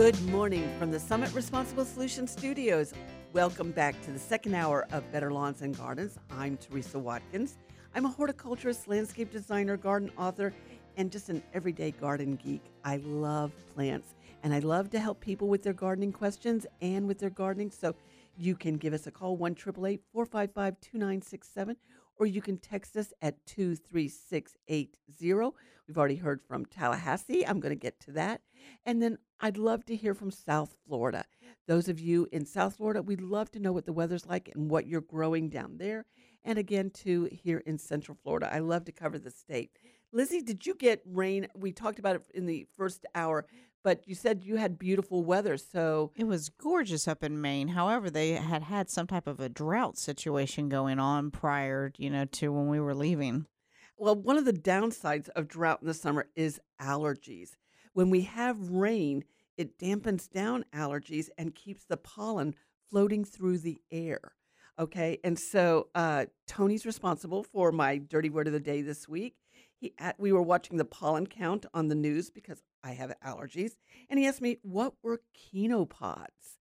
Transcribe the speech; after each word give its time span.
Good 0.00 0.30
morning 0.30 0.66
from 0.78 0.90
the 0.90 0.98
Summit 0.98 1.30
Responsible 1.34 1.84
Solutions 1.84 2.30
Studios. 2.30 2.94
Welcome 3.34 3.70
back 3.70 4.00
to 4.00 4.10
the 4.10 4.18
second 4.18 4.54
hour 4.54 4.86
of 4.92 5.12
Better 5.12 5.30
Lawns 5.30 5.60
and 5.60 5.76
Gardens. 5.76 6.16
I'm 6.30 6.56
Teresa 6.56 6.98
Watkins. 6.98 7.58
I'm 7.94 8.06
a 8.06 8.08
horticulturist, 8.08 8.88
landscape 8.88 9.30
designer, 9.30 9.76
garden 9.76 10.10
author, 10.16 10.54
and 10.96 11.12
just 11.12 11.28
an 11.28 11.42
everyday 11.52 11.90
garden 11.90 12.36
geek. 12.36 12.62
I 12.82 12.96
love 12.96 13.52
plants 13.74 14.14
and 14.42 14.54
I 14.54 14.60
love 14.60 14.88
to 14.92 14.98
help 14.98 15.20
people 15.20 15.48
with 15.48 15.62
their 15.62 15.74
gardening 15.74 16.12
questions 16.12 16.64
and 16.80 17.06
with 17.06 17.18
their 17.18 17.28
gardening. 17.28 17.70
So 17.70 17.94
you 18.38 18.56
can 18.56 18.78
give 18.78 18.94
us 18.94 19.06
a 19.06 19.10
call 19.10 19.36
1 19.36 19.54
455 19.54 20.80
2967 20.80 21.76
or 22.18 22.24
you 22.24 22.40
can 22.40 22.56
text 22.56 22.96
us 22.96 23.12
at 23.20 23.44
23680. 23.44 25.54
We've 25.86 25.98
already 25.98 26.16
heard 26.16 26.40
from 26.40 26.64
Tallahassee. 26.64 27.46
I'm 27.46 27.60
going 27.60 27.74
to 27.74 27.78
get 27.78 28.00
to 28.00 28.12
that. 28.12 28.40
And 28.86 29.02
then 29.02 29.18
I'd 29.40 29.56
love 29.56 29.84
to 29.86 29.96
hear 29.96 30.14
from 30.14 30.30
South 30.30 30.76
Florida. 30.86 31.24
Those 31.66 31.88
of 31.88 31.98
you 31.98 32.28
in 32.30 32.44
South 32.44 32.76
Florida, 32.76 33.00
we'd 33.00 33.22
love 33.22 33.50
to 33.52 33.58
know 33.58 33.72
what 33.72 33.86
the 33.86 33.92
weather's 33.92 34.26
like 34.26 34.50
and 34.54 34.70
what 34.70 34.86
you're 34.86 35.00
growing 35.00 35.48
down 35.48 35.78
there. 35.78 36.04
And 36.44 36.58
again, 36.58 36.90
too, 36.90 37.28
here 37.30 37.62
in 37.64 37.78
Central 37.78 38.18
Florida. 38.22 38.52
I 38.52 38.58
love 38.58 38.84
to 38.84 38.92
cover 38.92 39.18
the 39.18 39.30
state. 39.30 39.70
Lizzie, 40.12 40.42
did 40.42 40.66
you 40.66 40.74
get 40.74 41.02
rain? 41.06 41.48
We 41.54 41.72
talked 41.72 41.98
about 41.98 42.16
it 42.16 42.22
in 42.34 42.46
the 42.46 42.66
first 42.76 43.06
hour, 43.14 43.46
but 43.82 44.06
you 44.06 44.14
said 44.14 44.44
you 44.44 44.56
had 44.56 44.78
beautiful 44.78 45.24
weather. 45.24 45.56
So 45.56 46.12
it 46.16 46.24
was 46.24 46.48
gorgeous 46.48 47.08
up 47.08 47.22
in 47.22 47.40
Maine. 47.40 47.68
However, 47.68 48.10
they 48.10 48.32
had 48.32 48.64
had 48.64 48.90
some 48.90 49.06
type 49.06 49.26
of 49.26 49.40
a 49.40 49.48
drought 49.48 49.96
situation 49.96 50.68
going 50.68 50.98
on 50.98 51.30
prior, 51.30 51.92
you 51.96 52.10
know, 52.10 52.24
to 52.26 52.52
when 52.52 52.68
we 52.68 52.80
were 52.80 52.94
leaving. 52.94 53.46
Well, 53.96 54.16
one 54.16 54.36
of 54.38 54.46
the 54.46 54.52
downsides 54.52 55.28
of 55.30 55.46
drought 55.46 55.80
in 55.82 55.86
the 55.86 55.94
summer 55.94 56.26
is 56.34 56.58
allergies. 56.80 57.50
When 57.92 58.10
we 58.10 58.22
have 58.22 58.70
rain, 58.70 59.24
it 59.56 59.78
dampens 59.78 60.30
down 60.30 60.64
allergies 60.74 61.28
and 61.36 61.54
keeps 61.54 61.84
the 61.84 61.96
pollen 61.96 62.54
floating 62.88 63.24
through 63.24 63.58
the 63.58 63.80
air. 63.90 64.32
Okay, 64.78 65.18
and 65.22 65.38
so 65.38 65.88
uh, 65.94 66.26
Tony's 66.46 66.86
responsible 66.86 67.42
for 67.42 67.70
my 67.70 67.98
dirty 67.98 68.30
word 68.30 68.46
of 68.46 68.52
the 68.52 68.60
day 68.60 68.80
this 68.80 69.08
week. 69.08 69.36
He, 69.78 69.92
we 70.18 70.32
were 70.32 70.42
watching 70.42 70.76
the 70.76 70.84
pollen 70.84 71.26
count 71.26 71.66
on 71.74 71.88
the 71.88 71.94
news 71.94 72.30
because 72.30 72.62
I 72.82 72.92
have 72.92 73.12
allergies. 73.24 73.72
And 74.08 74.18
he 74.18 74.26
asked 74.26 74.40
me, 74.40 74.58
what 74.62 74.94
were 75.02 75.20
chenopods? 75.34 76.58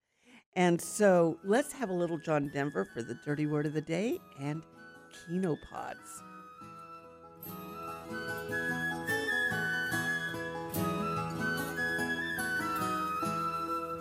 And 0.53 0.81
so 0.81 1.37
let's 1.43 1.71
have 1.73 1.89
a 1.89 1.93
little 1.93 2.17
John 2.17 2.49
Denver 2.53 2.85
for 2.85 3.03
the 3.03 3.15
dirty 3.25 3.45
word 3.45 3.65
of 3.65 3.73
the 3.73 3.81
day 3.81 4.19
and 4.41 4.63
chenopods. 5.13 6.23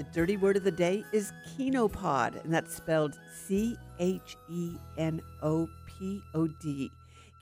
The 0.00 0.06
dirty 0.14 0.38
word 0.38 0.56
of 0.56 0.64
the 0.64 0.70
day 0.70 1.04
is 1.12 1.30
chenopod, 1.44 2.42
and 2.42 2.54
that's 2.54 2.74
spelled 2.74 3.20
C 3.34 3.76
H 3.98 4.34
E 4.48 4.70
N 4.96 5.20
O 5.42 5.68
P 5.86 6.22
O 6.32 6.46
D. 6.46 6.88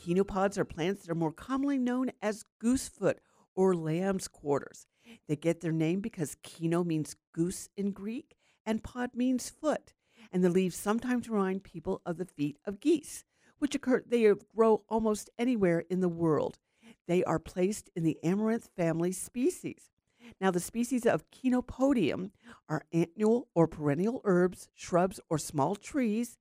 Chenopods 0.00 0.58
are 0.58 0.64
plants 0.64 1.02
that 1.02 1.12
are 1.12 1.14
more 1.14 1.30
commonly 1.30 1.78
known 1.78 2.10
as 2.20 2.44
goosefoot 2.60 3.18
or 3.54 3.76
lamb's 3.76 4.26
quarters. 4.26 4.88
They 5.28 5.36
get 5.36 5.60
their 5.60 5.70
name 5.70 6.00
because 6.00 6.36
cheno 6.42 6.82
means 6.82 7.14
goose 7.32 7.68
in 7.76 7.92
Greek 7.92 8.34
and 8.66 8.82
pod 8.82 9.10
means 9.14 9.48
foot, 9.48 9.92
and 10.32 10.42
the 10.42 10.50
leaves 10.50 10.76
sometimes 10.76 11.28
remind 11.28 11.62
people 11.62 12.02
of 12.04 12.18
the 12.18 12.24
feet 12.24 12.58
of 12.66 12.80
geese, 12.80 13.24
which 13.60 13.76
occur 13.76 14.02
they 14.04 14.34
grow 14.52 14.82
almost 14.88 15.30
anywhere 15.38 15.84
in 15.88 16.00
the 16.00 16.08
world. 16.08 16.58
They 17.06 17.22
are 17.22 17.38
placed 17.38 17.88
in 17.94 18.02
the 18.02 18.18
amaranth 18.24 18.68
family 18.76 19.12
species. 19.12 19.92
Now, 20.40 20.50
the 20.50 20.60
species 20.60 21.06
of 21.06 21.24
Chenopodium 21.30 22.30
are 22.68 22.84
annual 22.92 23.48
or 23.54 23.66
perennial 23.66 24.20
herbs, 24.24 24.68
shrubs, 24.74 25.20
or 25.28 25.38
small 25.38 25.76
trees. 25.76 26.38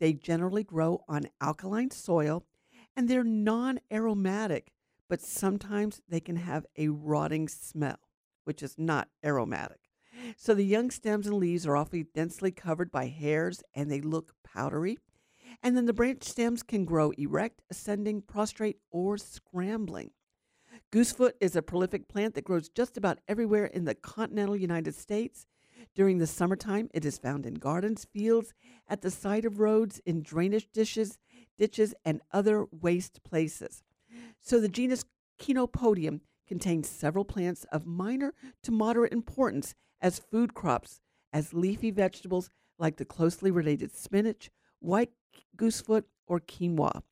They 0.00 0.12
generally 0.12 0.64
grow 0.64 1.04
on 1.08 1.28
alkaline 1.40 1.90
soil 1.90 2.44
and 2.96 3.08
they're 3.08 3.24
non 3.24 3.80
aromatic, 3.90 4.72
but 5.08 5.20
sometimes 5.20 6.00
they 6.08 6.20
can 6.20 6.36
have 6.36 6.66
a 6.76 6.88
rotting 6.88 7.48
smell, 7.48 7.98
which 8.44 8.62
is 8.62 8.78
not 8.78 9.08
aromatic. 9.24 9.80
So 10.36 10.54
the 10.54 10.64
young 10.64 10.90
stems 10.90 11.26
and 11.26 11.36
leaves 11.36 11.66
are 11.66 11.76
often 11.76 12.06
densely 12.14 12.50
covered 12.50 12.90
by 12.90 13.06
hairs 13.06 13.62
and 13.74 13.90
they 13.90 14.00
look 14.00 14.34
powdery. 14.44 14.98
And 15.62 15.76
then 15.76 15.86
the 15.86 15.92
branch 15.92 16.24
stems 16.24 16.62
can 16.62 16.84
grow 16.84 17.12
erect, 17.12 17.62
ascending, 17.70 18.22
prostrate, 18.22 18.78
or 18.90 19.16
scrambling. 19.18 20.10
Goosefoot 20.92 21.32
is 21.40 21.56
a 21.56 21.62
prolific 21.62 22.06
plant 22.06 22.34
that 22.34 22.44
grows 22.44 22.68
just 22.68 22.98
about 22.98 23.18
everywhere 23.26 23.64
in 23.64 23.86
the 23.86 23.94
continental 23.94 24.54
United 24.54 24.94
States. 24.94 25.46
During 25.94 26.18
the 26.18 26.26
summertime, 26.26 26.90
it 26.92 27.06
is 27.06 27.16
found 27.16 27.46
in 27.46 27.54
gardens, 27.54 28.04
fields, 28.12 28.52
at 28.86 29.00
the 29.00 29.10
side 29.10 29.46
of 29.46 29.58
roads, 29.58 30.02
in 30.04 30.22
drainage 30.22 30.68
dishes, 30.70 31.16
ditches, 31.56 31.94
and 32.04 32.20
other 32.30 32.66
waste 32.70 33.24
places. 33.24 33.82
So 34.42 34.60
the 34.60 34.68
genus 34.68 35.06
Chenopodium 35.40 36.20
contains 36.46 36.90
several 36.90 37.24
plants 37.24 37.64
of 37.72 37.86
minor 37.86 38.34
to 38.62 38.70
moderate 38.70 39.14
importance 39.14 39.74
as 40.02 40.18
food 40.18 40.52
crops, 40.52 41.00
as 41.32 41.54
leafy 41.54 41.90
vegetables 41.90 42.50
like 42.78 42.96
the 42.96 43.06
closely 43.06 43.50
related 43.50 43.96
spinach, 43.96 44.50
white 44.80 45.12
goosefoot, 45.56 46.04
or 46.26 46.38
quinoa. 46.38 47.02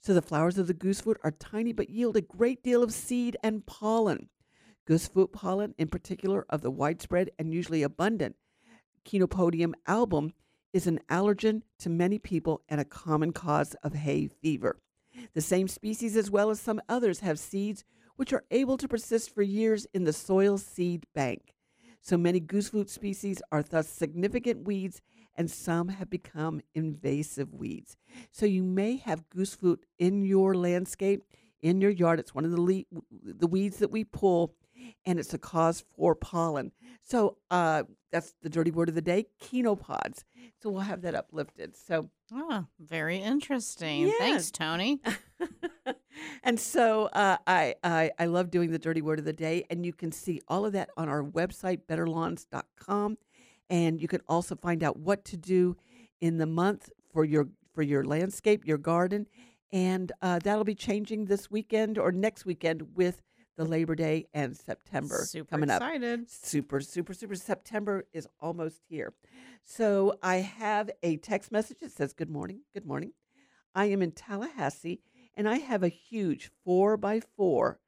So 0.00 0.14
the 0.14 0.22
flowers 0.22 0.58
of 0.58 0.66
the 0.66 0.74
goosefoot 0.74 1.16
are 1.22 1.30
tiny 1.30 1.72
but 1.72 1.90
yield 1.90 2.16
a 2.16 2.22
great 2.22 2.62
deal 2.62 2.82
of 2.82 2.92
seed 2.92 3.36
and 3.42 3.66
pollen. 3.66 4.28
Goosefoot 4.88 5.32
pollen, 5.32 5.74
in 5.78 5.88
particular 5.88 6.46
of 6.48 6.62
the 6.62 6.70
widespread 6.70 7.30
and 7.38 7.52
usually 7.52 7.82
abundant 7.82 8.36
Chenopodium 9.04 9.74
album, 9.86 10.32
is 10.72 10.86
an 10.86 11.00
allergen 11.10 11.62
to 11.78 11.90
many 11.90 12.18
people 12.18 12.62
and 12.68 12.80
a 12.80 12.84
common 12.84 13.32
cause 13.32 13.74
of 13.82 13.94
hay 13.94 14.28
fever. 14.28 14.80
The 15.34 15.40
same 15.40 15.68
species, 15.68 16.16
as 16.16 16.30
well 16.30 16.50
as 16.50 16.60
some 16.60 16.80
others, 16.88 17.20
have 17.20 17.38
seeds 17.38 17.84
which 18.16 18.32
are 18.32 18.44
able 18.50 18.76
to 18.78 18.88
persist 18.88 19.34
for 19.34 19.42
years 19.42 19.86
in 19.92 20.04
the 20.04 20.12
soil 20.12 20.58
seed 20.58 21.06
bank. 21.14 21.54
So 22.00 22.16
many 22.16 22.40
goosefoot 22.40 22.88
species 22.88 23.42
are 23.52 23.62
thus 23.62 23.88
significant 23.88 24.64
weeds, 24.66 25.02
and 25.36 25.50
some 25.50 25.88
have 25.88 26.10
become 26.10 26.60
invasive 26.74 27.54
weeds. 27.54 27.96
So 28.30 28.46
you 28.46 28.62
may 28.62 28.96
have 28.96 29.28
goosefoot 29.30 29.78
in 29.98 30.24
your 30.24 30.54
landscape, 30.54 31.22
in 31.62 31.80
your 31.80 31.90
yard. 31.90 32.20
It's 32.20 32.34
one 32.34 32.44
of 32.44 32.50
the 32.50 32.60
le- 32.60 33.02
the 33.22 33.46
weeds 33.46 33.78
that 33.78 33.90
we 33.90 34.04
pull, 34.04 34.54
and 35.06 35.18
it's 35.18 35.34
a 35.34 35.38
cause 35.38 35.84
for 35.96 36.14
pollen. 36.14 36.72
So 37.02 37.36
uh, 37.50 37.84
that's 38.10 38.34
the 38.42 38.48
dirty 38.48 38.70
word 38.70 38.88
of 38.88 38.94
the 38.94 39.02
day: 39.02 39.26
chenopods. 39.40 40.24
So 40.62 40.70
we'll 40.70 40.82
have 40.82 41.02
that 41.02 41.14
uplifted. 41.14 41.76
So 41.76 42.10
oh, 42.32 42.66
very 42.78 43.18
interesting. 43.18 44.08
Yeah. 44.08 44.12
Thanks, 44.18 44.50
Tony. 44.50 45.00
and 46.42 46.58
so 46.58 47.06
uh, 47.06 47.38
I, 47.46 47.74
I 47.82 48.10
I 48.18 48.26
love 48.26 48.50
doing 48.50 48.70
the 48.70 48.78
dirty 48.78 49.02
word 49.02 49.18
of 49.18 49.24
the 49.24 49.32
day, 49.32 49.64
and 49.70 49.84
you 49.84 49.92
can 49.92 50.12
see 50.12 50.40
all 50.48 50.66
of 50.66 50.72
that 50.72 50.90
on 50.96 51.08
our 51.08 51.22
website, 51.22 51.80
betterlawns.com, 51.88 53.18
and 53.70 54.00
you 54.00 54.08
can 54.08 54.20
also 54.28 54.56
find 54.56 54.82
out 54.82 54.98
what 54.98 55.24
to 55.26 55.36
do 55.36 55.76
in 56.20 56.36
the 56.36 56.46
month 56.46 56.90
for 57.12 57.24
your 57.24 57.48
for 57.72 57.82
your 57.82 58.04
landscape, 58.04 58.66
your 58.66 58.78
garden, 58.78 59.26
and 59.72 60.12
uh, 60.20 60.40
that'll 60.42 60.64
be 60.64 60.74
changing 60.74 61.26
this 61.26 61.50
weekend 61.50 61.96
or 61.96 62.10
next 62.12 62.44
weekend 62.44 62.82
with 62.94 63.22
the 63.56 63.64
Labor 63.64 63.94
Day 63.94 64.26
and 64.34 64.56
September 64.56 65.24
super 65.26 65.48
coming 65.50 65.70
excited. 65.70 66.20
up. 66.20 66.26
Super, 66.28 66.80
super, 66.80 67.14
super. 67.14 67.34
September 67.34 68.06
is 68.12 68.26
almost 68.40 68.80
here. 68.88 69.12
So 69.64 70.14
I 70.22 70.36
have 70.36 70.90
a 71.02 71.18
text 71.18 71.52
message 71.52 71.78
that 71.80 71.92
says, 71.92 72.12
Good 72.12 72.30
morning. 72.30 72.62
Good 72.74 72.86
morning. 72.86 73.12
I 73.74 73.86
am 73.86 74.02
in 74.02 74.12
Tallahassee 74.12 75.00
and 75.36 75.48
I 75.48 75.58
have 75.58 75.82
a 75.82 75.88
huge 75.88 76.50
four 76.64 76.96
by 76.96 77.20
four 77.36 77.78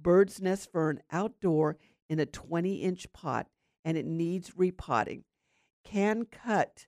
bird's 0.00 0.40
nest 0.40 0.72
fern 0.72 1.00
outdoor 1.12 1.76
in 2.08 2.18
a 2.18 2.26
20 2.26 2.76
inch 2.76 3.12
pot 3.12 3.48
and 3.84 3.96
it 3.96 4.06
needs 4.06 4.52
repotting. 4.56 5.24
Can 5.90 6.26
cut 6.26 6.86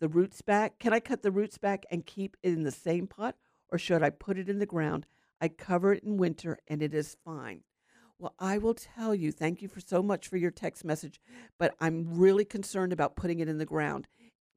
the 0.00 0.08
roots 0.08 0.40
back. 0.40 0.78
Can 0.78 0.94
I 0.94 1.00
cut 1.00 1.22
the 1.22 1.30
roots 1.30 1.58
back 1.58 1.84
and 1.90 2.06
keep 2.06 2.34
it 2.42 2.54
in 2.54 2.62
the 2.62 2.70
same 2.70 3.06
pot 3.06 3.36
or 3.70 3.78
should 3.78 4.02
I 4.02 4.08
put 4.08 4.38
it 4.38 4.48
in 4.48 4.58
the 4.58 4.64
ground? 4.64 5.04
I 5.38 5.48
cover 5.48 5.92
it 5.92 6.02
in 6.02 6.16
winter 6.16 6.58
and 6.66 6.82
it 6.82 6.94
is 6.94 7.18
fine. 7.24 7.60
Well, 8.18 8.34
I 8.38 8.56
will 8.56 8.74
tell 8.74 9.14
you, 9.14 9.32
thank 9.32 9.60
you 9.60 9.68
for 9.68 9.80
so 9.80 10.02
much 10.02 10.28
for 10.28 10.38
your 10.38 10.50
text 10.50 10.82
message, 10.82 11.20
but 11.58 11.74
I'm 11.78 12.18
really 12.18 12.46
concerned 12.46 12.92
about 12.92 13.16
putting 13.16 13.40
it 13.40 13.48
in 13.48 13.58
the 13.58 13.66
ground. 13.66 14.08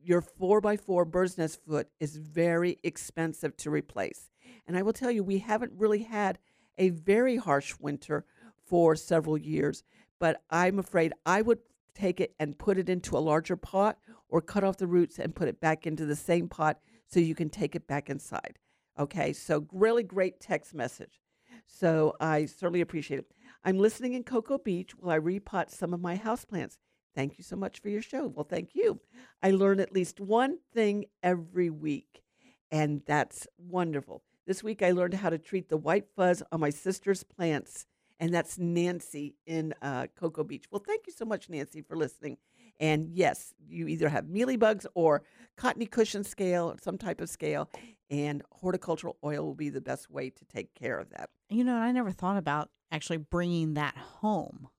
your 0.03 0.21
4x4 0.21 1.11
bird's 1.11 1.37
nest 1.37 1.59
foot 1.67 1.89
is 1.99 2.15
very 2.15 2.79
expensive 2.83 3.55
to 3.57 3.69
replace. 3.69 4.31
And 4.65 4.77
I 4.77 4.81
will 4.81 4.93
tell 4.93 5.11
you, 5.11 5.23
we 5.23 5.39
haven't 5.39 5.73
really 5.75 6.03
had 6.03 6.39
a 6.77 6.89
very 6.89 7.35
harsh 7.35 7.75
winter 7.79 8.25
for 8.65 8.95
several 8.95 9.37
years, 9.37 9.83
but 10.17 10.41
I'm 10.49 10.79
afraid 10.79 11.13
I 11.25 11.41
would 11.41 11.59
take 11.95 12.19
it 12.19 12.33
and 12.39 12.57
put 12.57 12.77
it 12.77 12.89
into 12.89 13.17
a 13.17 13.19
larger 13.19 13.55
pot 13.55 13.97
or 14.29 14.41
cut 14.41 14.63
off 14.63 14.77
the 14.77 14.87
roots 14.87 15.19
and 15.19 15.35
put 15.35 15.47
it 15.47 15.59
back 15.59 15.85
into 15.85 16.05
the 16.05 16.15
same 16.15 16.47
pot 16.47 16.79
so 17.07 17.19
you 17.19 17.35
can 17.35 17.49
take 17.49 17.75
it 17.75 17.87
back 17.87 18.09
inside. 18.09 18.57
Okay, 18.99 19.33
so 19.33 19.67
really 19.71 20.03
great 20.03 20.39
text 20.39 20.73
message. 20.73 21.19
So 21.65 22.15
I 22.19 22.45
certainly 22.45 22.81
appreciate 22.81 23.19
it. 23.19 23.31
I'm 23.63 23.77
listening 23.77 24.13
in 24.13 24.23
Cocoa 24.23 24.57
Beach 24.57 24.91
while 24.97 25.15
I 25.15 25.19
repot 25.19 25.69
some 25.69 25.93
of 25.93 26.01
my 26.01 26.17
houseplants. 26.17 26.77
Thank 27.15 27.37
you 27.37 27.43
so 27.43 27.55
much 27.55 27.81
for 27.81 27.89
your 27.89 28.01
show. 28.01 28.27
Well, 28.27 28.47
thank 28.49 28.73
you. 28.73 28.99
I 29.43 29.51
learn 29.51 29.79
at 29.79 29.93
least 29.93 30.19
one 30.19 30.59
thing 30.73 31.05
every 31.21 31.69
week, 31.69 32.23
and 32.71 33.01
that's 33.05 33.47
wonderful. 33.57 34.23
This 34.47 34.63
week 34.63 34.81
I 34.81 34.91
learned 34.91 35.15
how 35.15 35.29
to 35.29 35.37
treat 35.37 35.69
the 35.69 35.77
white 35.77 36.05
fuzz 36.15 36.41
on 36.51 36.59
my 36.59 36.69
sister's 36.69 37.23
plants, 37.23 37.85
and 38.21 38.31
that's 38.31 38.59
Nancy 38.59 39.35
in 39.47 39.73
uh, 39.81 40.05
Cocoa 40.15 40.43
Beach. 40.43 40.65
Well, 40.71 40.83
thank 40.85 41.07
you 41.07 41.11
so 41.11 41.25
much, 41.25 41.49
Nancy, 41.49 41.81
for 41.81 41.97
listening. 41.97 42.37
And 42.79 43.09
yes, 43.11 43.53
you 43.67 43.87
either 43.87 44.07
have 44.09 44.25
mealybugs 44.25 44.85
or 44.93 45.23
cottony 45.57 45.87
cushion 45.87 46.23
scale, 46.23 46.71
or 46.71 46.77
some 46.81 46.97
type 46.97 47.19
of 47.19 47.29
scale, 47.29 47.69
and 48.09 48.43
horticultural 48.51 49.17
oil 49.23 49.43
will 49.43 49.55
be 49.55 49.69
the 49.69 49.81
best 49.81 50.09
way 50.09 50.29
to 50.29 50.45
take 50.45 50.73
care 50.75 50.99
of 50.99 51.09
that. 51.09 51.29
You 51.49 51.63
know, 51.63 51.75
I 51.75 51.91
never 51.91 52.11
thought 52.11 52.37
about 52.37 52.69
actually 52.91 53.17
bringing 53.17 53.73
that 53.73 53.97
home 53.97 54.69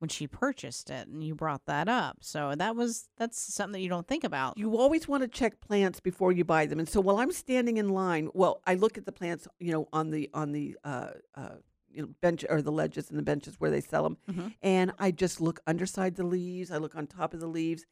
when 0.00 0.08
she 0.08 0.26
purchased 0.26 0.90
it 0.90 1.08
and 1.08 1.22
you 1.22 1.34
brought 1.34 1.66
that 1.66 1.88
up. 1.88 2.18
So 2.20 2.54
that 2.56 2.76
was 2.76 3.08
that's 3.16 3.40
something 3.40 3.72
that 3.72 3.80
you 3.80 3.88
don't 3.88 4.06
think 4.06 4.24
about. 4.24 4.58
You 4.58 4.76
always 4.76 5.06
want 5.06 5.22
to 5.22 5.28
check 5.28 5.60
plants 5.60 6.00
before 6.00 6.32
you 6.32 6.44
buy 6.44 6.66
them. 6.66 6.78
And 6.78 6.88
so 6.88 7.00
while 7.00 7.18
I'm 7.18 7.32
standing 7.32 7.76
in 7.76 7.88
line, 7.88 8.28
well, 8.34 8.60
I 8.66 8.74
look 8.74 8.98
at 8.98 9.06
the 9.06 9.12
plants, 9.12 9.46
you 9.58 9.72
know, 9.72 9.88
on 9.92 10.10
the 10.10 10.30
on 10.34 10.52
the 10.52 10.76
uh, 10.84 11.10
uh, 11.34 11.56
you 11.98 12.04
know 12.04 12.08
bench 12.20 12.44
or 12.48 12.62
the 12.62 12.70
ledges 12.72 13.10
and 13.10 13.18
the 13.18 13.22
benches 13.24 13.56
where 13.58 13.70
they 13.72 13.80
sell 13.80 14.04
them, 14.04 14.16
Mhm. 14.30 14.54
and 14.62 14.92
I 14.98 15.10
just 15.10 15.40
look 15.40 15.58
underside 15.66 16.14
the 16.14 16.22
leaves. 16.24 16.70
I 16.70 16.76
look 16.78 16.94
on 16.94 17.06
top 17.08 17.34
of 17.34 17.40
the 17.40 17.48
leaves. 17.48 17.84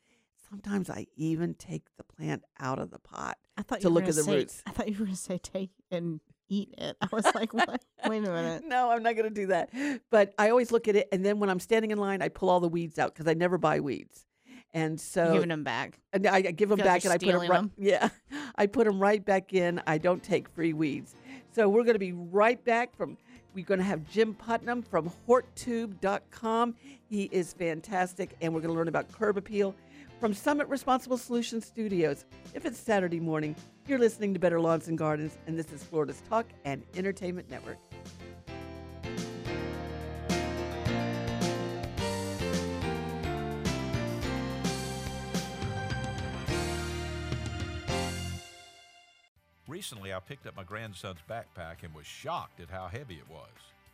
Sometimes 0.48 0.88
I 0.88 1.08
even 1.16 1.54
take 1.54 1.84
the 1.96 2.04
plant 2.04 2.44
out 2.60 2.78
of 2.78 2.90
the 2.92 3.00
pot. 3.00 3.36
I 3.56 3.62
thought 3.62 3.80
to 3.80 3.88
you 3.88 3.94
were 3.94 4.00
look 4.00 4.08
at 4.08 4.14
the 4.14 4.22
say, 4.22 4.36
roots. 4.36 4.62
I 4.64 4.70
thought 4.70 4.86
you 4.86 4.94
were 4.94 5.06
going 5.06 5.16
to 5.16 5.20
say 5.20 5.38
take 5.38 5.70
and 5.90 6.20
eat 6.48 6.72
it. 6.78 6.96
I 7.00 7.08
was 7.10 7.24
like, 7.34 7.52
what? 7.54 7.84
Wait 8.06 8.18
a 8.18 8.20
minute. 8.30 8.62
No, 8.64 8.90
I'm 8.92 9.02
not 9.02 9.16
going 9.16 9.28
to 9.28 9.34
do 9.34 9.48
that. 9.48 9.70
But 10.10 10.34
I 10.38 10.50
always 10.50 10.70
look 10.70 10.86
at 10.86 10.94
it, 10.94 11.08
and 11.10 11.24
then 11.24 11.40
when 11.40 11.50
I'm 11.50 11.58
standing 11.58 11.90
in 11.90 11.98
line, 11.98 12.22
I 12.22 12.28
pull 12.28 12.48
all 12.48 12.60
the 12.60 12.68
weeds 12.68 12.96
out 12.98 13.12
because 13.12 13.26
I 13.26 13.34
never 13.34 13.58
buy 13.58 13.80
weeds. 13.80 14.25
And 14.76 15.00
so 15.00 15.32
Giving 15.32 15.48
them 15.48 15.64
back. 15.64 15.98
And 16.12 16.26
I, 16.26 16.36
I 16.36 16.40
give 16.42 16.68
them 16.68 16.78
like 16.78 16.84
back 16.84 17.04
and 17.04 17.12
I 17.14 17.16
put 17.16 17.32
them 17.32 17.48
right. 17.48 17.58
'em? 17.58 17.72
Yeah, 17.78 18.10
I 18.56 18.66
put 18.66 18.84
them 18.84 19.00
right 19.00 19.24
back 19.24 19.54
in. 19.54 19.80
I 19.86 19.96
don't 19.96 20.22
take 20.22 20.50
free 20.50 20.74
weeds. 20.74 21.14
So 21.52 21.66
we're 21.66 21.84
going 21.84 21.94
to 21.94 21.98
be 21.98 22.12
right 22.12 22.62
back 22.62 22.94
from. 22.94 23.16
We're 23.54 23.64
going 23.64 23.78
to 23.80 23.86
have 23.86 24.06
Jim 24.10 24.34
Putnam 24.34 24.82
from 24.82 25.10
HortTube.com. 25.26 26.74
He 27.08 27.22
is 27.32 27.54
fantastic, 27.54 28.36
and 28.42 28.52
we're 28.52 28.60
going 28.60 28.70
to 28.72 28.76
learn 28.76 28.88
about 28.88 29.10
curb 29.10 29.38
appeal 29.38 29.74
from 30.20 30.34
Summit 30.34 30.68
Responsible 30.68 31.16
Solutions 31.16 31.64
Studios. 31.64 32.26
If 32.52 32.66
it's 32.66 32.78
Saturday 32.78 33.18
morning, 33.18 33.56
you're 33.88 33.98
listening 33.98 34.34
to 34.34 34.38
Better 34.38 34.60
Lawns 34.60 34.88
and 34.88 34.98
Gardens, 34.98 35.38
and 35.46 35.58
this 35.58 35.72
is 35.72 35.82
Florida's 35.82 36.22
Talk 36.28 36.44
and 36.66 36.82
Entertainment 36.94 37.48
Network. 37.48 37.78
Recently, 49.76 50.14
I 50.14 50.20
picked 50.20 50.46
up 50.46 50.56
my 50.56 50.64
grandson's 50.64 51.18
backpack 51.28 51.82
and 51.82 51.92
was 51.94 52.06
shocked 52.06 52.60
at 52.60 52.70
how 52.70 52.86
heavy 52.86 53.16
it 53.16 53.30
was. 53.30 53.50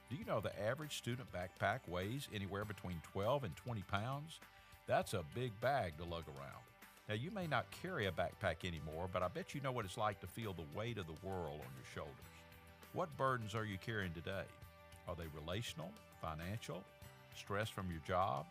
Do 0.08 0.14
you 0.14 0.24
know 0.24 0.38
the 0.38 0.56
average 0.62 0.96
student 0.96 1.26
backpack 1.32 1.80
weighs 1.88 2.28
anywhere 2.32 2.64
between 2.64 3.02
12 3.12 3.42
and 3.42 3.56
20 3.56 3.82
pounds? 3.90 4.38
That's 4.86 5.12
a 5.12 5.24
big 5.34 5.60
bag 5.60 5.98
to 5.98 6.04
lug 6.04 6.22
around. 6.28 6.62
Now, 7.08 7.16
you 7.16 7.32
may 7.32 7.48
not 7.48 7.66
carry 7.82 8.06
a 8.06 8.12
backpack 8.12 8.64
anymore, 8.64 9.08
but 9.12 9.24
I 9.24 9.26
bet 9.26 9.56
you 9.56 9.60
know 9.60 9.72
what 9.72 9.84
it's 9.84 9.98
like 9.98 10.20
to 10.20 10.28
feel 10.28 10.52
the 10.52 10.78
weight 10.78 10.98
of 10.98 11.08
the 11.08 11.26
world 11.26 11.58
on 11.58 11.74
your 11.74 11.92
shoulders. 11.92 12.14
What 12.92 13.16
burdens 13.16 13.56
are 13.56 13.64
you 13.64 13.76
carrying 13.84 14.12
today? 14.12 14.44
Are 15.08 15.16
they 15.16 15.26
relational, 15.34 15.90
financial, 16.20 16.84
stress 17.34 17.68
from 17.68 17.90
your 17.90 18.02
job, 18.06 18.46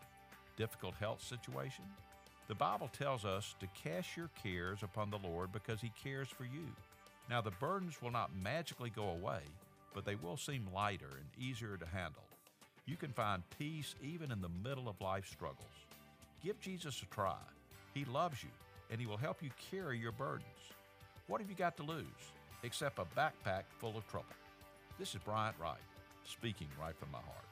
difficult 0.58 0.96
health 1.00 1.22
situation? 1.22 1.84
The 2.48 2.56
Bible 2.56 2.90
tells 2.92 3.24
us 3.24 3.54
to 3.60 3.66
cast 3.68 4.18
your 4.18 4.28
cares 4.42 4.82
upon 4.82 5.10
the 5.10 5.20
Lord 5.26 5.50
because 5.50 5.80
He 5.80 5.92
cares 6.04 6.28
for 6.28 6.44
you. 6.44 6.68
Now, 7.32 7.40
the 7.40 7.50
burdens 7.50 8.02
will 8.02 8.10
not 8.10 8.36
magically 8.42 8.90
go 8.90 9.08
away, 9.08 9.40
but 9.94 10.04
they 10.04 10.16
will 10.16 10.36
seem 10.36 10.68
lighter 10.74 11.08
and 11.08 11.48
easier 11.48 11.78
to 11.78 11.86
handle. 11.86 12.24
You 12.84 12.96
can 12.96 13.10
find 13.10 13.42
peace 13.58 13.94
even 14.02 14.30
in 14.30 14.42
the 14.42 14.50
middle 14.62 14.86
of 14.86 15.00
life 15.00 15.26
struggles. 15.26 15.86
Give 16.44 16.60
Jesus 16.60 17.00
a 17.00 17.06
try. 17.06 17.38
He 17.94 18.04
loves 18.04 18.42
you, 18.42 18.50
and 18.90 19.00
He 19.00 19.06
will 19.06 19.16
help 19.16 19.42
you 19.42 19.48
carry 19.70 19.98
your 19.98 20.12
burdens. 20.12 20.44
What 21.26 21.40
have 21.40 21.48
you 21.48 21.56
got 21.56 21.74
to 21.78 21.84
lose 21.84 22.04
except 22.64 22.98
a 22.98 23.06
backpack 23.18 23.62
full 23.78 23.96
of 23.96 24.06
trouble? 24.08 24.26
This 24.98 25.14
is 25.14 25.20
Bryant 25.24 25.56
Wright, 25.58 25.80
speaking 26.26 26.68
right 26.78 26.94
from 26.98 27.12
my 27.12 27.20
heart. 27.20 27.51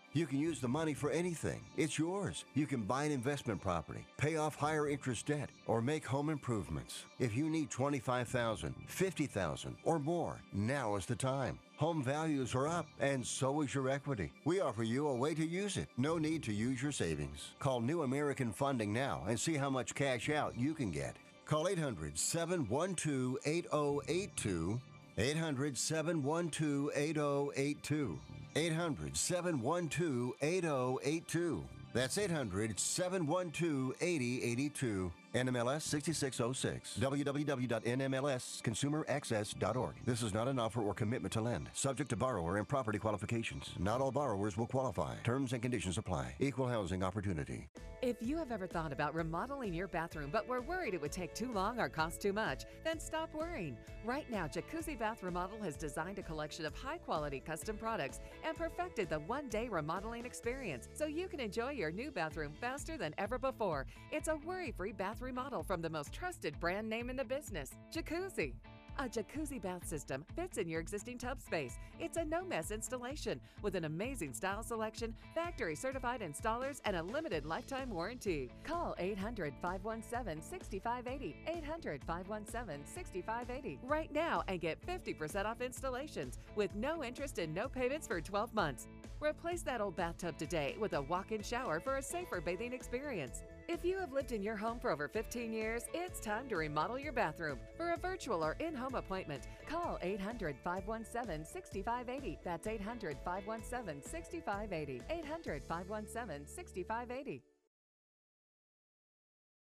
You 0.13 0.27
can 0.27 0.39
use 0.39 0.59
the 0.59 0.67
money 0.67 0.93
for 0.93 1.09
anything. 1.09 1.61
It's 1.77 1.97
yours. 1.97 2.43
You 2.53 2.67
can 2.67 2.81
buy 2.81 3.05
an 3.05 3.13
investment 3.13 3.61
property, 3.61 4.05
pay 4.17 4.35
off 4.35 4.55
higher 4.55 4.89
interest 4.89 5.27
debt, 5.27 5.49
or 5.67 5.81
make 5.81 6.05
home 6.05 6.29
improvements. 6.29 7.05
If 7.19 7.33
you 7.33 7.49
need 7.49 7.69
25,000, 7.69 8.75
50,000 8.87 9.75
or 9.85 9.99
more, 9.99 10.41
now 10.51 10.97
is 10.97 11.05
the 11.05 11.15
time. 11.15 11.57
Home 11.77 12.03
values 12.03 12.53
are 12.55 12.67
up 12.67 12.87
and 12.99 13.25
so 13.25 13.61
is 13.61 13.73
your 13.73 13.89
equity. 13.89 14.33
We 14.43 14.59
offer 14.59 14.83
you 14.83 15.07
a 15.07 15.15
way 15.15 15.33
to 15.33 15.45
use 15.45 15.77
it. 15.77 15.87
No 15.97 16.17
need 16.17 16.43
to 16.43 16.53
use 16.53 16.83
your 16.83 16.91
savings. 16.91 17.51
Call 17.59 17.79
New 17.79 18.03
American 18.03 18.51
Funding 18.51 18.91
now 18.91 19.23
and 19.29 19.39
see 19.39 19.55
how 19.55 19.69
much 19.69 19.95
cash 19.95 20.29
out 20.29 20.57
you 20.57 20.73
can 20.73 20.91
get. 20.91 21.15
Call 21.45 21.69
800 21.69 22.19
712 22.19 23.37
8082. 23.45 24.79
800 25.17 25.77
712 25.77 26.89
8082. 26.95 28.19
800 28.55 29.15
712 29.15 30.33
8082. 30.41 31.63
That's 31.93 32.17
800 32.17 32.79
712 32.79 33.93
8082. 34.01 35.11
NMLS 35.33 35.81
6606. 35.83 36.97
www.nmlsconsumeraccess.org. 36.99 39.95
This 40.05 40.21
is 40.21 40.33
not 40.33 40.47
an 40.47 40.59
offer 40.59 40.81
or 40.81 40.93
commitment 40.93 41.33
to 41.33 41.41
lend. 41.41 41.69
Subject 41.73 42.09
to 42.09 42.15
borrower 42.15 42.57
and 42.57 42.67
property 42.67 42.99
qualifications. 42.99 43.69
Not 43.79 44.01
all 44.01 44.11
borrowers 44.11 44.57
will 44.57 44.67
qualify. 44.67 45.15
Terms 45.23 45.53
and 45.53 45.61
conditions 45.61 45.97
apply. 45.97 46.35
Equal 46.39 46.67
housing 46.67 47.03
opportunity. 47.03 47.69
If 48.01 48.17
you 48.19 48.35
have 48.37 48.51
ever 48.51 48.65
thought 48.65 48.91
about 48.91 49.13
remodeling 49.13 49.75
your 49.75 49.87
bathroom 49.87 50.29
but 50.31 50.47
were 50.47 50.61
worried 50.61 50.95
it 50.95 51.01
would 51.01 51.11
take 51.11 51.35
too 51.35 51.53
long 51.53 51.79
or 51.79 51.87
cost 51.87 52.19
too 52.19 52.33
much, 52.33 52.63
then 52.83 52.99
stop 52.99 53.31
worrying. 53.31 53.77
Right 54.03 54.27
now, 54.31 54.47
Jacuzzi 54.47 54.97
Bath 54.97 55.21
Remodel 55.21 55.61
has 55.61 55.75
designed 55.75 56.17
a 56.17 56.23
collection 56.23 56.65
of 56.65 56.75
high 56.75 56.97
quality 56.97 57.39
custom 57.39 57.77
products 57.77 58.19
and 58.43 58.57
perfected 58.57 59.07
the 59.07 59.19
one 59.19 59.49
day 59.49 59.69
remodeling 59.69 60.25
experience 60.25 60.89
so 60.95 61.05
you 61.05 61.27
can 61.27 61.39
enjoy 61.39 61.69
your 61.69 61.91
new 61.91 62.09
bathroom 62.09 62.53
faster 62.59 62.97
than 62.97 63.13
ever 63.19 63.37
before. 63.37 63.85
It's 64.11 64.29
a 64.29 64.37
worry 64.37 64.71
free 64.71 64.93
remodel 65.21 65.63
from 65.63 65.81
the 65.81 65.89
most 65.89 66.11
trusted 66.11 66.59
brand 66.59 66.89
name 66.89 67.09
in 67.09 67.15
the 67.15 67.23
business, 67.23 67.71
Jacuzzi. 67.93 68.53
A 68.99 69.03
jacuzzi 69.03 69.61
bath 69.61 69.87
system 69.87 70.25
fits 70.35 70.57
in 70.57 70.67
your 70.67 70.79
existing 70.79 71.17
tub 71.17 71.41
space. 71.41 71.79
It's 71.99 72.17
a 72.17 72.25
no 72.25 72.43
mess 72.43 72.71
installation 72.71 73.39
with 73.61 73.75
an 73.75 73.85
amazing 73.85 74.33
style 74.33 74.63
selection, 74.63 75.15
factory 75.33 75.75
certified 75.75 76.21
installers, 76.21 76.81
and 76.85 76.95
a 76.95 77.03
limited 77.03 77.45
lifetime 77.45 77.89
warranty. 77.89 78.51
Call 78.63 78.95
800 78.99 79.53
517 79.61 80.41
6580. 80.41 81.35
800 81.47 82.03
517 82.03 82.85
6580 82.85 83.79
right 83.83 84.11
now 84.11 84.43
and 84.47 84.59
get 84.59 84.85
50% 84.85 85.45
off 85.45 85.61
installations 85.61 86.37
with 86.55 86.75
no 86.75 87.03
interest 87.03 87.39
and 87.39 87.53
no 87.53 87.67
payments 87.67 88.07
for 88.07 88.21
12 88.21 88.53
months. 88.53 88.87
Replace 89.19 89.61
that 89.61 89.81
old 89.81 89.95
bathtub 89.95 90.37
today 90.37 90.75
with 90.79 90.93
a 90.93 91.01
walk 91.01 91.31
in 91.31 91.41
shower 91.41 91.79
for 91.79 91.97
a 91.97 92.01
safer 92.03 92.41
bathing 92.41 92.73
experience. 92.73 93.43
If 93.67 93.85
you 93.85 93.97
have 93.99 94.11
lived 94.11 94.31
in 94.31 94.43
your 94.43 94.55
home 94.55 94.79
for 94.79 94.91
over 94.91 95.07
15 95.07 95.53
years, 95.53 95.83
it's 95.93 96.19
time 96.19 96.47
to 96.49 96.55
remodel 96.55 96.99
your 96.99 97.13
bathroom. 97.13 97.59
For 97.77 97.91
a 97.91 97.97
virtual 97.97 98.43
or 98.43 98.55
in 98.59 98.75
home 98.75 98.95
appointment, 98.95 99.43
call 99.67 99.99
800 100.01 100.55
517 100.63 101.45
6580. 101.45 102.39
That's 102.43 102.67
800 102.67 103.17
517 103.23 104.01
6580. 104.01 105.01
800 105.09 105.63
517 105.63 106.47
6580. 106.47 107.43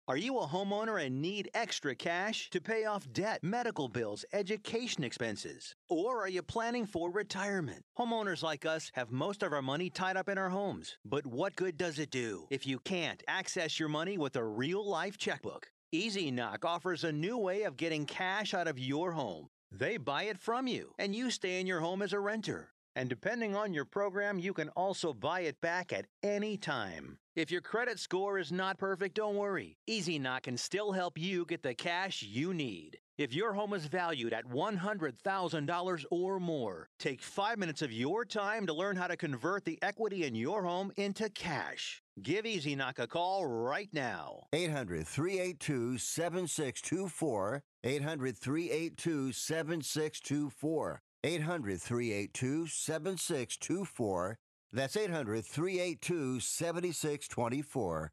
Are 0.08 0.16
you 0.16 0.38
a 0.38 0.46
homeowner 0.46 1.04
and 1.04 1.20
need 1.20 1.50
extra 1.52 1.92
cash 1.96 2.48
to 2.50 2.60
pay 2.60 2.84
off 2.84 3.12
debt, 3.12 3.42
medical 3.42 3.88
bills, 3.88 4.24
education 4.32 5.02
expenses? 5.02 5.74
Or 5.88 6.22
are 6.22 6.28
you 6.28 6.42
planning 6.42 6.86
for 6.86 7.10
retirement? 7.10 7.82
Homeowners 7.98 8.40
like 8.40 8.64
us 8.64 8.92
have 8.94 9.10
most 9.10 9.42
of 9.42 9.52
our 9.52 9.62
money 9.62 9.90
tied 9.90 10.16
up 10.16 10.28
in 10.28 10.38
our 10.38 10.50
homes. 10.50 10.96
But 11.04 11.26
what 11.26 11.56
good 11.56 11.76
does 11.76 11.98
it 11.98 12.12
do 12.12 12.46
if 12.50 12.68
you 12.68 12.78
can't 12.78 13.20
access 13.26 13.80
your 13.80 13.88
money 13.88 14.16
with 14.16 14.36
a 14.36 14.44
real 14.44 14.88
life 14.88 15.18
checkbook? 15.18 15.66
Easy 15.90 16.30
Knock 16.30 16.64
offers 16.64 17.02
a 17.02 17.10
new 17.10 17.36
way 17.36 17.64
of 17.64 17.76
getting 17.76 18.06
cash 18.06 18.54
out 18.54 18.68
of 18.68 18.78
your 18.78 19.10
home. 19.10 19.48
They 19.72 19.96
buy 19.96 20.24
it 20.24 20.38
from 20.38 20.68
you, 20.68 20.94
and 21.00 21.16
you 21.16 21.32
stay 21.32 21.60
in 21.60 21.66
your 21.66 21.80
home 21.80 22.00
as 22.00 22.12
a 22.12 22.20
renter. 22.20 22.68
And 22.96 23.10
depending 23.10 23.54
on 23.54 23.74
your 23.74 23.84
program, 23.84 24.38
you 24.38 24.54
can 24.54 24.70
also 24.70 25.12
buy 25.12 25.40
it 25.40 25.60
back 25.60 25.92
at 25.92 26.06
any 26.22 26.56
time. 26.56 27.18
If 27.34 27.50
your 27.50 27.60
credit 27.60 28.00
score 28.00 28.38
is 28.38 28.50
not 28.50 28.78
perfect, 28.78 29.16
don't 29.16 29.36
worry. 29.36 29.76
Easy 29.86 30.18
Knock 30.18 30.44
can 30.44 30.56
still 30.56 30.92
help 30.92 31.18
you 31.18 31.44
get 31.44 31.62
the 31.62 31.74
cash 31.74 32.22
you 32.22 32.54
need. 32.54 32.98
If 33.18 33.34
your 33.34 33.52
home 33.52 33.74
is 33.74 33.84
valued 33.84 34.32
at 34.32 34.46
$100,000 34.46 36.04
or 36.10 36.40
more, 36.40 36.88
take 36.98 37.20
five 37.20 37.58
minutes 37.58 37.82
of 37.82 37.92
your 37.92 38.24
time 38.24 38.66
to 38.66 38.72
learn 38.72 38.96
how 38.96 39.08
to 39.08 39.16
convert 39.16 39.66
the 39.66 39.78
equity 39.82 40.24
in 40.24 40.34
your 40.34 40.62
home 40.62 40.90
into 40.96 41.28
cash. 41.28 42.02
Give 42.22 42.46
Easy 42.46 42.74
Knock 42.74 42.98
a 42.98 43.06
call 43.06 43.44
right 43.46 43.90
now. 43.92 44.44
800 44.54 45.06
382 45.06 45.98
7624. 45.98 47.62
800 47.84 48.38
382 48.38 49.32
7624. 49.32 51.02
800 51.26 51.82
382 51.82 52.68
7624. 52.68 54.38
That's 54.72 54.96
800 54.96 55.44
382 55.44 56.38
7624. 56.38 58.12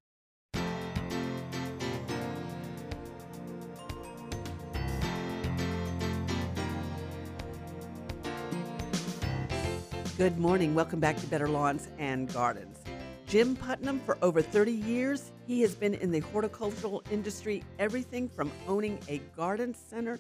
Good 10.18 10.40
morning. 10.40 10.74
Welcome 10.74 11.00
back 11.00 11.18
to 11.18 11.28
Better 11.28 11.48
Lawns 11.48 11.90
and 12.00 12.34
Gardens. 12.34 12.80
Jim 13.28 13.56
Putnam, 13.56 14.00
for 14.00 14.18
over 14.24 14.42
30 14.42 14.72
years, 14.72 15.32
he 15.46 15.62
has 15.62 15.76
been 15.76 15.94
in 15.94 16.12
the 16.12 16.20
horticultural 16.20 17.04
industry, 17.12 17.64
everything 17.78 18.28
from 18.28 18.52
owning 18.68 18.98
a 19.08 19.20
garden 19.36 19.76
center 19.76 20.20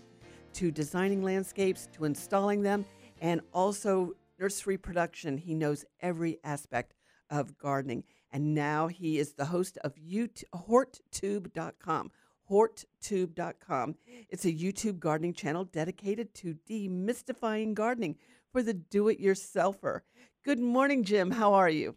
to 0.53 0.71
designing 0.71 1.23
landscapes 1.23 1.87
to 1.93 2.05
installing 2.05 2.61
them 2.61 2.85
and 3.21 3.41
also 3.53 4.13
nursery 4.39 4.77
production. 4.77 5.37
He 5.37 5.53
knows 5.53 5.85
every 6.01 6.39
aspect 6.43 6.93
of 7.29 7.57
gardening. 7.57 8.03
And 8.31 8.53
now 8.53 8.87
he 8.87 9.19
is 9.19 9.33
the 9.33 9.45
host 9.45 9.77
of 9.83 9.95
HortTube, 9.95 10.43
horttube.com. 10.53 12.11
Horttube.com. 12.49 13.95
It's 14.29 14.45
a 14.45 14.51
YouTube 14.51 14.99
gardening 14.99 15.33
channel 15.33 15.63
dedicated 15.63 16.33
to 16.35 16.57
demystifying 16.69 17.73
gardening 17.73 18.17
for 18.51 18.61
the 18.61 18.73
do 18.73 19.07
it 19.07 19.21
yourselfer. 19.21 20.01
Good 20.43 20.59
morning, 20.59 21.03
Jim. 21.03 21.31
How 21.31 21.53
are 21.53 21.69
you? 21.69 21.95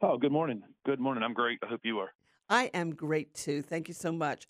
Oh, 0.00 0.16
good 0.16 0.32
morning. 0.32 0.62
Good 0.86 0.98
morning. 0.98 1.22
I'm 1.22 1.34
great. 1.34 1.58
I 1.62 1.66
hope 1.66 1.80
you 1.84 1.98
are. 1.98 2.10
I 2.48 2.70
am 2.74 2.94
great 2.94 3.34
too. 3.34 3.62
Thank 3.62 3.88
you 3.88 3.94
so 3.94 4.12
much. 4.12 4.46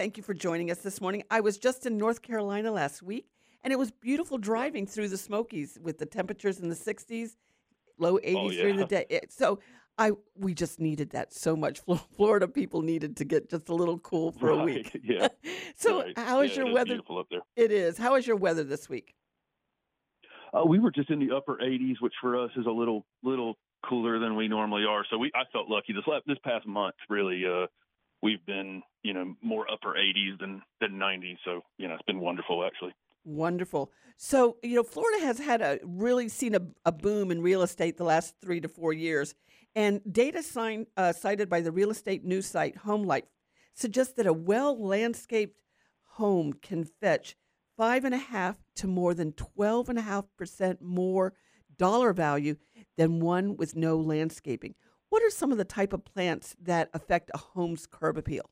Thank 0.00 0.16
you 0.16 0.22
for 0.22 0.32
joining 0.32 0.70
us 0.70 0.78
this 0.78 0.98
morning. 0.98 1.24
I 1.30 1.40
was 1.40 1.58
just 1.58 1.84
in 1.84 1.98
North 1.98 2.22
Carolina 2.22 2.70
last 2.72 3.02
week, 3.02 3.26
and 3.62 3.70
it 3.70 3.78
was 3.78 3.90
beautiful 3.90 4.38
driving 4.38 4.86
through 4.86 5.08
the 5.08 5.18
Smokies 5.18 5.78
with 5.82 5.98
the 5.98 6.06
temperatures 6.06 6.58
in 6.58 6.70
the 6.70 6.74
60s, 6.74 7.36
low 7.98 8.16
80s 8.16 8.34
Oh, 8.34 8.50
during 8.50 8.76
the 8.76 8.86
day. 8.86 9.04
It- 9.10 9.30
So 9.30 9.58
I 9.98 10.12
we 10.34 10.54
just 10.54 10.80
needed 10.80 11.10
that 11.10 11.34
so 11.34 11.54
much. 11.54 11.80
Florida 12.16 12.48
people 12.48 12.80
needed 12.80 13.14
to 13.18 13.26
get 13.26 13.50
just 13.50 13.68
a 13.68 13.74
little 13.74 13.98
cool 13.98 14.32
for 14.32 14.48
a 14.48 14.64
week. 14.64 14.98
yeah, 15.04 15.28
so 15.76 16.00
right. 16.00 16.16
how 16.18 16.40
is 16.40 16.52
Yeah, 16.52 16.56
your 16.56 16.66
it 16.68 16.70
is 16.70 16.74
weather? 16.76 16.86
Beautiful 16.94 17.18
up 17.18 17.26
there. 17.30 17.40
It 17.56 17.70
is. 17.70 17.98
How 17.98 18.14
is 18.14 18.26
your 18.26 18.36
weather 18.36 18.64
this 18.64 18.88
week? 18.88 19.14
Uh, 20.54 20.64
we 20.64 20.78
were 20.78 20.90
just 20.90 21.10
in 21.10 21.18
the 21.18 21.36
upper 21.36 21.58
80s, 21.62 21.96
which 22.00 22.14
for 22.22 22.42
us 22.42 22.50
is 22.56 22.64
a 22.64 22.70
little 22.70 23.04
little 23.22 23.58
cooler 23.86 24.18
than 24.18 24.34
we 24.34 24.48
normally 24.48 24.86
are. 24.88 25.04
So 25.10 25.18
we 25.18 25.30
I 25.34 25.42
felt 25.52 25.68
lucky 25.68 25.92
this 25.92 26.04
la- 26.06 26.20
this 26.26 26.38
past 26.42 26.66
month. 26.66 26.94
Really, 27.10 27.44
uh, 27.44 27.66
we've 28.22 28.44
been 28.46 28.82
you 29.02 29.14
know 29.14 29.34
more 29.42 29.66
upper 29.70 29.94
80s 29.94 30.38
than 30.38 30.62
than 30.80 30.92
90s. 30.92 31.36
So 31.44 31.62
you 31.78 31.88
know 31.88 31.94
it's 31.94 32.02
been 32.04 32.20
wonderful 32.20 32.64
actually. 32.64 32.92
Wonderful. 33.24 33.92
So, 34.16 34.56
you 34.62 34.76
know, 34.76 34.82
Florida 34.82 35.24
has 35.24 35.38
had 35.38 35.60
a 35.60 35.78
really 35.82 36.28
seen 36.28 36.54
a, 36.54 36.60
a 36.84 36.92
boom 36.92 37.30
in 37.30 37.42
real 37.42 37.62
estate 37.62 37.98
the 37.98 38.04
last 38.04 38.34
three 38.40 38.60
to 38.60 38.68
four 38.68 38.92
years. 38.92 39.34
And 39.74 40.00
data 40.10 40.42
uh, 40.96 41.12
cited 41.12 41.48
by 41.48 41.60
the 41.60 41.70
real 41.70 41.90
estate 41.90 42.24
news 42.24 42.46
site 42.46 42.76
HomeLight 42.78 43.24
suggests 43.74 44.14
that 44.14 44.26
a 44.26 44.32
well 44.32 44.78
landscaped 44.82 45.60
home 46.14 46.54
can 46.54 46.84
fetch 46.84 47.36
five 47.76 48.04
and 48.04 48.14
a 48.14 48.18
half 48.18 48.56
to 48.76 48.86
more 48.86 49.14
than 49.14 49.32
12 49.32 49.88
and 49.88 49.98
a 49.98 50.02
half 50.02 50.24
percent 50.36 50.82
more 50.82 51.34
dollar 51.78 52.12
value 52.12 52.56
than 52.98 53.20
one 53.20 53.56
with 53.56 53.76
no 53.76 53.96
landscaping. 53.96 54.74
What 55.10 55.24
are 55.24 55.30
some 55.30 55.50
of 55.50 55.58
the 55.58 55.64
type 55.64 55.92
of 55.92 56.04
plants 56.04 56.56
that 56.62 56.88
affect 56.94 57.30
a 57.34 57.38
home's 57.38 57.86
curb 57.86 58.16
appeal? 58.16 58.48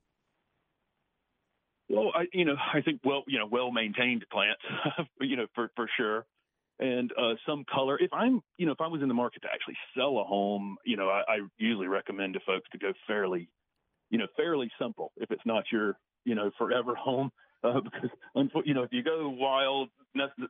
Well, 1.89 2.11
I 2.15 2.25
you 2.33 2.45
know 2.45 2.57
I 2.75 2.83
think 2.83 3.01
well 3.05 3.23
you 3.27 3.39
know 3.39 3.47
well 3.51 3.71
maintained 3.73 4.27
plants, 4.31 4.61
you 5.21 5.37
know 5.37 5.47
for 5.55 5.71
for 5.75 5.89
sure, 5.97 6.27
and 6.79 7.11
uh, 7.13 7.35
some 7.47 7.65
color. 7.73 7.97
If 7.99 8.13
I'm 8.13 8.43
you 8.59 8.67
know 8.67 8.73
if 8.73 8.81
I 8.81 8.89
was 8.89 9.01
in 9.01 9.09
the 9.09 9.15
market 9.15 9.43
to 9.43 9.49
actually 9.53 9.77
sell 9.97 10.19
a 10.19 10.25
home, 10.25 10.77
you 10.85 10.97
know 10.97 11.09
I, 11.09 11.23
I 11.29 11.39
usually 11.57 11.87
recommend 11.87 12.35
to 12.35 12.41
folks 12.41 12.69
to 12.73 12.79
go 12.79 12.93
fairly, 13.07 13.49
you 14.11 14.19
know 14.19 14.27
fairly 14.37 14.71
simple. 14.79 15.13
If 15.17 15.31
it's 15.31 15.47
not 15.47 15.65
your 15.73 15.97
you 16.25 16.35
know 16.35 16.51
forever 16.59 16.95
home, 16.95 17.31
uh, 17.65 17.81
because 17.81 18.11
you 18.67 18.75
know 18.75 18.83
if 18.83 18.93
you 18.93 19.03
go 19.03 19.29
wild, 19.31 19.89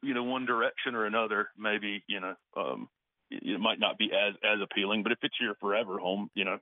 you 0.02 0.14
know 0.14 0.24
one 0.24 0.46
direction 0.46 0.96
or 0.96 1.04
another, 1.04 1.50
maybe 1.56 2.02
you 2.08 2.18
know 2.18 2.34
um, 2.56 2.88
it, 3.30 3.42
it 3.42 3.60
might 3.60 3.78
not 3.78 3.98
be 3.98 4.10
as 4.12 4.34
as 4.44 4.60
appealing. 4.62 5.02
But 5.02 5.12
if 5.12 5.18
it's 5.22 5.36
your 5.40 5.54
forever 5.56 5.98
home, 5.98 6.30
you 6.34 6.44
know 6.44 6.58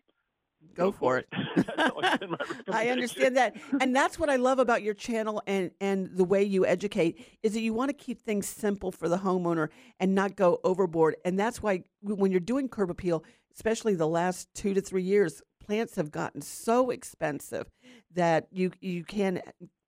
Go 0.75 0.93
for 0.93 1.19
it. 1.19 1.27
That's 1.57 1.91
always 1.91 2.19
been 2.19 2.31
my 2.31 2.39
I 2.73 2.89
understand 2.89 3.37
that. 3.37 3.57
And 3.81 3.95
that's 3.95 4.19
what 4.19 4.29
I 4.29 4.37
love 4.37 4.59
about 4.59 4.83
your 4.83 4.95
channel 4.95 5.43
and, 5.47 5.71
and 5.81 6.11
the 6.15 6.25
way 6.25 6.43
you 6.43 6.67
educate 6.67 7.39
is 7.43 7.55
that 7.55 7.61
you 7.61 7.73
want 7.73 7.89
to 7.89 7.95
keep 7.95 8.23
things 8.25 8.47
simple 8.47 8.93
for 8.93 9.09
the 9.09 9.19
homeowner 9.19 9.69
and 10.01 10.15
not 10.15 10.37
go 10.37 10.61
overboard. 10.65 11.17
And 11.25 11.39
that's 11.39 11.63
why 11.63 11.85
when 12.03 12.31
you're 12.31 12.41
doing 12.41 12.69
curb 12.69 12.91
appeal, 12.91 13.25
especially 13.55 13.95
the 13.95 14.09
last 14.09 14.49
two 14.55 14.75
to 14.75 14.81
three 14.81 15.03
years, 15.03 15.43
plants 15.65 15.97
have 15.97 16.11
gotten 16.11 16.43
so 16.43 16.91
expensive 16.91 17.71
that 18.15 18.47
you 18.51 18.71
you 18.81 19.05
can 19.05 19.43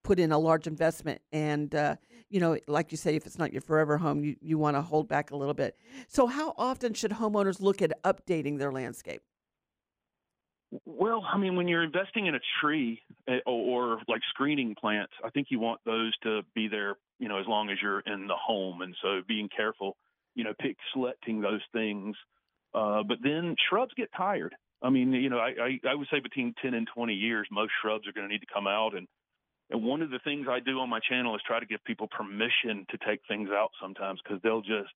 put 0.09 0.19
in 0.19 0.33
a 0.33 0.39
large 0.39 0.67
investment 0.67 1.21
and 1.33 1.75
uh, 1.75 1.95
you 2.31 2.41
know 2.41 2.57
like 2.67 2.91
you 2.91 2.97
say 2.97 3.15
if 3.15 3.27
it's 3.27 3.39
not 3.39 3.53
your 3.53 3.61
forever 3.61 3.99
home 3.99 4.25
you, 4.25 4.35
you 4.41 4.57
want 4.57 4.75
to 4.75 4.81
hold 4.81 5.07
back 5.07 5.33
a 5.33 5.37
little 5.37 5.53
bit 5.53 5.77
so 6.09 6.27
how 6.27 6.55
often 6.57 6.95
should 6.95 7.11
homeowners 7.11 7.61
look 7.61 7.83
at 7.83 7.93
updating 8.05 8.59
their 8.59 8.73
landscape 8.73 9.21
Well, 10.87 11.23
I 11.31 11.37
mean, 11.37 11.57
when 11.57 11.69
you're 11.69 11.85
investing 11.85 12.25
in 12.27 12.35
a 12.35 12.41
tree 12.61 13.03
eh, 13.27 13.41
or, 13.47 13.97
or 13.97 14.01
like 14.09 14.23
screening 14.31 14.75
plants, 14.75 15.13
I 15.23 15.29
think 15.29 15.49
you 15.51 15.59
want 15.61 15.81
those 15.85 16.13
to 16.23 16.43
be 16.55 16.69
there, 16.69 16.97
you 17.19 17.29
know, 17.29 17.39
as 17.39 17.47
long 17.47 17.69
as 17.71 17.79
you're 17.83 18.01
in 18.01 18.27
the 18.29 18.37
home. 18.37 18.83
And 18.83 18.95
so 19.03 19.21
being 19.27 19.49
careful, 19.55 19.97
you 20.35 20.45
know, 20.45 20.55
pick 20.59 20.77
selecting 20.93 21.41
those 21.41 21.65
things. 21.73 22.17
Uh, 22.75 23.03
but 23.03 23.19
then 23.23 23.57
shrubs 23.69 23.93
get 23.95 24.11
tired. 24.15 24.55
I 24.83 24.91
mean, 24.91 25.13
you 25.13 25.31
know, 25.31 25.39
I, 25.39 25.51
I, 25.69 25.71
I 25.91 25.95
would 25.95 26.09
say 26.11 26.21
between 26.21 26.55
10 26.63 26.75
and 26.75 26.87
20 26.95 27.15
years, 27.15 27.47
most 27.51 27.73
shrubs 27.81 28.07
are 28.07 28.13
going 28.13 28.29
to 28.29 28.33
need 28.33 28.45
to 28.47 28.55
come 28.55 28.67
out. 28.67 28.95
And, 28.95 29.09
and 29.71 29.83
one 29.83 30.03
of 30.03 30.11
the 30.11 30.19
things 30.25 30.47
I 30.49 30.61
do 30.61 30.79
on 30.81 30.89
my 30.89 31.01
channel 31.01 31.35
is 31.35 31.43
try 31.47 31.61
to 31.61 31.67
give 31.67 31.83
people 31.85 32.09
permission 32.09 32.87
to 32.91 32.99
take 33.07 33.21
things 33.29 33.51
out 33.51 33.71
sometimes 33.81 34.21
because 34.23 34.41
they'll 34.43 34.63
just, 34.63 34.93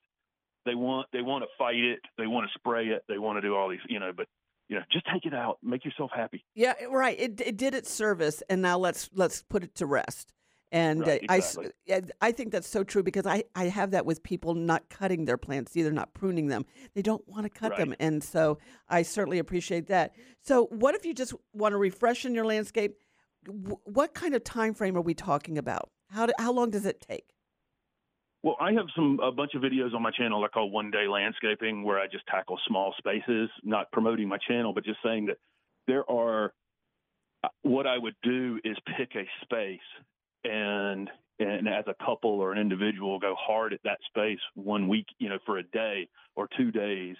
they 0.65 0.75
want, 0.75 1.09
they 1.13 1.23
want 1.23 1.45
to 1.45 1.49
fight 1.59 1.77
it. 1.77 2.01
They 2.17 2.27
want 2.27 2.47
to 2.47 2.59
spray 2.59 2.87
it. 2.87 3.03
They 3.09 3.19
want 3.19 3.37
to 3.37 3.41
do 3.41 3.55
all 3.55 3.69
these, 3.69 3.81
you 3.89 4.01
know, 4.01 4.13
but 4.17 4.27
you 4.69 4.77
know, 4.77 4.85
just 4.91 5.07
take 5.13 5.27
it 5.27 5.35
out, 5.35 5.59
make 5.63 5.85
yourself 5.85 6.11
happy. 6.15 6.45
Yeah, 6.55 6.73
right. 6.91 7.19
It 7.19 7.41
it 7.43 7.57
did 7.59 7.75
its 7.75 7.93
service, 7.93 8.43
and 8.49 8.63
now 8.63 8.79
let's 8.79 9.11
let's 9.13 9.43
put 9.43 9.63
it 9.63 9.75
to 9.75 9.87
rest. 9.87 10.33
And 10.71 11.01
Right, 11.01 11.21
uh, 11.29 11.33
I 11.33 11.37
exactly. 11.37 11.71
yeah, 11.85 12.01
I 12.23 12.33
think 12.33 12.53
that's 12.53 12.69
so 12.69 12.83
true 12.83 13.03
because 13.03 13.27
I 13.27 13.45
I 13.55 13.65
have 13.65 13.91
that 13.91 14.07
with 14.07 14.23
people 14.23 14.55
not 14.55 14.89
cutting 14.89 15.27
their 15.27 15.37
plants, 15.37 15.77
either 15.77 15.93
not 15.93 16.15
pruning 16.15 16.47
them. 16.47 16.65
They 16.95 17.03
don't 17.03 17.27
want 17.29 17.43
to 17.43 17.51
cut 17.51 17.77
them, 17.77 17.95
and 18.01 18.25
so 18.25 18.59
I 18.89 19.03
certainly 19.03 19.39
appreciate 19.39 19.89
that. 19.89 20.13
So, 20.41 20.69
what 20.71 20.95
if 20.95 21.05
you 21.05 21.13
just 21.13 21.35
want 21.53 21.73
to 21.73 21.77
refresh 21.77 22.25
in 22.25 22.35
your 22.35 22.47
landscape? 22.47 22.97
Wh- 23.47 23.87
What 23.87 24.15
kind 24.15 24.35
of 24.35 24.45
time 24.45 24.75
frame 24.75 24.97
are 24.97 25.01
we 25.03 25.15
talking 25.15 25.59
about? 25.59 25.91
How 26.11 26.27
do, 26.27 26.33
how 26.39 26.53
long 26.53 26.71
does 26.71 26.87
it 26.87 27.05
take? 27.09 27.25
Well, 28.43 28.57
I 28.61 28.73
have 28.73 28.87
some 28.97 29.21
a 29.23 29.31
bunch 29.31 29.55
of 29.55 29.63
videos 29.63 29.95
on 29.95 30.03
my 30.03 30.11
channel 30.11 30.43
I 30.45 30.49
call 30.49 30.71
One 30.71 30.91
Day 30.91 31.07
Landscaping, 31.09 31.85
where 31.85 31.99
I 31.99 32.07
just 32.07 32.27
tackle 32.27 32.59
small 32.67 32.93
spaces, 32.99 33.49
not 33.63 33.91
promoting 33.93 34.29
my 34.29 34.39
channel, 34.49 34.73
but 34.75 34.85
just 34.85 34.99
saying 35.05 35.27
that 35.27 35.37
there 35.87 36.09
are. 36.11 36.53
uh, 37.45 37.49
What 37.63 37.87
I 37.87 37.99
would 37.99 38.17
do 38.23 38.59
is 38.65 38.77
pick 38.97 39.15
a 39.15 39.25
space, 39.45 39.79
and 40.45 41.09
and 41.39 41.69
as 41.69 41.85
a 41.87 41.95
couple 42.05 42.41
or 42.41 42.53
an 42.53 42.59
individual, 42.59 43.19
go 43.19 43.35
hard 43.39 43.73
at 43.73 43.81
that 43.85 43.99
space 44.07 44.39
one 44.55 44.87
week, 44.89 45.07
you 45.19 45.29
know, 45.29 45.39
for 45.47 45.59
a 45.59 45.63
day 45.63 46.09
or 46.37 46.49
two 46.57 46.71
days, 46.71 47.17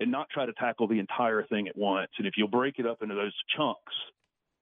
and 0.00 0.10
not 0.10 0.28
try 0.30 0.46
to 0.46 0.52
tackle 0.54 0.86
the 0.86 0.98
entire 0.98 1.44
thing 1.46 1.66
at 1.68 1.76
once. 1.76 2.10
And 2.18 2.26
if 2.26 2.34
you'll 2.36 2.48
break 2.48 2.78
it 2.78 2.86
up 2.86 3.02
into 3.02 3.14
those 3.14 3.34
chunks, 3.56 3.94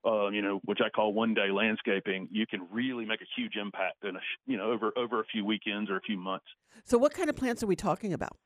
uh, 0.06 0.28
you 0.28 0.40
know, 0.40 0.60
which 0.64 0.78
I 0.84 0.88
call 0.88 1.12
one 1.12 1.34
day 1.34 1.50
landscaping, 1.50 2.28
you 2.30 2.46
can 2.46 2.66
really 2.70 3.04
make 3.04 3.20
a 3.20 3.26
huge 3.36 3.56
impact 3.56 4.04
in 4.04 4.16
a, 4.16 4.20
you 4.46 4.56
know, 4.56 4.70
over 4.70 4.92
over 4.96 5.20
a 5.20 5.24
few 5.24 5.44
weekends 5.44 5.90
or 5.90 5.96
a 5.96 6.00
few 6.00 6.16
months. 6.16 6.46
So, 6.84 6.96
what 6.96 7.12
kind 7.12 7.28
of 7.28 7.36
plants 7.36 7.62
are 7.62 7.66
we 7.66 7.76
talking 7.76 8.12
about? 8.12 8.36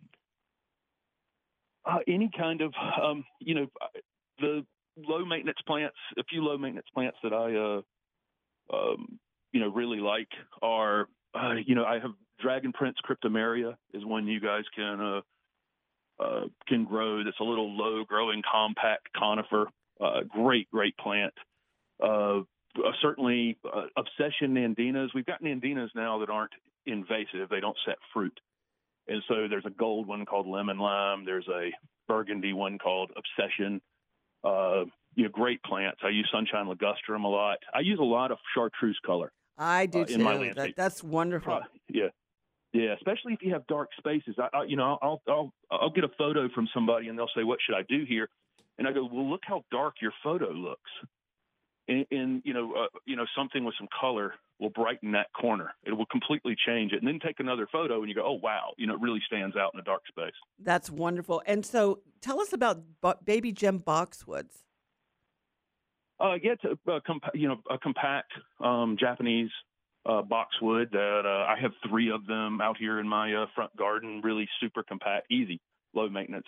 Uh, 1.84 1.98
any 2.08 2.30
kind 2.36 2.60
of, 2.60 2.72
um, 3.02 3.24
you 3.40 3.54
know, 3.54 3.66
the 4.38 4.64
low 4.96 5.24
maintenance 5.24 5.58
plants. 5.66 5.96
A 6.18 6.24
few 6.24 6.42
low 6.42 6.56
maintenance 6.58 6.86
plants 6.94 7.18
that 7.22 7.32
I, 7.32 7.54
uh, 8.74 8.76
um, 8.76 9.18
you 9.52 9.60
know, 9.60 9.68
really 9.68 9.98
like 9.98 10.28
are, 10.62 11.08
uh, 11.34 11.54
you 11.64 11.74
know, 11.74 11.84
I 11.84 11.98
have 11.98 12.12
Dragon 12.40 12.72
Prince 12.72 12.96
cryptomeria 13.08 13.74
is 13.92 14.04
one 14.04 14.26
you 14.26 14.40
guys 14.40 14.64
can 14.74 15.00
uh, 15.00 15.20
uh, 16.22 16.46
can 16.68 16.84
grow. 16.84 17.22
That's 17.24 17.40
a 17.40 17.44
little 17.44 17.76
low 17.76 18.04
growing, 18.04 18.42
compact 18.50 19.08
conifer. 19.16 19.68
Uh, 20.00 20.20
great, 20.28 20.70
great 20.70 20.96
plant. 20.96 21.34
Uh, 22.02 22.40
certainly, 23.02 23.58
uh, 23.64 23.86
obsession 23.96 24.54
nandinas. 24.54 25.08
We've 25.14 25.26
got 25.26 25.42
nandinas 25.42 25.88
now 25.94 26.18
that 26.18 26.30
aren't 26.30 26.52
invasive. 26.86 27.48
They 27.50 27.60
don't 27.60 27.76
set 27.86 27.96
fruit. 28.12 28.38
And 29.08 29.22
so 29.28 29.48
there's 29.48 29.66
a 29.66 29.70
gold 29.70 30.06
one 30.06 30.24
called 30.24 30.46
lemon 30.46 30.78
lime. 30.78 31.24
There's 31.24 31.48
a 31.48 31.70
burgundy 32.06 32.52
one 32.52 32.78
called 32.78 33.10
obsession. 33.16 33.80
Uh, 34.44 34.84
you 35.16 35.24
know, 35.24 35.30
great 35.30 35.62
plants. 35.64 35.98
I 36.04 36.10
use 36.10 36.28
sunshine 36.32 36.66
ligustrum 36.66 37.24
a 37.24 37.28
lot. 37.28 37.58
I 37.74 37.80
use 37.80 37.98
a 38.00 38.04
lot 38.04 38.30
of 38.30 38.38
chartreuse 38.54 38.98
color. 39.04 39.32
I 39.58 39.86
do 39.86 40.02
uh, 40.02 40.04
too. 40.06 40.52
That, 40.54 40.76
that's 40.76 41.02
wonderful. 41.02 41.54
Uh, 41.54 41.60
yeah, 41.88 42.08
yeah. 42.72 42.94
Especially 42.94 43.34
if 43.34 43.42
you 43.42 43.52
have 43.52 43.66
dark 43.66 43.88
spaces. 43.98 44.36
I, 44.38 44.48
I 44.56 44.64
you 44.64 44.76
know, 44.76 44.96
I'll 45.02 45.20
I'll 45.28 45.52
I'll 45.70 45.90
get 45.90 46.04
a 46.04 46.10
photo 46.16 46.48
from 46.54 46.68
somebody 46.72 47.08
and 47.08 47.18
they'll 47.18 47.28
say, 47.36 47.44
"What 47.44 47.58
should 47.66 47.74
I 47.74 47.82
do 47.88 48.04
here?" 48.08 48.28
And 48.78 48.88
I 48.88 48.92
go, 48.92 49.08
"Well, 49.12 49.28
look 49.28 49.42
how 49.42 49.64
dark 49.70 49.96
your 50.00 50.12
photo 50.22 50.50
looks." 50.50 50.90
And, 51.90 52.06
and 52.12 52.42
you 52.44 52.54
know, 52.54 52.72
uh, 52.72 52.86
you 53.04 53.16
know, 53.16 53.26
something 53.36 53.64
with 53.64 53.74
some 53.76 53.88
color 54.00 54.34
will 54.60 54.70
brighten 54.70 55.10
that 55.12 55.26
corner. 55.32 55.74
It 55.84 55.92
will 55.92 56.06
completely 56.06 56.54
change 56.66 56.92
it. 56.92 57.02
And 57.02 57.08
then 57.08 57.18
take 57.18 57.40
another 57.40 57.66
photo 57.70 57.98
and 58.00 58.08
you 58.08 58.14
go, 58.14 58.24
"Oh 58.24 58.38
wow!" 58.40 58.74
You 58.78 58.86
know, 58.86 58.94
it 58.94 59.00
really 59.00 59.20
stands 59.26 59.56
out 59.56 59.72
in 59.74 59.80
a 59.80 59.82
dark 59.82 60.02
space. 60.06 60.34
That's 60.58 60.88
wonderful. 60.88 61.42
And 61.46 61.66
so, 61.66 62.00
tell 62.20 62.40
us 62.40 62.52
about 62.52 62.84
baby 63.24 63.50
gem 63.50 63.80
boxwoods. 63.80 64.62
Uh, 66.20 66.34
yeah, 66.42 66.52
it's 66.52 66.64
a, 66.64 66.90
a 66.92 67.00
compa- 67.00 67.34
you 67.34 67.48
know 67.48 67.56
a 67.68 67.78
compact 67.78 68.30
um, 68.60 68.96
Japanese 69.00 69.50
uh, 70.06 70.22
boxwood 70.22 70.90
that 70.92 71.22
uh, 71.24 71.50
I 71.50 71.56
have 71.60 71.72
three 71.88 72.10
of 72.12 72.24
them 72.26 72.60
out 72.60 72.76
here 72.78 73.00
in 73.00 73.08
my 73.08 73.34
uh, 73.34 73.46
front 73.56 73.76
garden. 73.76 74.20
Really 74.22 74.48
super 74.60 74.84
compact, 74.84 75.26
easy, 75.30 75.60
low 75.92 76.08
maintenance. 76.08 76.46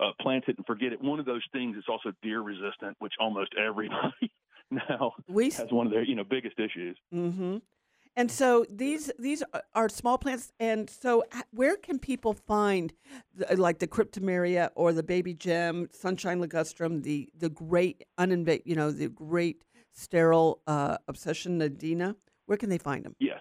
Uh, 0.00 0.04
uh, 0.04 0.10
plant 0.20 0.44
it 0.48 0.56
and 0.56 0.66
forget 0.66 0.92
it. 0.92 1.00
One 1.00 1.20
of 1.20 1.26
those 1.26 1.42
things 1.52 1.76
is 1.76 1.84
also 1.88 2.12
deer 2.22 2.40
resistant, 2.40 2.96
which 2.98 3.14
almost 3.20 3.52
everybody 3.58 4.32
now 4.70 5.12
We 5.28 5.50
has 5.50 5.70
one 5.70 5.86
of 5.86 5.92
their 5.92 6.04
you 6.04 6.14
know 6.14 6.24
biggest 6.24 6.58
issues. 6.58 6.96
Mm-hmm. 7.12 7.58
And 8.16 8.30
so 8.30 8.64
these 8.70 9.10
these 9.18 9.42
are- 9.74 9.88
small 9.88 10.18
plants. 10.18 10.52
And 10.60 10.88
so, 10.88 11.24
where 11.50 11.76
can 11.76 11.98
people 11.98 12.34
find 12.34 12.92
the, 13.34 13.56
like 13.56 13.78
the 13.80 13.88
cryptomeria 13.88 14.70
or 14.74 14.92
the 14.92 15.02
baby 15.02 15.34
gem, 15.34 15.88
sunshine 15.92 16.40
ligustrum, 16.40 17.02
the 17.02 17.28
the 17.36 17.48
great 17.48 18.04
uninvasive, 18.18 18.62
you 18.64 18.76
know, 18.76 18.90
the 18.90 19.08
great 19.08 19.64
sterile 19.92 20.60
uh, 20.66 20.98
obsession 21.08 21.60
nandina? 21.60 22.14
Where 22.46 22.58
can 22.58 22.68
they 22.68 22.78
find 22.78 23.04
them? 23.04 23.16
Yes. 23.18 23.40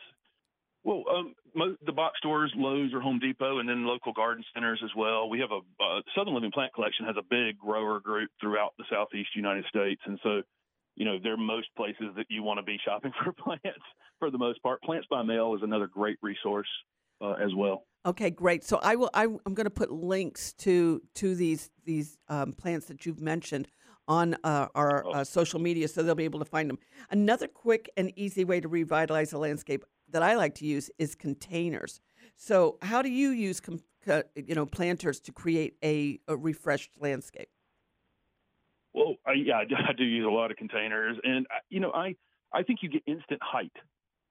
Well, 0.83 1.03
um, 1.09 1.33
mo- 1.55 1.77
the 1.85 1.91
box 1.93 2.17
stores, 2.17 2.51
Lowe's 2.55 2.93
or 2.93 2.99
Home 2.99 3.19
Depot, 3.19 3.59
and 3.59 3.69
then 3.69 3.85
local 3.85 4.11
garden 4.11 4.43
centers 4.53 4.81
as 4.83 4.91
well. 4.97 5.29
We 5.29 5.39
have 5.39 5.51
a 5.51 5.59
uh, 5.83 6.01
Southern 6.15 6.33
Living 6.33 6.51
Plant 6.51 6.73
Collection 6.73 7.05
has 7.05 7.15
a 7.17 7.23
big 7.29 7.57
grower 7.57 7.99
group 7.99 8.29
throughout 8.41 8.73
the 8.77 8.83
Southeast 8.91 9.29
United 9.35 9.65
States, 9.69 10.01
and 10.05 10.19
so 10.23 10.41
you 10.95 11.05
know 11.05 11.17
they're 11.21 11.37
most 11.37 11.67
places 11.77 12.07
that 12.17 12.25
you 12.29 12.43
want 12.43 12.59
to 12.59 12.63
be 12.63 12.77
shopping 12.83 13.11
for 13.23 13.31
plants 13.31 13.85
for 14.19 14.29
the 14.29 14.37
most 14.37 14.61
part. 14.61 14.81
Plants 14.83 15.07
by 15.09 15.23
Mail 15.23 15.55
is 15.55 15.61
another 15.63 15.87
great 15.87 16.17
resource 16.21 16.67
uh, 17.21 17.33
as 17.33 17.53
well. 17.55 17.85
Okay, 18.05 18.29
great. 18.29 18.65
So 18.65 18.79
I 18.83 18.95
will. 18.95 19.09
I, 19.13 19.23
I'm 19.23 19.53
going 19.53 19.65
to 19.65 19.69
put 19.69 19.89
links 19.89 20.51
to 20.59 21.01
to 21.15 21.35
these 21.35 21.71
these 21.85 22.17
um, 22.27 22.51
plants 22.51 22.87
that 22.87 23.05
you've 23.05 23.21
mentioned 23.21 23.69
on 24.07 24.35
uh, 24.43 24.67
our 24.75 25.07
uh, 25.07 25.23
social 25.23 25.59
media, 25.59 25.87
so 25.87 26.03
they'll 26.03 26.13
be 26.13 26.25
able 26.25 26.39
to 26.39 26.45
find 26.45 26.69
them. 26.69 26.77
Another 27.09 27.47
quick 27.47 27.89
and 27.95 28.11
easy 28.17 28.43
way 28.43 28.59
to 28.59 28.67
revitalize 28.67 29.31
a 29.31 29.37
landscape 29.37 29.85
that 30.13 30.23
I 30.23 30.35
like 30.35 30.55
to 30.55 30.65
use 30.65 30.89
is 30.97 31.15
containers. 31.15 32.01
So 32.35 32.77
how 32.81 33.01
do 33.01 33.09
you 33.09 33.29
use 33.29 33.59
com- 33.59 33.83
co- 34.05 34.23
you 34.35 34.55
know 34.55 34.65
planters 34.65 35.19
to 35.21 35.31
create 35.31 35.75
a, 35.83 36.19
a 36.27 36.35
refreshed 36.37 36.91
landscape? 36.99 37.49
Well, 38.93 39.15
I, 39.25 39.33
yeah, 39.33 39.57
I 39.57 39.93
do- 39.93 40.03
use 40.03 40.25
a 40.25 40.29
lot 40.29 40.51
of 40.51 40.57
containers, 40.57 41.17
and 41.23 41.45
you 41.69 41.79
know, 41.79 41.91
I 41.91 42.15
I 42.53 42.63
think 42.63 42.79
you 42.81 42.89
get 42.89 43.03
instant 43.05 43.41
height. 43.43 43.73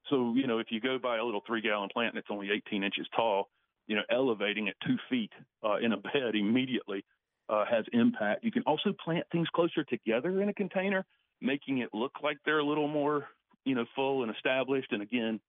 So 0.09 0.35
you 0.35 0.47
know, 0.47 0.59
if 0.59 0.69
you 0.71 0.81
go 0.81 0.99
buy 0.99 1.19
a 1.19 1.25
little 1.25 1.43
three 1.47 1.61
gallon 1.61 1.89
plant 1.93 2.15
and 2.15 2.19
it's 2.19 2.29
only 2.31 2.49
18 2.51 2.83
inches 2.83 3.07
tall, 3.15 3.49
you 3.87 3.97
know, 3.97 4.03
elevating 4.11 4.69
it 4.69 4.77
two 4.87 4.97
feet 5.11 5.33
uh, 5.65 5.77
in 5.77 5.93
a 5.93 5.97
bed 5.97 6.35
immediately 6.35 7.05
uh, 7.49 7.65
has 7.69 7.85
impact. 7.93 8.45
You 8.45 8.53
can 8.53 8.63
also 8.67 8.93
plant 9.05 9.27
things 9.33 9.49
closer 9.55 9.85
together 9.85 10.41
in 10.41 10.49
a 10.49 10.55
container, 10.55 11.05
making 11.41 11.79
it 11.79 11.91
look 11.93 12.13
like 12.23 12.39
they're 12.45 12.59
a 12.59 12.65
little 12.65 12.89
more, 12.89 13.27
you 13.65 13.75
know, 13.75 13.85
full 13.95 14.23
and 14.23 14.35
established. 14.35 14.93
And 14.93 15.03
again, 15.03 15.41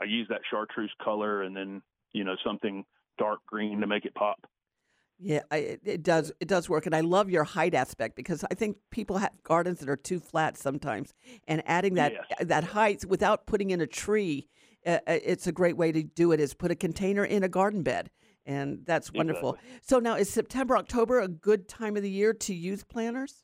I 0.00 0.04
use 0.04 0.26
that 0.28 0.40
chartreuse 0.50 0.92
color 1.02 1.42
and 1.42 1.56
then 1.56 1.82
you 2.12 2.24
know 2.24 2.36
something 2.44 2.84
dark 3.18 3.40
green 3.46 3.80
to 3.80 3.86
make 3.86 4.04
it 4.04 4.14
pop. 4.14 4.38
Yeah, 5.20 5.40
I, 5.50 5.56
it, 5.56 5.80
it 5.84 6.02
does. 6.04 6.30
It 6.38 6.46
does 6.46 6.68
work, 6.68 6.86
and 6.86 6.94
I 6.94 7.00
love 7.00 7.28
your 7.28 7.42
height 7.42 7.74
aspect 7.74 8.14
because 8.14 8.44
I 8.50 8.54
think 8.54 8.76
people 8.90 9.18
have 9.18 9.32
gardens 9.42 9.80
that 9.80 9.88
are 9.88 9.96
too 9.96 10.20
flat 10.20 10.56
sometimes, 10.56 11.12
and 11.48 11.60
adding 11.66 11.94
that 11.94 12.12
Yes. 12.12 12.46
that 12.48 12.64
height 12.64 13.04
without 13.04 13.44
putting 13.44 13.70
in 13.70 13.80
a 13.80 13.86
tree, 13.86 14.46
uh, 14.86 14.98
uh, 15.08 15.18
it's 15.24 15.48
a 15.48 15.52
great 15.52 15.76
way 15.76 15.90
to 15.90 16.04
do 16.04 16.30
it. 16.30 16.38
Is 16.38 16.54
put 16.54 16.70
a 16.70 16.76
container 16.76 17.24
in 17.24 17.42
a 17.42 17.48
garden 17.48 17.82
bed, 17.82 18.10
and 18.46 18.84
that's 18.86 19.12
wonderful. 19.12 19.58
So 19.82 19.98
now, 19.98 20.14
is 20.14 20.30
September, 20.30 20.76
October 20.76 21.18
a 21.18 21.26
good 21.26 21.68
time 21.68 21.96
of 21.96 22.04
the 22.04 22.10
year 22.10 22.32
to 22.32 22.54
use 22.54 22.84
planters? 22.84 23.42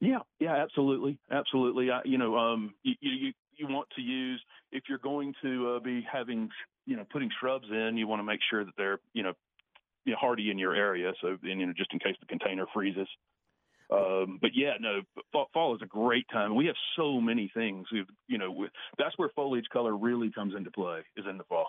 Yeah, 0.00 0.18
yeah, 0.38 0.54
absolutely, 0.54 1.18
absolutely. 1.30 1.90
I, 1.90 2.02
you 2.04 2.18
know, 2.18 2.36
um, 2.36 2.74
you, 2.84 2.94
you 3.00 3.32
you 3.56 3.66
want 3.66 3.88
to 3.96 4.02
use 4.02 4.40
if 4.76 4.84
you're 4.88 4.98
going 4.98 5.34
to 5.42 5.76
uh, 5.76 5.80
be 5.80 6.06
having, 6.10 6.50
you 6.84 6.96
know, 6.96 7.04
putting 7.10 7.30
shrubs 7.40 7.66
in, 7.70 7.96
you 7.96 8.06
want 8.06 8.20
to 8.20 8.24
make 8.24 8.40
sure 8.50 8.64
that 8.64 8.74
they're, 8.76 8.98
you 9.14 9.22
know, 9.22 9.32
you 10.04 10.12
know, 10.12 10.18
hardy 10.20 10.50
in 10.50 10.58
your 10.58 10.74
area. 10.74 11.12
So, 11.22 11.36
and, 11.42 11.60
you 11.60 11.66
know, 11.66 11.72
just 11.76 11.92
in 11.92 11.98
case 11.98 12.14
the 12.20 12.26
container 12.26 12.66
freezes. 12.72 13.08
Um, 13.90 14.38
but 14.40 14.50
yeah, 14.54 14.72
no, 14.80 15.00
fall, 15.32 15.46
fall 15.54 15.74
is 15.74 15.80
a 15.82 15.86
great 15.86 16.26
time. 16.30 16.54
We 16.54 16.66
have 16.66 16.74
so 16.96 17.20
many 17.20 17.50
things. 17.54 17.86
We've, 17.90 18.06
you 18.28 18.36
know, 18.36 18.50
we, 18.50 18.68
that's 18.98 19.16
where 19.16 19.30
foliage 19.34 19.66
color 19.72 19.96
really 19.96 20.30
comes 20.30 20.54
into 20.56 20.70
play 20.70 21.00
is 21.16 21.24
in 21.28 21.38
the 21.38 21.44
fall. 21.44 21.68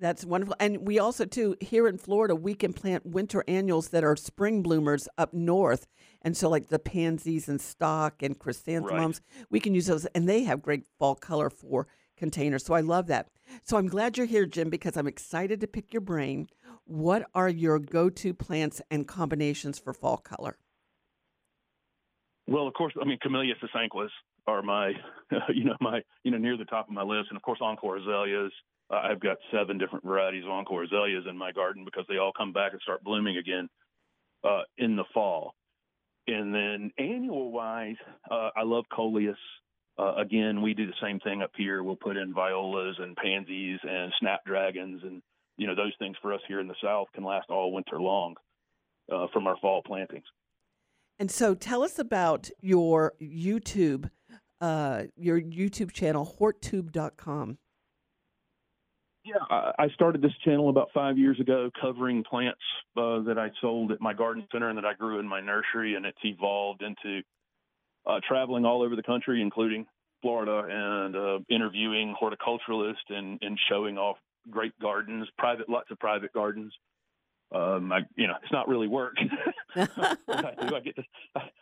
That's 0.00 0.24
wonderful. 0.24 0.56
And 0.58 0.86
we 0.86 0.98
also, 0.98 1.24
too, 1.24 1.56
here 1.60 1.86
in 1.86 1.98
Florida, 1.98 2.34
we 2.34 2.54
can 2.54 2.72
plant 2.72 3.06
winter 3.06 3.44
annuals 3.46 3.88
that 3.90 4.02
are 4.02 4.16
spring 4.16 4.62
bloomers 4.62 5.08
up 5.16 5.32
north. 5.32 5.86
And 6.20 6.36
so, 6.36 6.50
like 6.50 6.66
the 6.66 6.80
pansies 6.80 7.48
and 7.48 7.60
stock 7.60 8.20
and 8.20 8.36
chrysanthemums, 8.36 9.20
we 9.50 9.60
can 9.60 9.72
use 9.72 9.86
those, 9.86 10.04
and 10.06 10.28
they 10.28 10.42
have 10.42 10.62
great 10.62 10.84
fall 10.98 11.14
color 11.14 11.48
for 11.48 11.86
containers. 12.16 12.64
So 12.64 12.74
I 12.74 12.80
love 12.80 13.06
that. 13.08 13.28
So 13.62 13.76
I'm 13.76 13.86
glad 13.86 14.16
you're 14.16 14.26
here, 14.26 14.46
Jim, 14.46 14.70
because 14.70 14.96
I'm 14.96 15.06
excited 15.06 15.60
to 15.60 15.66
pick 15.66 15.92
your 15.92 16.00
brain. 16.00 16.48
What 16.84 17.26
are 17.34 17.48
your 17.48 17.78
go 17.78 18.10
to 18.10 18.34
plants 18.34 18.80
and 18.90 19.06
combinations 19.06 19.78
for 19.78 19.92
fall 19.92 20.18
color? 20.18 20.58
Well, 22.46 22.66
of 22.66 22.74
course, 22.74 22.92
I 23.00 23.06
mean, 23.06 23.18
Camellia 23.22 23.54
sasanquas 23.62 24.10
are 24.46 24.62
my, 24.62 24.92
you 25.54 25.64
know, 25.64 25.76
my, 25.80 26.02
you 26.24 26.30
know, 26.30 26.38
near 26.38 26.56
the 26.56 26.66
top 26.66 26.88
of 26.88 26.94
my 26.94 27.02
list. 27.02 27.28
And 27.30 27.36
of 27.36 27.42
course, 27.42 27.58
Encore 27.62 27.96
azaleas. 27.96 28.52
I've 28.90 29.20
got 29.20 29.38
seven 29.50 29.78
different 29.78 30.04
varieties 30.04 30.44
of 30.44 30.50
Encore 30.50 30.84
azaleas 30.84 31.24
in 31.28 31.38
my 31.38 31.52
garden 31.52 31.84
because 31.84 32.04
they 32.08 32.18
all 32.18 32.32
come 32.36 32.52
back 32.52 32.72
and 32.72 32.80
start 32.82 33.02
blooming 33.02 33.38
again 33.38 33.68
uh, 34.44 34.62
in 34.76 34.94
the 34.94 35.04
fall. 35.14 35.54
And 36.26 36.54
then 36.54 36.90
annual 36.98 37.50
wise, 37.50 37.96
uh, 38.30 38.50
I 38.56 38.62
love 38.62 38.84
coleus. 38.94 39.36
Uh, 39.98 40.14
again, 40.16 40.60
we 40.60 40.74
do 40.74 40.86
the 40.86 40.92
same 41.00 41.20
thing 41.20 41.42
up 41.42 41.52
here. 41.56 41.82
We'll 41.82 41.96
put 41.96 42.16
in 42.16 42.34
violas 42.34 42.96
and 42.98 43.16
pansies 43.16 43.78
and 43.82 44.12
snapdragons, 44.18 45.02
and 45.04 45.22
you 45.56 45.66
know 45.66 45.74
those 45.74 45.92
things 45.98 46.16
for 46.20 46.32
us 46.32 46.40
here 46.48 46.60
in 46.60 46.66
the 46.66 46.74
south 46.82 47.08
can 47.14 47.24
last 47.24 47.48
all 47.48 47.72
winter 47.72 48.00
long 48.00 48.34
uh, 49.12 49.26
from 49.32 49.46
our 49.46 49.56
fall 49.58 49.82
plantings. 49.82 50.24
And 51.18 51.30
so 51.30 51.54
tell 51.54 51.82
us 51.84 51.98
about 51.98 52.50
your 52.60 53.12
YouTube, 53.22 54.10
uh, 54.60 55.04
your 55.16 55.40
YouTube 55.40 55.92
channel, 55.92 56.36
horttube.com. 56.40 57.58
Yeah, 59.24 59.36
I 59.78 59.88
started 59.94 60.20
this 60.20 60.34
channel 60.44 60.68
about 60.68 60.88
five 60.92 61.16
years 61.16 61.40
ago, 61.40 61.70
covering 61.80 62.24
plants 62.24 62.60
uh, 62.94 63.20
that 63.20 63.38
I 63.38 63.48
sold 63.62 63.90
at 63.90 63.98
my 63.98 64.12
garden 64.12 64.46
center 64.52 64.68
and 64.68 64.76
that 64.76 64.84
I 64.84 64.92
grew 64.92 65.18
in 65.18 65.26
my 65.26 65.40
nursery, 65.40 65.94
and 65.94 66.04
it's 66.04 66.18
evolved 66.22 66.82
into 66.82 67.22
uh, 68.06 68.20
traveling 68.26 68.64
all 68.64 68.82
over 68.82 68.96
the 68.96 69.02
country, 69.02 69.40
including 69.40 69.86
Florida, 70.22 70.66
and 70.70 71.16
uh, 71.16 71.38
interviewing 71.48 72.14
horticulturalists 72.20 73.10
and, 73.10 73.38
and 73.42 73.58
showing 73.68 73.98
off 73.98 74.16
great 74.50 74.72
gardens, 74.80 75.28
private, 75.38 75.68
lots 75.68 75.90
of 75.90 75.98
private 75.98 76.32
gardens, 76.32 76.72
um, 77.54 77.92
I, 77.92 78.00
you 78.16 78.26
know, 78.26 78.34
it's 78.42 78.52
not 78.52 78.68
really 78.68 78.88
work. 78.88 79.14
I 79.76 80.16
do. 80.60 80.74
I 80.74 80.80
get 80.80 80.96
to, 80.96 81.02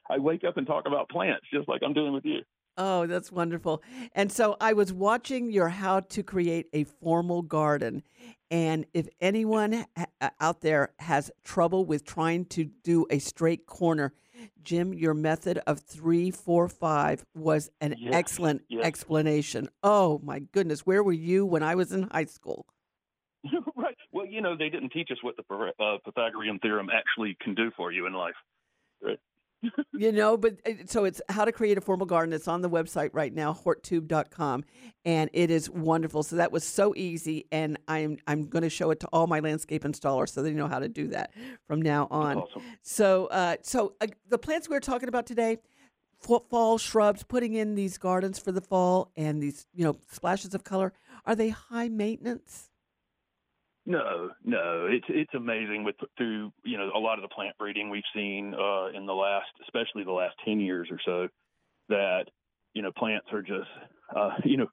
I 0.09 0.19
wake 0.19 0.43
up 0.45 0.57
and 0.57 0.67
talk 0.67 0.87
about 0.87 1.09
plants 1.11 1.45
just 1.53 1.69
like 1.69 1.83
I'm 1.85 1.93
doing 1.93 2.13
with 2.13 2.25
you. 2.25 2.41
Oh, 2.79 3.07
that's 3.07 3.31
wonderful. 3.31 3.83
And 4.15 4.33
so 4.33 4.57
I 4.59 4.73
was 4.73 4.93
watching 4.93 5.51
your 5.51 5.69
how 5.69 6.01
to 6.01 6.23
create 6.23 6.69
a 6.73 6.85
formal 6.85 7.43
garden. 7.43 8.03
And 8.51 8.87
if 8.95 9.09
anyone 9.21 9.85
ha- 9.97 10.31
out 10.41 10.63
there 10.63 10.95
has 10.99 11.31
trouble 11.45 11.85
with 11.85 12.05
trying 12.07 12.47
to 12.47 12.65
do 12.65 13.07
a 13.11 13.19
straight 13.19 13.67
corner, 13.67 14.15
Jim, 14.63 14.93
your 14.93 15.15
method 15.15 15.61
of 15.67 15.81
three, 15.81 16.31
four, 16.31 16.69
five 16.69 17.25
was 17.35 17.71
an 17.81 17.97
Yes, 17.99 18.15
excellent 18.15 18.63
yes. 18.69 18.85
explanation. 18.85 19.69
Oh, 19.83 20.21
my 20.23 20.41
goodness. 20.41 20.87
Where 20.87 21.03
were 21.03 21.13
you 21.13 21.45
when 21.47 21.63
I 21.63 21.75
was 21.75 21.93
in 21.93 22.05
high 22.05 22.25
school? 22.25 22.67
right. 23.77 23.97
Well, 24.13 24.27
you 24.27 24.41
know, 24.41 24.57
they 24.57 24.69
didn't 24.69 24.91
teach 24.91 25.11
us 25.11 25.19
what 25.23 25.37
the 25.37 25.73
uh, 25.81 25.99
Pythagorean 26.05 26.59
theorem 26.61 26.89
actually 26.91 27.37
can 27.41 27.55
do 27.55 27.71
for 27.77 27.91
you 27.93 28.07
in 28.07 28.13
life. 28.13 28.35
Right. 29.03 29.19
You 29.93 30.13
know, 30.13 30.37
but 30.37 30.57
uh, 30.67 30.73
so 30.87 31.05
it's 31.05 31.21
how 31.29 31.45
to 31.45 31.53
create 31.53 31.79
a 31.79 31.81
formal 31.81 32.07
garden. 32.07 32.33
It's 32.33 32.49
on 32.49 32.63
the 32.63 32.71
website 32.71 33.11
right 33.13 33.33
now, 33.33 33.53
horttube.com, 33.53 34.65
and 35.05 35.31
it 35.33 35.51
is 35.51 35.71
wonderful. 35.71 36.23
So 36.23 36.37
that 36.37 36.53
was 36.53 36.65
so 36.65 36.95
easy, 36.97 37.47
and 37.53 37.79
I'm 37.89 38.19
I'm 38.27 38.47
going 38.47 38.63
to 38.63 38.71
show 38.71 38.91
it 38.91 39.01
to 39.01 39.09
all 39.13 39.27
my 39.27 39.41
landscape 39.41 39.85
installers 39.85 40.31
so 40.31 40.43
they 40.43 40.53
know 40.53 40.69
how 40.69 40.79
to 40.79 40.89
do 40.89 41.09
that 41.09 41.33
from 41.67 41.83
now 41.83 42.09
on. 42.11 42.39
awesome. 42.39 42.63
So, 42.83 43.27
uh, 43.27 43.57
so 43.63 43.95
uh, 44.01 44.09
the 44.29 44.39
plants 44.39 44.69
we're 44.69 44.81
talking 44.81 45.09
about 45.09 45.27
today, 45.27 45.59
fall 46.19 46.79
shrubs, 46.79 47.23
putting 47.23 47.55
in 47.55 47.75
these 47.75 47.99
gardens 47.99 48.39
for 48.39 48.53
the 48.53 48.61
fall, 48.61 49.11
and 49.17 49.43
these 49.43 49.67
you 49.75 49.85
know 49.85 49.97
splashes 50.11 50.55
of 50.55 50.65
color. 50.65 50.93
Are 51.25 51.37
they 51.37 51.51
high 51.51 51.89
maintenance? 51.89 52.72
No, 53.85 54.31
no, 54.45 54.87
it's 54.89 55.07
it's 55.09 55.35
amazing 55.35 55.83
with 55.83 55.97
through 56.17 56.53
you 56.65 56.79
know 56.79 56.91
a 56.95 56.99
lot 56.99 57.19
of 57.19 57.23
the 57.23 57.35
plant 57.35 57.59
breeding 57.59 57.91
we've 57.91 58.03
seen 58.15 58.55
uh, 58.55 58.87
in 58.97 59.07
the 59.07 59.13
last, 59.13 59.49
especially 59.63 60.05
the 60.05 60.13
last 60.13 60.37
ten 60.45 60.61
years 60.61 60.89
or 60.91 61.01
so, 61.05 61.29
that 61.89 62.27
you 62.75 62.83
know 62.83 62.93
plants 62.97 63.27
are 63.33 63.43
just 63.43 63.69
uh, 64.15 64.31
you 64.45 64.57
know 64.57 64.67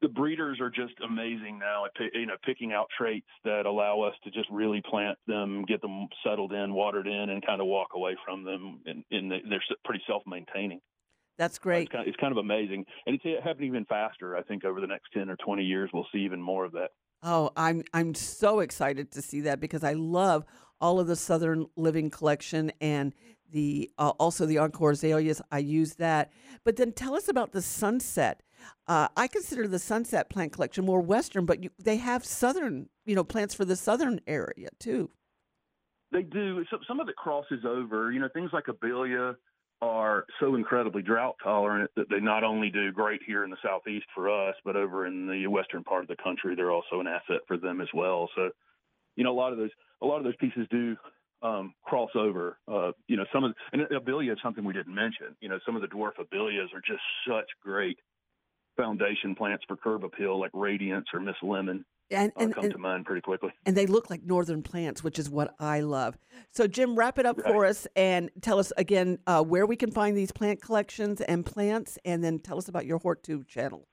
the 0.00 0.08
breeders 0.08 0.60
are 0.60 0.70
just 0.70 0.94
amazing 1.06 1.58
now 1.58 1.84
at 1.84 1.90
you 2.14 2.26
know 2.26 2.36
picking 2.44 2.72
out 2.72 2.86
traits 2.96 3.26
that 3.44 3.66
allow 3.66 4.00
us 4.00 4.14
to 4.24 4.30
just 4.30 4.48
really 4.50 4.82
plant 4.88 5.18
them, 5.26 5.64
get 5.66 5.82
them 5.82 6.08
settled 6.26 6.52
in, 6.54 6.72
watered 6.72 7.06
in, 7.06 7.30
and 7.30 7.44
kind 7.44 7.60
of 7.60 7.66
walk 7.66 7.88
away 7.94 8.16
from 8.24 8.44
them, 8.44 8.80
and, 8.86 9.04
and 9.10 9.30
they- 9.30 9.42
they're 9.48 9.62
pretty 9.84 10.02
self-maintaining. 10.06 10.80
That's 11.36 11.54
It's 11.56 11.58
great. 11.58 11.90
kind, 11.90 12.02
of, 12.02 12.08
it's 12.08 12.16
kind 12.18 12.32
of 12.32 12.38
amazing, 12.38 12.84
and 13.06 13.18
it's 13.22 13.44
happening 13.44 13.68
even 13.68 13.84
faster. 13.86 14.36
I 14.36 14.42
think 14.42 14.64
over 14.64 14.80
the 14.80 14.86
next 14.86 15.10
ten 15.12 15.28
or 15.28 15.36
twenty 15.36 15.64
years, 15.64 15.90
we'll 15.92 16.06
see 16.12 16.20
even 16.20 16.40
more 16.40 16.64
of 16.64 16.72
that. 16.72 16.90
Oh, 17.26 17.50
I'm 17.56 17.82
I'm 17.94 18.14
so 18.14 18.60
excited 18.60 19.10
to 19.12 19.22
see 19.22 19.40
that 19.42 19.58
because 19.58 19.82
I 19.82 19.94
love 19.94 20.44
all 20.78 21.00
of 21.00 21.06
the 21.06 21.16
Southern 21.16 21.64
Living 21.74 22.10
collection 22.10 22.70
and 22.82 23.14
the 23.50 23.90
uh, 23.98 24.10
also 24.18 24.44
the 24.44 24.58
Encore 24.58 24.90
azaleas. 24.90 25.40
I 25.50 25.58
use 25.58 25.94
that. 25.94 26.30
But 26.64 26.76
then 26.76 26.92
tell 26.92 27.14
us 27.14 27.26
about 27.28 27.52
the 27.52 27.62
Sunset. 27.62 28.42
Uh, 28.86 29.08
I 29.16 29.26
consider 29.26 29.66
the 29.66 29.78
Sunset 29.78 30.28
plant 30.28 30.52
collection 30.52 30.84
more 30.84 31.00
Western, 31.00 31.46
but 31.46 31.62
you, 31.62 31.70
they 31.78 31.96
have 31.96 32.24
Southern, 32.24 32.90
you 33.06 33.14
know, 33.14 33.24
plants 33.24 33.54
for 33.54 33.64
the 33.64 33.76
Southern 33.76 34.20
area 34.26 34.68
too. 34.78 35.10
They 36.12 36.22
do. 36.22 36.62
So, 36.70 36.78
some 36.86 37.00
of 37.00 37.08
it 37.08 37.16
crosses 37.16 37.64
over. 37.66 38.12
You 38.12 38.20
know, 38.20 38.28
things 38.28 38.50
like 38.52 38.64
abelia 38.66 39.36
are 39.82 40.24
so 40.40 40.54
incredibly 40.54 41.02
drought 41.02 41.36
tolerant 41.42 41.90
that 41.96 42.08
they 42.08 42.20
not 42.20 42.44
only 42.44 42.70
do 42.70 42.92
great 42.92 43.20
here 43.26 43.44
in 43.44 43.50
the 43.50 43.56
southeast 43.62 44.06
for 44.14 44.30
us, 44.30 44.54
but 44.64 44.76
over 44.76 45.06
in 45.06 45.26
the 45.26 45.46
western 45.46 45.84
part 45.84 46.02
of 46.02 46.08
the 46.08 46.22
country, 46.22 46.54
they're 46.54 46.70
also 46.70 47.00
an 47.00 47.06
asset 47.06 47.40
for 47.46 47.56
them 47.56 47.80
as 47.80 47.88
well. 47.92 48.28
So, 48.34 48.50
you 49.16 49.24
know, 49.24 49.32
a 49.32 49.38
lot 49.38 49.52
of 49.52 49.58
those 49.58 49.70
a 50.02 50.06
lot 50.06 50.18
of 50.18 50.24
those 50.24 50.36
pieces 50.36 50.66
do 50.70 50.96
um, 51.42 51.74
cross 51.84 52.10
over. 52.14 52.58
Uh, 52.66 52.92
you 53.06 53.16
know, 53.16 53.24
some 53.32 53.44
of 53.44 53.52
and 53.72 53.82
abelia 53.82 54.32
is 54.32 54.38
something 54.42 54.64
we 54.64 54.72
didn't 54.72 54.94
mention. 54.94 55.36
You 55.40 55.48
know, 55.48 55.58
some 55.66 55.76
of 55.76 55.82
the 55.82 55.88
dwarf 55.88 56.12
abelias 56.18 56.72
are 56.74 56.82
just 56.86 57.02
such 57.28 57.46
great 57.62 57.98
foundation 58.76 59.34
plants 59.34 59.64
for 59.68 59.76
curb 59.76 60.04
appeal, 60.04 60.40
like 60.40 60.50
Radiance 60.54 61.06
or 61.12 61.20
Miss 61.20 61.36
Lemon. 61.42 61.84
And 62.10 62.32
uh, 62.36 62.40
and, 62.42 62.54
come 62.54 62.64
and, 62.64 62.72
to 62.72 62.78
mind 62.78 63.06
pretty 63.06 63.22
quickly. 63.22 63.50
and 63.64 63.76
they 63.76 63.86
look 63.86 64.10
like 64.10 64.22
northern 64.22 64.62
plants, 64.62 65.02
which 65.02 65.18
is 65.18 65.30
what 65.30 65.54
I 65.58 65.80
love. 65.80 66.18
So, 66.50 66.66
Jim, 66.66 66.96
wrap 66.96 67.18
it 67.18 67.26
up 67.26 67.40
for 67.40 67.64
us 67.64 67.86
and 67.96 68.30
tell 68.42 68.58
us 68.58 68.72
again 68.76 69.18
uh, 69.26 69.42
where 69.42 69.66
we 69.66 69.76
can 69.76 69.90
find 69.90 70.16
these 70.16 70.30
plant 70.30 70.60
collections 70.60 71.20
and 71.22 71.46
plants, 71.46 71.98
and 72.04 72.22
then 72.22 72.38
tell 72.38 72.58
us 72.58 72.68
about 72.68 72.86
your 72.86 73.00
HortTube 73.00 73.48
channel. 73.48 73.88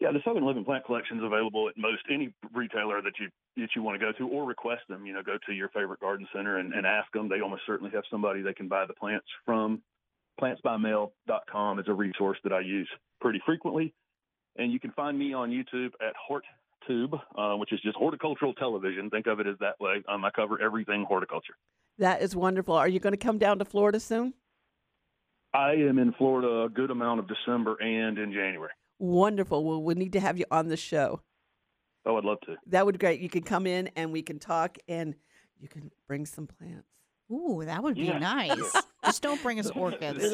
Yeah, 0.00 0.10
the 0.12 0.20
Southern 0.24 0.44
Living 0.44 0.64
Plant 0.64 0.84
Collection 0.84 1.18
is 1.18 1.24
available 1.24 1.68
at 1.68 1.76
most 1.76 2.02
any 2.12 2.34
retailer 2.52 3.00
that 3.00 3.12
you 3.18 3.28
that 3.56 3.70
you 3.76 3.82
want 3.82 3.98
to 3.98 4.04
go 4.04 4.12
to, 4.18 4.28
or 4.28 4.44
request 4.44 4.82
them. 4.88 5.06
You 5.06 5.14
know, 5.14 5.22
go 5.22 5.38
to 5.46 5.52
your 5.52 5.68
favorite 5.68 6.00
garden 6.00 6.26
center 6.34 6.58
and, 6.58 6.72
and 6.74 6.86
ask 6.86 7.10
them. 7.12 7.28
They 7.28 7.40
almost 7.40 7.62
certainly 7.66 7.92
have 7.94 8.04
somebody 8.10 8.42
they 8.42 8.54
can 8.54 8.68
buy 8.68 8.86
the 8.86 8.94
plants 8.94 9.26
from. 9.44 9.82
Plantsbymail.com 10.40 11.78
is 11.78 11.86
a 11.86 11.92
resource 11.92 12.38
that 12.42 12.52
I 12.52 12.60
use 12.60 12.88
pretty 13.20 13.40
frequently, 13.46 13.94
and 14.56 14.72
you 14.72 14.80
can 14.80 14.90
find 14.92 15.16
me 15.16 15.32
on 15.32 15.50
YouTube 15.50 15.92
at 16.00 16.14
HortTube, 16.88 17.20
uh, 17.36 17.56
which 17.56 17.72
is 17.72 17.80
just 17.80 17.96
horticultural 17.96 18.54
television. 18.54 19.10
Think 19.10 19.26
of 19.26 19.40
it 19.40 19.46
as 19.46 19.56
that 19.60 19.78
way. 19.80 20.02
Um, 20.08 20.24
I 20.24 20.30
cover 20.30 20.60
everything 20.60 21.04
horticulture. 21.06 21.54
That 21.98 22.22
is 22.22 22.34
wonderful. 22.34 22.74
Are 22.74 22.88
you 22.88 23.00
going 23.00 23.12
to 23.12 23.18
come 23.18 23.38
down 23.38 23.58
to 23.58 23.64
Florida 23.64 24.00
soon? 24.00 24.34
I 25.52 25.72
am 25.72 25.98
in 25.98 26.12
Florida 26.14 26.64
a 26.64 26.68
good 26.68 26.90
amount 26.90 27.20
of 27.20 27.28
December 27.28 27.76
and 27.80 28.18
in 28.18 28.32
January. 28.32 28.72
Wonderful. 28.98 29.64
Well, 29.64 29.82
we 29.82 29.94
need 29.94 30.12
to 30.14 30.20
have 30.20 30.38
you 30.38 30.46
on 30.50 30.68
the 30.68 30.76
show. 30.76 31.20
Oh, 32.06 32.16
I'd 32.16 32.24
love 32.24 32.40
to. 32.42 32.56
That 32.66 32.84
would 32.84 32.94
be 32.94 32.98
great. 32.98 33.20
You 33.20 33.28
can 33.28 33.42
come 33.42 33.66
in 33.66 33.88
and 33.96 34.12
we 34.12 34.22
can 34.22 34.38
talk 34.38 34.78
and 34.88 35.14
you 35.60 35.68
can 35.68 35.90
bring 36.06 36.26
some 36.26 36.46
plants. 36.46 36.88
Ooh, 37.34 37.62
that 37.64 37.82
would 37.82 37.96
be 37.96 38.02
Yeah. 38.04 38.18
nice. 38.18 38.72
Just 39.04 39.22
don't 39.22 39.42
bring 39.42 39.58
us 39.60 39.68
orchids. 39.70 40.24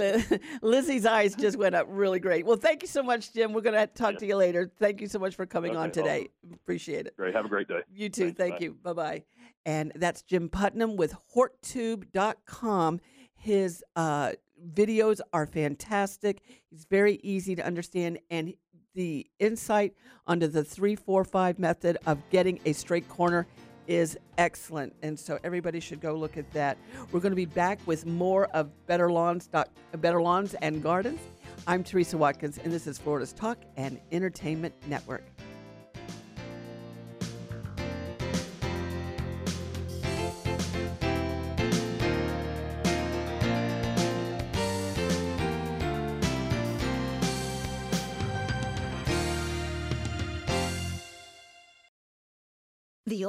Lizzie's 0.63 1.05
eyes 1.05 1.35
just 1.35 1.57
went 1.57 1.75
up 1.75 1.87
really 1.89 2.21
great. 2.21 2.47
Well, 2.47 2.57
thank 2.57 2.83
you 2.83 2.89
so 2.89 3.03
much, 3.03 3.33
Jim. 3.33 3.53
We're 3.53 3.63
going 3.63 3.75
to 3.75 3.89
talk 3.89 4.19
to 4.19 4.27
you 4.27 4.37
later. 4.37 4.71
Thank 4.79 5.01
you 5.01 5.09
so 5.09 5.19
much 5.19 5.35
for 5.35 5.45
coming 5.45 5.77
on 5.77 5.89
Okay, 5.89 6.01
today. 6.01 6.29
Appreciate 6.55 7.07
it. 7.09 7.17
Great. 7.17 7.35
Have 7.35 7.47
a 7.47 7.49
great 7.49 7.67
day. 7.67 7.81
You 7.93 8.09
too. 8.09 8.27
Thanks. 8.33 8.39
Thank 8.39 8.53
Bye. 8.55 8.65
you. 8.65 8.77
Bye 8.81 8.93
bye. 8.93 9.23
And 9.67 9.91
that's 9.97 10.23
Jim 10.23 10.49
Putnam 10.49 10.95
with 10.95 11.15
HortTube.com. 11.37 13.01
His 13.35 13.83
uh, 13.97 14.33
videos 14.73 15.21
are 15.33 15.47
fantastic. 15.47 16.43
He's 16.71 16.85
very 16.85 17.19
easy 17.23 17.57
to 17.57 17.67
understand, 17.67 18.19
and 18.31 18.55
the 18.95 19.27
insight 19.39 19.95
onto 20.27 20.47
the 20.47 20.63
three, 20.65 20.95
four, 20.97 21.25
five 21.25 21.59
method 21.59 21.97
of 22.07 22.19
getting 22.31 22.61
a 22.65 22.73
straight 22.73 23.09
corner 23.09 23.47
is 23.91 24.17
excellent. 24.39 24.95
And 25.03 25.19
so 25.19 25.41
everybody 25.43 25.81
should 25.81 26.01
go 26.01 26.15
look 26.15 26.37
at 26.37 26.49
that. 26.53 26.79
We're 27.11 27.19
going 27.19 27.33
to 27.33 27.37
be 27.37 27.45
back 27.45 27.81
with 27.87 28.07
more 28.07 28.47
of 28.55 28.71
Better 28.87 29.11
Lawns, 29.11 29.49
Better 29.97 30.23
Lawns 30.23 30.55
and 30.63 30.81
Gardens. 30.81 31.19
I'm 31.67 31.83
Teresa 31.83 32.17
Watkins, 32.17 32.59
and 32.59 32.73
this 32.73 32.87
is 32.87 32.99
Florida's 32.99 33.33
Talk 33.33 33.59
and 33.77 33.99
Entertainment 34.13 34.75
Network. 34.87 35.25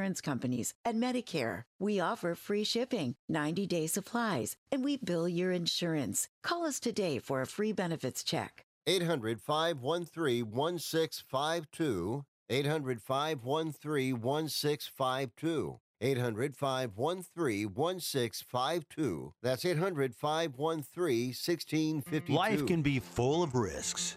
insurance 0.00 0.20
companies 0.20 0.72
and 0.84 1.02
Medicare. 1.02 1.62
We 1.78 2.00
offer 2.00 2.34
free 2.34 2.64
shipping, 2.64 3.14
90 3.28 3.66
day 3.66 3.86
supplies, 3.86 4.56
and 4.72 4.84
we 4.84 4.96
bill 4.96 5.28
your 5.28 5.52
insurance. 5.52 6.28
Call 6.42 6.64
us 6.64 6.80
today 6.80 7.20
for 7.20 7.42
a 7.42 7.46
free 7.46 7.72
benefits 7.72 8.24
check. 8.24 8.64
800 8.86 9.40
513 9.40 10.50
1652. 10.50 12.24
800 12.48 13.00
513 13.02 14.20
1652. 14.20 15.78
800 16.02 16.56
513 16.56 17.74
1652. 17.74 19.34
That's 19.42 19.64
800 19.64 20.14
513 20.14 21.26
1652. 21.28 22.32
Life 22.32 22.66
can 22.66 22.82
be 22.82 23.00
full 23.00 23.42
of 23.42 23.54
risks. 23.54 24.16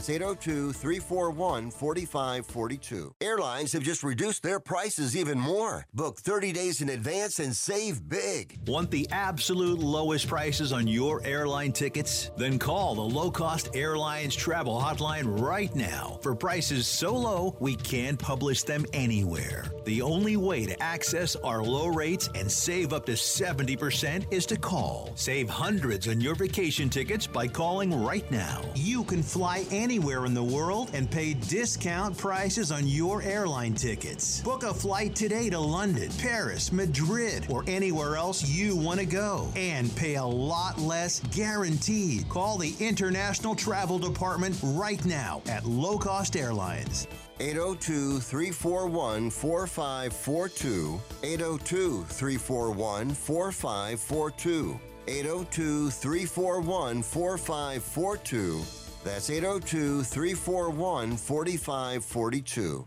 That's 0.00 0.08
802 0.08 0.72
341 0.72 1.70
4542. 1.72 3.16
Airlines 3.20 3.74
have 3.74 3.82
just 3.82 4.02
reduced 4.02 4.42
their 4.42 4.58
prices 4.58 5.14
even 5.14 5.38
more. 5.38 5.86
Book 5.92 6.18
30 6.18 6.52
days 6.52 6.80
in 6.80 6.88
advance 6.88 7.38
and 7.38 7.54
save 7.54 8.08
big. 8.08 8.58
Want 8.66 8.90
the 8.90 9.06
absolute 9.12 9.78
lowest 9.78 10.26
prices 10.26 10.72
on 10.72 10.86
your 10.86 11.22
airline 11.26 11.72
tickets? 11.72 12.30
Then 12.38 12.58
call 12.58 12.94
the 12.94 13.02
Low 13.02 13.30
Cost 13.30 13.76
Airlines 13.76 14.34
Travel 14.34 14.80
Hotline 14.80 15.38
right 15.38 15.76
now 15.76 16.18
for 16.22 16.34
prices 16.34 16.86
so 16.86 17.14
low 17.14 17.54
we 17.60 17.76
can't 17.76 18.18
publish 18.18 18.62
them 18.62 18.86
anywhere. 18.94 19.66
The 19.84 20.00
only 20.00 20.38
way 20.38 20.64
to 20.64 20.82
access 20.82 21.36
our 21.36 21.62
low 21.62 21.88
rates 21.88 22.30
and 22.34 22.50
save 22.50 22.94
up 22.94 23.04
to 23.04 23.12
70% 23.12 24.32
is 24.32 24.46
to 24.46 24.56
call. 24.56 25.12
Save 25.14 25.50
hundreds 25.50 26.08
on 26.08 26.22
your 26.22 26.36
vacation 26.36 26.88
tickets 26.88 27.26
by 27.26 27.46
calling 27.46 28.02
right 28.02 28.30
now. 28.30 28.62
You 28.74 29.04
can 29.04 29.22
fly 29.22 29.66
anywhere 29.90 30.24
in 30.24 30.34
the 30.34 30.40
world 30.40 30.88
and 30.94 31.10
pay 31.10 31.34
discount 31.34 32.16
prices 32.16 32.70
on 32.70 32.86
your 32.86 33.22
airline 33.22 33.74
tickets. 33.74 34.40
Book 34.42 34.62
a 34.62 34.72
flight 34.72 35.16
today 35.16 35.50
to 35.50 35.58
London, 35.58 36.08
Paris, 36.16 36.70
Madrid, 36.70 37.44
or 37.50 37.64
anywhere 37.66 38.14
else 38.14 38.48
you 38.48 38.76
want 38.76 39.00
to 39.00 39.04
go 39.04 39.52
and 39.56 39.92
pay 39.96 40.14
a 40.14 40.24
lot 40.24 40.78
less 40.78 41.18
guaranteed. 41.32 42.28
Call 42.28 42.56
the 42.56 42.72
International 42.78 43.56
Travel 43.56 43.98
Department 43.98 44.56
right 44.62 45.04
now 45.04 45.42
at 45.48 45.66
Low 45.66 45.98
Cost 45.98 46.36
Airlines. 46.36 47.08
802 47.40 48.20
341 48.20 49.28
4542. 49.28 51.00
802 51.24 52.04
341 52.04 53.10
4542. 53.10 54.80
802 55.08 55.90
341 55.90 57.02
4542. 57.02 58.79
That's 59.02 59.30
802 59.30 60.02
341 60.02 61.16
4542. 61.16 62.86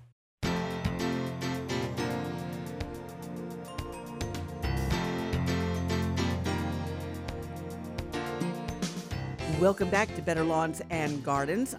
Welcome 9.59 9.89
back 9.89 10.13
to 10.15 10.21
Better 10.21 10.43
Lawns 10.43 10.83
and 10.91 11.23
Gardens. 11.23 11.75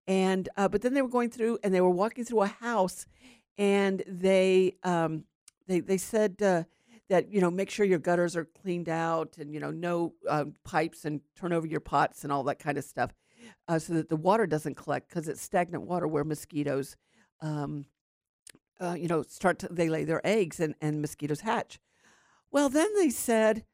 and 0.06 0.48
uh, 0.56 0.68
but 0.68 0.82
then 0.82 0.94
they 0.94 1.02
were 1.02 1.08
going 1.08 1.30
through 1.30 1.58
and 1.62 1.74
they 1.74 1.80
were 1.80 1.90
walking 1.90 2.24
through 2.24 2.42
a 2.42 2.46
house, 2.46 3.06
and 3.58 4.02
they 4.06 4.76
um, 4.82 5.24
they 5.66 5.80
they 5.80 5.98
said. 5.98 6.40
Uh, 6.42 6.64
that 7.10 7.30
you 7.30 7.38
know, 7.38 7.50
make 7.50 7.68
sure 7.68 7.84
your 7.84 7.98
gutters 7.98 8.34
are 8.34 8.46
cleaned 8.46 8.88
out, 8.88 9.36
and 9.36 9.52
you 9.52 9.60
know, 9.60 9.70
no 9.70 10.14
um, 10.26 10.54
pipes, 10.64 11.04
and 11.04 11.20
turn 11.36 11.52
over 11.52 11.66
your 11.66 11.78
pots, 11.78 12.24
and 12.24 12.32
all 12.32 12.42
that 12.44 12.58
kind 12.58 12.78
of 12.78 12.84
stuff 12.84 13.10
uh, 13.68 13.78
so 13.78 13.94
that 13.94 14.08
the 14.08 14.16
water 14.16 14.46
doesn't 14.46 14.76
collect 14.76 15.08
because 15.08 15.28
it's 15.28 15.42
stagnant 15.42 15.84
water 15.84 16.06
where 16.06 16.24
mosquitoes, 16.24 16.96
um, 17.40 17.86
uh, 18.80 18.94
you 18.98 19.08
know, 19.08 19.22
start 19.22 19.58
to 19.60 19.68
they 19.70 19.88
lay 19.88 20.04
their 20.04 20.24
eggs 20.26 20.60
and, 20.60 20.74
and 20.80 21.00
mosquitoes 21.00 21.40
hatch. 21.40 21.78
Well, 22.50 22.68
then 22.68 22.88
they 22.96 23.10
said 23.10 23.64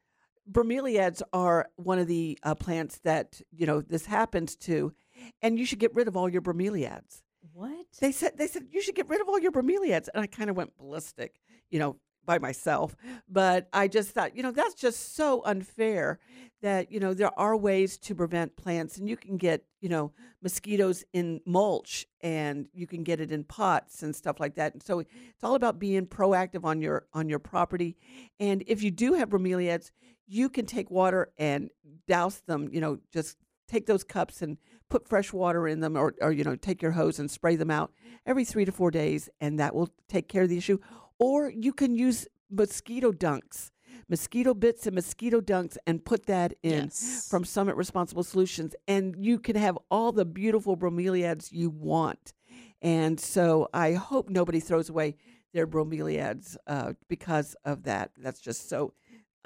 bromeliads 0.49 1.21
are 1.33 1.69
one 1.75 1.99
of 1.99 2.07
the 2.07 2.37
uh, 2.43 2.55
plants 2.55 2.99
that 3.03 3.41
you 3.51 3.65
know 3.65 3.81
this 3.81 4.05
happens 4.05 4.55
to, 4.57 4.93
and 5.41 5.59
you 5.59 5.65
should 5.65 5.79
get 5.79 5.95
rid 5.95 6.07
of 6.07 6.17
all 6.17 6.29
your 6.29 6.41
bromeliads. 6.41 7.21
What 7.53 7.85
they 7.99 8.11
said? 8.11 8.37
They 8.37 8.47
said 8.47 8.67
you 8.71 8.81
should 8.81 8.95
get 8.95 9.09
rid 9.09 9.21
of 9.21 9.29
all 9.29 9.39
your 9.39 9.51
bromeliads, 9.51 10.07
and 10.13 10.21
I 10.21 10.27
kind 10.27 10.49
of 10.49 10.55
went 10.55 10.77
ballistic. 10.77 11.39
You 11.69 11.79
know, 11.79 11.95
by 12.25 12.39
myself. 12.39 12.95
But 13.29 13.67
I 13.73 13.87
just 13.87 14.11
thought, 14.11 14.35
you 14.35 14.43
know, 14.43 14.51
that's 14.51 14.75
just 14.75 15.15
so 15.15 15.41
unfair 15.45 16.19
that, 16.61 16.91
you 16.91 16.99
know, 16.99 17.13
there 17.13 17.37
are 17.39 17.57
ways 17.57 17.97
to 17.99 18.15
prevent 18.15 18.55
plants 18.55 18.97
and 18.97 19.09
you 19.09 19.17
can 19.17 19.37
get, 19.37 19.63
you 19.79 19.89
know, 19.89 20.11
mosquitoes 20.41 21.03
in 21.13 21.41
mulch 21.45 22.05
and 22.21 22.67
you 22.73 22.85
can 22.85 23.03
get 23.03 23.19
it 23.19 23.31
in 23.31 23.43
pots 23.43 24.03
and 24.03 24.15
stuff 24.15 24.39
like 24.39 24.55
that. 24.55 24.73
And 24.73 24.83
so 24.83 24.99
it's 24.99 25.43
all 25.43 25.55
about 25.55 25.79
being 25.79 26.05
proactive 26.05 26.63
on 26.63 26.81
your 26.81 27.07
on 27.13 27.29
your 27.29 27.39
property. 27.39 27.97
And 28.39 28.63
if 28.67 28.83
you 28.83 28.91
do 28.91 29.13
have 29.13 29.29
bromeliads, 29.29 29.91
you 30.27 30.49
can 30.49 30.65
take 30.65 30.91
water 30.91 31.31
and 31.37 31.69
douse 32.07 32.41
them, 32.45 32.69
you 32.71 32.79
know, 32.79 32.99
just 33.11 33.37
take 33.71 33.85
those 33.85 34.03
cups 34.03 34.41
and 34.43 34.57
put 34.89 35.07
fresh 35.07 35.29
water 35.33 35.67
in 35.67 35.79
them 35.79 35.95
or, 35.95 36.13
or 36.21 36.31
you 36.37 36.43
know 36.43 36.55
take 36.55 36.81
your 36.81 36.91
hose 36.91 37.17
and 37.19 37.29
spray 37.31 37.55
them 37.55 37.71
out 37.71 37.89
every 38.25 38.45
three 38.51 38.65
to 38.65 38.71
four 38.71 38.91
days 38.91 39.29
and 39.43 39.51
that 39.59 39.73
will 39.75 39.89
take 40.07 40.27
care 40.27 40.43
of 40.43 40.49
the 40.49 40.57
issue 40.57 40.77
or 41.17 41.49
you 41.65 41.71
can 41.71 41.95
use 41.95 42.27
mosquito 42.49 43.11
dunks, 43.11 43.71
mosquito 44.09 44.53
bits 44.53 44.85
and 44.87 44.95
mosquito 44.95 45.39
dunks, 45.39 45.77
and 45.87 46.03
put 46.03 46.25
that 46.25 46.53
in 46.63 46.85
Yes. 46.85 47.27
from 47.29 47.45
Summit 47.45 47.75
Responsible 47.75 48.23
Solutions. 48.23 48.75
And 48.87 49.15
you 49.23 49.39
can 49.39 49.55
have 49.55 49.77
all 49.89 50.11
the 50.11 50.25
beautiful 50.25 50.75
bromeliads 50.75 51.51
you 51.51 51.69
want. 51.69 52.33
And 52.81 53.19
so 53.19 53.69
I 53.73 53.93
hope 53.93 54.29
nobody 54.29 54.59
throws 54.59 54.89
away 54.89 55.15
their 55.53 55.67
bromeliads 55.67 56.57
uh, 56.67 56.93
because 57.07 57.55
of 57.63 57.83
that. 57.83 58.11
That's 58.17 58.41
just 58.41 58.67
so 58.67 58.93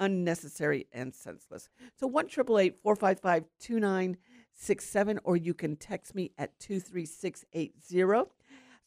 unnecessary 0.00 0.86
and 0.92 1.14
senseless. 1.14 1.68
So 1.98 2.06
1 2.06 2.28
455 2.28 3.44
2967, 3.60 5.20
or 5.24 5.36
you 5.36 5.54
can 5.54 5.76
text 5.76 6.14
me 6.14 6.32
at 6.38 6.58
23680. 6.60 8.30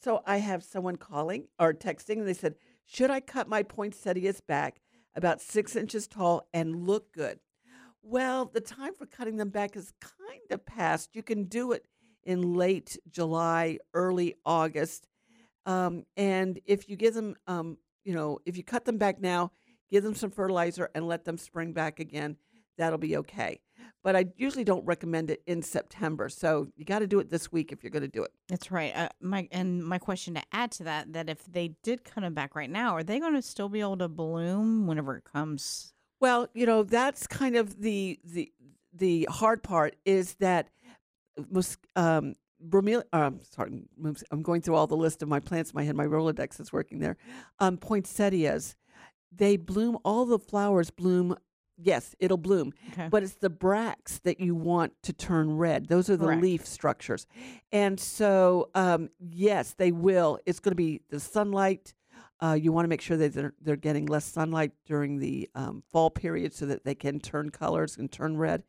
So 0.02 0.22
I 0.26 0.38
have 0.38 0.64
someone 0.64 0.96
calling 0.96 1.48
or 1.60 1.74
texting, 1.74 2.20
and 2.20 2.28
they 2.28 2.34
said, 2.34 2.56
Should 2.86 3.12
I 3.12 3.20
cut 3.20 3.50
my 3.50 3.64
poinsettias 3.64 4.42
back 4.42 4.82
about 5.16 5.42
six 5.42 5.76
inches 5.76 6.08
tall 6.08 6.48
and 6.54 6.88
look 6.88 7.12
good? 7.14 7.40
Well, 8.02 8.46
the 8.46 8.62
time 8.62 8.94
for 8.94 9.06
cutting 9.06 9.38
them 9.38 9.50
back 9.50 9.76
is 9.76 9.94
kind 10.00 10.52
of 10.52 10.66
past. 10.66 11.16
You 11.16 11.24
can 11.24 11.44
do 11.44 11.74
it 11.74 11.86
in 12.24 12.54
late 12.56 12.98
July, 13.10 13.80
early 13.94 14.36
August. 14.46 15.08
Um, 15.66 16.06
and 16.16 16.60
if 16.66 16.88
you 16.88 16.96
give 16.96 17.14
them, 17.14 17.36
um, 17.48 17.78
you 18.04 18.14
know, 18.14 18.40
if 18.46 18.56
you 18.56 18.64
cut 18.64 18.86
them 18.86 18.98
back 18.98 19.20
now, 19.20 19.52
give 19.90 20.04
them 20.04 20.16
some 20.16 20.32
fertilizer 20.32 20.90
and 20.96 21.08
let 21.08 21.26
them 21.26 21.38
spring 21.38 21.74
back 21.74 22.00
again, 22.00 22.38
that'll 22.78 22.98
be 22.98 23.18
okay. 23.18 23.60
But 24.04 24.16
I 24.16 24.26
usually 24.38 24.64
don't 24.64 24.86
recommend 24.86 25.30
it 25.30 25.42
in 25.46 25.62
September. 25.62 26.30
So 26.30 26.68
you 26.76 26.86
got 26.86 27.00
to 27.00 27.08
do 27.08 27.20
it 27.20 27.30
this 27.30 27.52
week 27.52 27.72
if 27.72 27.84
you're 27.84 27.92
going 27.92 28.02
to 28.02 28.08
do 28.08 28.24
it. 28.24 28.32
That's 28.48 28.72
right. 28.72 28.96
Uh, 28.96 29.10
my 29.22 29.48
and 29.52 29.84
my 29.84 29.98
question 29.98 30.36
to 30.36 30.42
add 30.54 30.72
to 30.74 30.84
that 30.86 31.14
that 31.14 31.30
if 31.30 31.44
they 31.46 31.76
did 31.84 32.04
cut 32.04 32.22
them 32.22 32.34
back 32.34 32.56
right 32.56 32.70
now, 32.70 32.96
are 32.96 33.04
they 33.04 33.20
going 33.20 33.34
to 33.34 33.42
still 33.42 33.70
be 33.70 33.82
able 33.82 33.98
to 33.98 34.08
bloom 34.08 34.88
whenever 34.88 35.18
it 35.18 35.26
comes? 35.26 35.94
Well, 36.22 36.48
you 36.54 36.66
know, 36.66 36.84
that's 36.84 37.28
kind 37.28 37.56
of 37.56 37.82
the 37.82 38.20
the 38.24 38.52
the 38.94 39.28
hard 39.30 39.64
part 39.64 39.96
is 40.06 40.36
that 40.36 40.70
um 41.96 42.36
bromelia 42.68 43.04
um 43.14 43.40
sorry 43.50 43.84
I'm 44.32 44.42
going 44.42 44.62
through 44.62 44.76
all 44.76 44.88
the 44.88 44.98
list 44.98 45.22
of 45.22 45.30
my 45.30 45.40
plants 45.40 45.72
in 45.72 45.78
my 45.78 45.84
head 45.84 45.96
my 45.96 46.06
Rolodex 46.06 46.60
is 46.60 46.74
working 46.74 47.00
there. 47.00 47.18
Um 47.60 47.78
poinsettias 47.78 48.76
they 49.32 49.58
bloom 49.58 49.98
all 50.04 50.26
the 50.26 50.40
flowers 50.40 50.90
bloom 50.90 51.36
yes, 51.82 52.14
it'll 52.20 52.36
bloom. 52.36 52.74
Okay. 52.92 53.08
But 53.10 53.24
it's 53.24 53.36
the 53.36 53.50
bracts 53.50 54.20
that 54.26 54.42
you 54.42 54.54
want 54.54 54.92
to 55.04 55.14
turn 55.14 55.56
red. 55.56 55.88
Those 55.88 56.10
are 56.10 56.18
the 56.18 56.26
Correct. 56.26 56.42
leaf 56.42 56.66
structures. 56.66 57.26
And 57.72 58.00
so 58.00 58.70
um 58.76 59.10
yes, 59.20 59.76
they 59.78 59.92
will. 59.92 60.40
It's 60.46 60.60
going 60.60 60.72
to 60.72 60.76
be 60.76 61.02
the 61.10 61.20
sunlight 61.20 61.94
uh, 62.42 62.54
you 62.54 62.72
want 62.72 62.86
to 62.86 62.90
make 62.90 63.02
sure 63.02 63.18
that 63.18 63.34
they're, 63.34 63.54
they're 63.62 63.76
getting 63.76 64.06
less 64.06 64.26
sunlight 64.26 64.72
during 64.86 65.20
the 65.20 65.50
um, 65.56 65.84
fall 65.92 66.10
period 66.10 66.54
so 66.54 66.66
that 66.66 66.86
they 66.86 66.96
can 66.96 67.20
turn 67.20 67.50
colors 67.50 67.98
and 67.98 68.12
turn 68.12 68.38
red. 68.38 68.64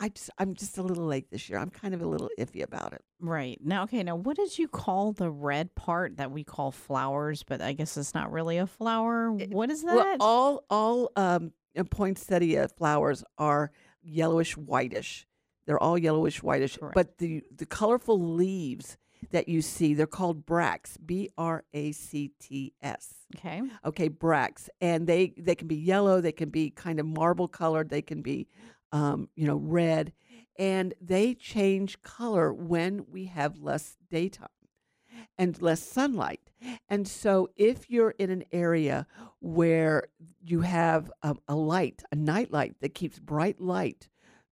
I 0.00 0.08
just, 0.08 0.30
I'm 0.38 0.54
just 0.54 0.78
a 0.78 0.82
little 0.82 1.04
late 1.04 1.30
this 1.30 1.48
year. 1.48 1.58
I'm 1.58 1.68
kind 1.70 1.92
of 1.94 2.00
a 2.00 2.06
little 2.06 2.30
iffy 2.38 2.62
about 2.62 2.94
it. 2.94 3.02
Right. 3.20 3.58
Now, 3.62 3.82
okay, 3.84 4.02
now 4.02 4.16
what 4.16 4.36
did 4.36 4.58
you 4.58 4.66
call 4.66 5.12
the 5.12 5.30
red 5.30 5.74
part 5.74 6.16
that 6.16 6.30
we 6.30 6.42
call 6.42 6.72
flowers, 6.72 7.42
but 7.42 7.60
I 7.60 7.74
guess 7.74 7.96
it's 7.96 8.14
not 8.14 8.32
really 8.32 8.56
a 8.56 8.66
flower? 8.66 9.30
What 9.30 9.70
is 9.70 9.82
that? 9.82 9.94
Well, 9.94 10.16
all 10.20 10.64
all 10.70 11.12
um, 11.16 11.52
uh, 11.78 11.84
poinsettia 11.84 12.68
flowers 12.68 13.22
are 13.36 13.70
yellowish 14.02 14.56
whitish. 14.56 15.26
They're 15.66 15.78
all 15.82 15.98
yellowish 15.98 16.42
whitish, 16.42 16.78
Correct. 16.78 16.94
but 16.94 17.18
the 17.18 17.42
the 17.54 17.66
colorful 17.66 18.18
leaves 18.34 18.96
that 19.32 19.48
you 19.48 19.60
see, 19.60 19.92
they're 19.92 20.06
called 20.06 20.46
bracts. 20.46 20.96
B 20.96 21.28
R 21.36 21.64
A 21.74 21.92
C 21.92 22.32
T 22.40 22.72
S. 22.82 23.14
okay. 23.36 23.62
okay 23.84 24.08
bracts 24.08 24.70
and 24.80 25.06
they 25.06 25.34
they 25.36 25.54
can 25.54 25.68
be 25.68 25.76
yellow 25.76 26.20
they 26.20 26.32
can 26.32 26.48
be 26.48 26.70
kind 26.70 26.98
of 26.98 27.06
marble 27.06 27.46
colored 27.46 27.90
they 27.90 28.02
can 28.02 28.22
be 28.22 28.48
um, 28.92 29.28
you 29.36 29.46
know 29.46 29.56
red 29.56 30.12
and 30.58 30.94
they 31.00 31.34
change 31.34 32.02
color 32.02 32.52
when 32.52 33.04
we 33.10 33.26
have 33.26 33.58
less 33.58 33.96
daytime 34.10 34.48
and 35.38 35.60
less 35.62 35.80
sunlight 35.82 36.50
and 36.88 37.06
so 37.08 37.48
if 37.56 37.90
you're 37.90 38.14
in 38.18 38.30
an 38.30 38.44
area 38.52 39.06
where 39.40 40.04
you 40.44 40.60
have 40.60 41.10
um, 41.22 41.38
a 41.48 41.54
light 41.54 42.02
a 42.12 42.16
night 42.16 42.52
light 42.52 42.74
that 42.80 42.94
keeps 42.94 43.18
bright 43.18 43.60
light 43.60 44.08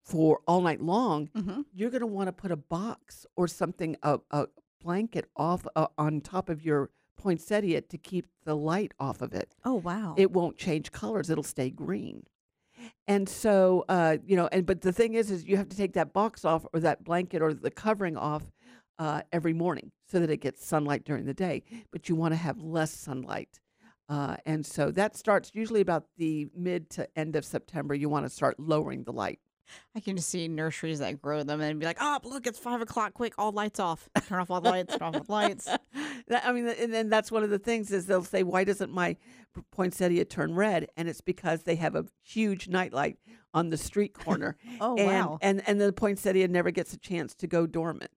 for 0.03 0.41
all 0.47 0.61
night 0.61 0.81
long 0.81 1.29
Mm-hmm. 1.37 1.63
you're 1.73 1.91
going 1.91 2.01
to 2.01 2.07
want 2.07 2.29
to 2.29 2.33
put 2.33 2.51
a 2.51 2.57
box 2.57 3.25
or 3.37 3.47
something 3.49 3.97
a, 4.03 4.19
a 4.31 4.47
blanket 4.81 5.27
off 5.37 5.67
uh, 5.77 5.87
on 5.97 6.21
top 6.21 6.49
of 6.49 6.65
your 6.65 6.91
poinsettia 7.17 7.81
to 7.83 7.99
keep 7.99 8.27
the 8.45 8.55
light 8.57 8.93
off 8.99 9.23
of 9.23 9.33
it 9.33 9.55
Oh, 9.65 9.75
wow. 9.75 10.15
it 10.17 10.33
won't 10.33 10.57
change 10.57 10.91
colors 10.91 11.31
it'll 11.31 11.45
stay 11.45 11.71
green 11.71 12.25
and 13.07 13.29
so 13.29 13.85
uh, 13.89 14.17
you 14.25 14.37
know 14.37 14.49
and 14.53 14.67
but 14.67 14.81
the 14.81 14.93
thing 14.93 15.15
is 15.15 15.31
is 15.31 15.45
you 15.45 15.57
have 15.57 15.69
to 15.69 15.77
take 15.77 15.93
that 15.95 16.13
box 16.13 16.45
off 16.45 16.65
or 16.73 16.81
that 16.81 17.05
blanket 17.05 17.43
or 17.43 17.53
the 17.55 17.71
covering 17.71 18.17
off 18.17 18.45
uh, 18.99 19.23
every 19.33 19.53
morning 19.53 19.91
so 20.09 20.21
that 20.21 20.31
it 20.31 20.39
gets 20.39 20.67
sunlight 20.67 21.05
during 21.05 21.25
the 21.25 21.35
day 21.35 21.63
but 21.91 22.09
you 22.09 22.15
want 22.15 22.33
to 22.33 22.37
have 22.37 22.59
less 22.59 22.93
sunlight 22.93 23.61
uh, 24.09 24.37
and 24.45 24.67
so 24.67 24.91
that 24.91 25.17
starts 25.17 25.51
usually 25.55 25.81
about 25.81 26.05
the 26.17 26.49
mid 26.57 26.91
to 26.91 27.07
end 27.19 27.37
of 27.37 27.45
september 27.45 27.95
you 27.95 28.09
want 28.09 28.25
to 28.25 28.31
start 28.31 28.59
lowering 28.59 29.05
the 29.05 29.13
light 29.13 29.41
I 29.95 30.01
can 30.01 30.17
just 30.17 30.29
see 30.29 30.49
nurseries 30.49 30.99
that 30.99 31.21
grow 31.23 31.43
them 31.43 31.61
and 31.61 31.79
be 31.81 31.87
like, 31.87 31.99
oh, 32.01 32.19
look, 32.25 32.47
it's 32.47 32.59
five 32.59 32.81
o'clock. 32.81 33.15
Quick, 33.15 33.35
all 33.39 33.53
lights 33.53 33.81
off. 33.81 34.09
Turn 34.29 34.41
off 34.41 34.51
all 34.51 34.61
the 34.61 34.71
lights, 34.71 34.97
turn 34.97 35.03
off 35.09 35.15
all 35.17 35.23
the 35.23 35.33
lights. 35.33 35.69
That- 36.29 36.47
I 36.47 36.53
mean, 36.53 36.69
and 36.69 36.93
then 36.95 37.09
that's 37.09 37.33
one 37.33 37.43
of 37.43 37.51
the 37.51 37.59
things 37.59 37.91
is 37.91 38.07
they'll 38.07 38.23
say, 38.23 38.43
"Why 38.45 38.63
doesn't 38.65 38.93
my 38.93 39.17
poinsettia 39.73 40.25
turn 40.25 40.55
red?" 40.55 40.89
And 40.97 41.09
it's 41.09 41.21
because 41.21 41.65
they 41.65 41.75
have 41.77 41.95
a 41.97 42.05
huge 42.23 42.69
nightlight 42.69 43.19
on 43.53 43.71
the 43.71 43.77
street 43.77 44.15
corner. 44.15 44.57
Oh, 44.81 44.97
and, 44.97 45.07
wow. 45.07 45.39
And 45.43 45.63
and 45.69 45.81
the 45.81 45.93
poinsettia 45.93 46.47
never 46.49 46.71
gets 46.71 46.93
a 46.93 46.99
chance 46.99 47.35
to 47.37 47.47
go 47.49 47.67
dormant, 47.67 48.11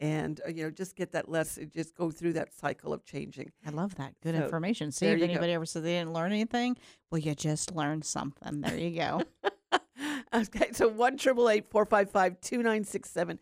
and 0.00 0.40
uh, 0.46 0.50
you 0.50 0.64
know 0.64 0.70
just 0.70 0.96
get 0.96 1.12
that 1.12 1.28
less, 1.28 1.58
just 1.72 1.94
go 1.94 2.10
through 2.10 2.32
that 2.34 2.52
cycle 2.52 2.92
of 2.92 3.04
changing. 3.04 3.52
I 3.66 3.70
love 3.70 3.94
that. 3.96 4.14
Good 4.22 4.34
So, 4.34 4.42
information. 4.42 4.90
See 4.92 5.06
if 5.06 5.12
you 5.20 5.26
go. 5.26 5.32
anybody 5.32 5.52
ever 5.52 5.66
said 5.66 5.84
they 5.84 5.92
didn't 5.94 6.12
learn 6.12 6.32
anything. 6.32 6.76
Well, 7.10 7.20
you 7.20 7.34
just 7.36 7.72
learned 7.74 8.04
something. 8.04 8.60
There 8.62 8.76
you 8.76 8.96
go. 8.98 9.22
okay, 10.34 10.70
so 10.72 10.88
one 10.88 11.16
triple 11.16 11.48
eight 11.48 11.66
four 11.70 11.84
five 11.84 12.10
five 12.10 12.40
two 12.40 12.62
nine 12.62 12.84
six 12.84 13.10
seven, 13.10 13.38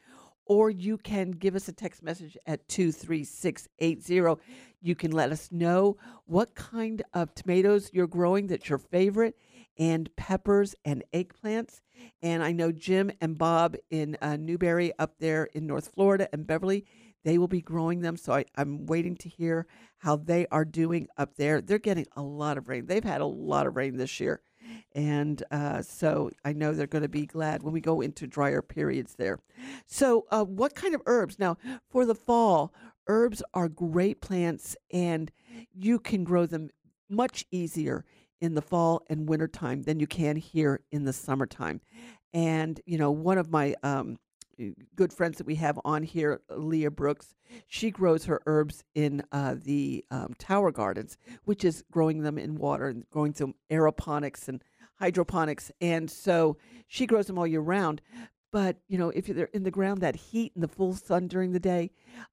or 0.46 0.70
you 0.70 0.98
can 0.98 1.30
give 1.30 1.54
us 1.54 1.68
a 1.68 1.72
text 1.72 2.02
message 2.02 2.36
at 2.46 2.68
23680. 2.68 4.40
You 4.80 4.94
can 4.94 5.12
let 5.12 5.30
us 5.30 5.50
know 5.52 5.96
what 6.26 6.54
kind 6.54 7.02
of 7.14 7.34
tomatoes 7.34 7.90
you're 7.92 8.06
growing 8.06 8.48
that's 8.48 8.68
your 8.68 8.78
favorite, 8.78 9.36
and 9.78 10.14
peppers 10.16 10.74
and 10.84 11.04
eggplants. 11.12 11.80
And 12.20 12.42
I 12.42 12.52
know 12.52 12.72
Jim 12.72 13.10
and 13.20 13.38
Bob 13.38 13.76
in 13.90 14.16
uh, 14.20 14.36
Newberry 14.36 14.92
up 14.98 15.14
there 15.18 15.44
in 15.54 15.66
North 15.66 15.92
Florida 15.94 16.28
and 16.32 16.46
Beverly, 16.46 16.84
they 17.24 17.38
will 17.38 17.48
be 17.48 17.60
growing 17.60 18.00
them. 18.00 18.16
So 18.16 18.32
I, 18.32 18.44
I'm 18.56 18.86
waiting 18.86 19.16
to 19.18 19.28
hear 19.28 19.66
how 19.98 20.16
they 20.16 20.46
are 20.50 20.64
doing 20.64 21.06
up 21.16 21.36
there. 21.36 21.60
They're 21.60 21.78
getting 21.78 22.06
a 22.16 22.22
lot 22.22 22.58
of 22.58 22.68
rain. 22.68 22.86
They've 22.86 23.04
had 23.04 23.20
a 23.20 23.26
lot 23.26 23.66
of 23.66 23.76
rain 23.76 23.96
this 23.96 24.18
year. 24.18 24.42
And 24.94 25.42
uh, 25.50 25.82
so 25.82 26.30
I 26.44 26.52
know 26.52 26.72
they're 26.72 26.86
going 26.86 27.02
to 27.02 27.08
be 27.08 27.26
glad 27.26 27.62
when 27.62 27.72
we 27.72 27.80
go 27.80 28.00
into 28.00 28.26
drier 28.26 28.62
periods 28.62 29.14
there. 29.14 29.38
So, 29.86 30.26
uh, 30.30 30.44
what 30.44 30.74
kind 30.74 30.94
of 30.94 31.02
herbs? 31.06 31.38
Now, 31.38 31.56
for 31.90 32.04
the 32.04 32.14
fall, 32.14 32.72
herbs 33.08 33.42
are 33.54 33.68
great 33.68 34.20
plants 34.20 34.76
and 34.92 35.30
you 35.74 35.98
can 35.98 36.24
grow 36.24 36.46
them 36.46 36.70
much 37.08 37.44
easier 37.50 38.04
in 38.40 38.54
the 38.54 38.62
fall 38.62 39.02
and 39.08 39.28
winter 39.28 39.48
time 39.48 39.82
than 39.82 40.00
you 40.00 40.06
can 40.06 40.36
here 40.36 40.80
in 40.90 41.04
the 41.04 41.12
summertime. 41.12 41.80
And, 42.34 42.80
you 42.86 42.98
know, 42.98 43.10
one 43.10 43.38
of 43.38 43.50
my 43.50 43.74
um, 43.82 44.18
good 44.96 45.12
friends 45.12 45.38
that 45.38 45.46
we 45.46 45.56
have 45.56 45.78
on 45.84 46.02
here, 46.02 46.40
Leah 46.50 46.90
Brooks, 46.90 47.34
she 47.66 47.90
grows 47.90 48.24
her 48.24 48.40
herbs 48.46 48.84
in 48.94 49.22
uh, 49.32 49.56
the 49.62 50.04
um, 50.10 50.34
tower 50.38 50.70
gardens, 50.70 51.16
which 51.44 51.64
is 51.64 51.84
growing 51.90 52.22
them 52.22 52.38
in 52.38 52.56
water 52.56 52.86
and 52.88 53.08
growing 53.10 53.32
them 53.32 53.54
aeroponics 53.70 54.48
and 54.48 54.62
hydroponics. 54.98 55.70
And 55.80 56.10
so 56.10 56.56
she 56.86 57.06
grows 57.06 57.26
them 57.26 57.38
all 57.38 57.46
year 57.46 57.60
round. 57.60 58.00
But, 58.52 58.76
you 58.86 58.98
know, 58.98 59.08
if 59.08 59.26
they're 59.26 59.46
in 59.46 59.62
the 59.62 59.70
ground, 59.70 60.02
that 60.02 60.14
heat 60.14 60.52
and 60.54 60.62
the 60.62 60.68
full 60.68 60.94
sun 60.94 61.26
during 61.26 61.52
the 61.52 61.58
day, 61.58 61.90